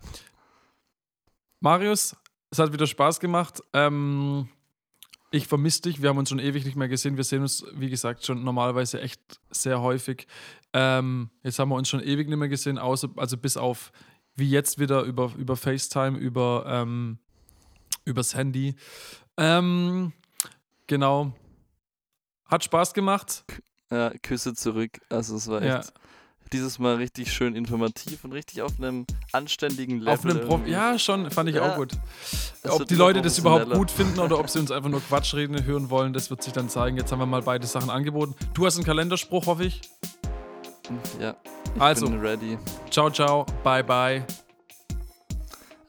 Marius, 1.60 2.16
es 2.50 2.60
hat 2.60 2.74
wieder 2.74 2.88
Spaß 2.88 3.20
gemacht. 3.20 3.62
Ähm, 3.74 4.50
ich 5.32 5.48
vermisse 5.48 5.84
dich. 5.84 6.02
Wir 6.02 6.10
haben 6.10 6.18
uns 6.18 6.30
schon 6.30 6.40
ewig 6.40 6.66
nicht 6.66 6.76
mehr 6.76 6.88
gesehen. 6.88 7.18
Wir 7.18 7.24
sehen 7.24 7.42
uns, 7.42 7.66
wie 7.74 7.90
gesagt, 7.90 8.26
schon 8.26 8.44
normalerweise 8.44 9.02
echt 9.02 9.22
sehr 9.50 9.82
häufig. 9.82 10.28
Ähm, 10.74 11.30
jetzt 11.44 11.60
haben 11.60 11.70
wir 11.70 11.76
uns 11.76 11.90
schon 11.90 12.02
ewig 12.02 12.28
nicht 12.28 12.38
mehr 12.38 12.50
gesehen, 12.50 12.78
außer, 12.78 13.10
also 13.18 13.38
bis 13.38 13.58
auf 13.58 13.92
wie 14.36 14.50
jetzt 14.50 14.80
wieder 14.80 15.04
über, 15.04 15.32
über 15.38 15.56
FaceTime, 15.56 16.18
über 16.18 16.66
ähm, 16.68 17.20
übers 18.06 18.36
Handy. 18.36 18.76
Ähm, 19.38 20.14
genau. 20.88 21.34
Hat 22.46 22.64
Spaß 22.64 22.94
gemacht. 22.94 23.44
Ja, 23.92 24.12
Küsse 24.22 24.54
zurück. 24.54 25.00
Also 25.10 25.36
es 25.36 25.48
war 25.48 25.62
echt 25.62 25.88
Ja. 25.88 25.94
dieses 26.54 26.80
Mal 26.80 26.96
richtig 26.96 27.34
schön 27.34 27.56
informativ 27.56 28.24
und 28.24 28.32
richtig 28.34 28.62
auf 28.62 28.74
einem 28.78 29.06
anständigen 29.32 30.00
Level. 30.00 30.14
Auf 30.14 30.26
einem 30.26 30.48
Pro 30.48 30.60
ja, 30.66 30.98
schon, 31.00 31.30
fand 31.32 31.50
ich 31.50 31.56
Ja. 31.56 31.72
auch 31.72 31.76
gut. 31.76 31.94
Ob 32.68 32.88
die 32.88 32.96
Leute 32.96 33.22
das 33.22 33.38
überhaupt 33.40 33.70
gut 33.72 33.92
finden 33.92 34.20
oder 34.20 34.40
ob 34.40 34.50
sie 34.50 34.60
uns 34.60 34.72
einfach 34.72 34.90
nur 34.90 35.02
Quatsch 35.02 35.34
reden 35.34 35.64
hören 35.66 35.90
wollen, 35.90 36.14
das 36.14 36.30
wird 36.30 36.44
sich 36.44 36.54
dann 36.54 36.70
zeigen. 36.70 36.98
Jetzt 36.98 37.12
haben 37.12 37.20
wir 37.20 37.26
mal 37.26 37.42
beide 37.42 37.66
Sachen 37.68 37.90
angeboten. 37.90 38.36
Du 38.54 38.66
hast 38.66 38.76
einen 38.78 38.86
Kalenderspruch, 38.86 39.48
hoffe 39.48 39.66
ich. 39.66 39.82
Ja, 41.20 41.36
ich 41.76 41.82
Also. 41.82 42.06
bin 42.08 42.20
ready. 42.20 42.58
Ciao, 42.92 43.10
ciao, 43.10 43.46
bye, 43.64 43.84
bye. 43.84 44.24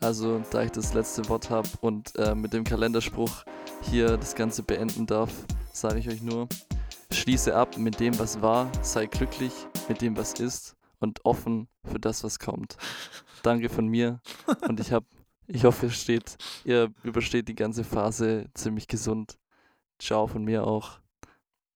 Also, 0.07 0.40
da 0.52 0.62
ich 0.62 0.70
das 0.70 0.94
letzte 0.94 1.28
Wort 1.28 1.50
habe 1.50 1.68
und 1.80 2.14
äh, 2.14 2.36
mit 2.36 2.52
dem 2.52 2.62
Kalenderspruch 2.62 3.44
hier 3.82 4.16
das 4.16 4.36
Ganze 4.36 4.62
beenden 4.62 5.04
darf, 5.04 5.32
sage 5.72 5.98
ich 5.98 6.09
euch 6.09 6.22
nur, 6.22 6.48
schließe 7.11 7.52
ab 7.52 7.76
mit 7.76 7.98
dem, 7.98 8.16
was 8.16 8.40
war, 8.40 8.70
sei 8.82 9.07
glücklich 9.07 9.52
mit 9.88 10.02
dem, 10.02 10.16
was 10.16 10.34
ist 10.34 10.76
und 11.00 11.24
offen 11.24 11.66
für 11.82 11.98
das, 11.98 12.22
was 12.22 12.38
kommt. 12.38 12.76
Danke 13.42 13.68
von 13.68 13.88
mir 13.88 14.20
und 14.68 14.78
ich 14.78 14.92
habe, 14.92 15.07
ich 15.48 15.64
hoffe, 15.64 15.86
ihr 15.86 15.90
steht, 15.92 16.36
ihr 16.64 16.92
übersteht 17.02 17.48
die 17.48 17.57
ganze 17.57 17.82
Phase 17.82 18.44
ziemlich 18.54 18.86
gesund. 18.86 19.36
Ciao 19.98 20.28
von 20.28 20.44
mir 20.44 20.68
auch. 20.68 21.00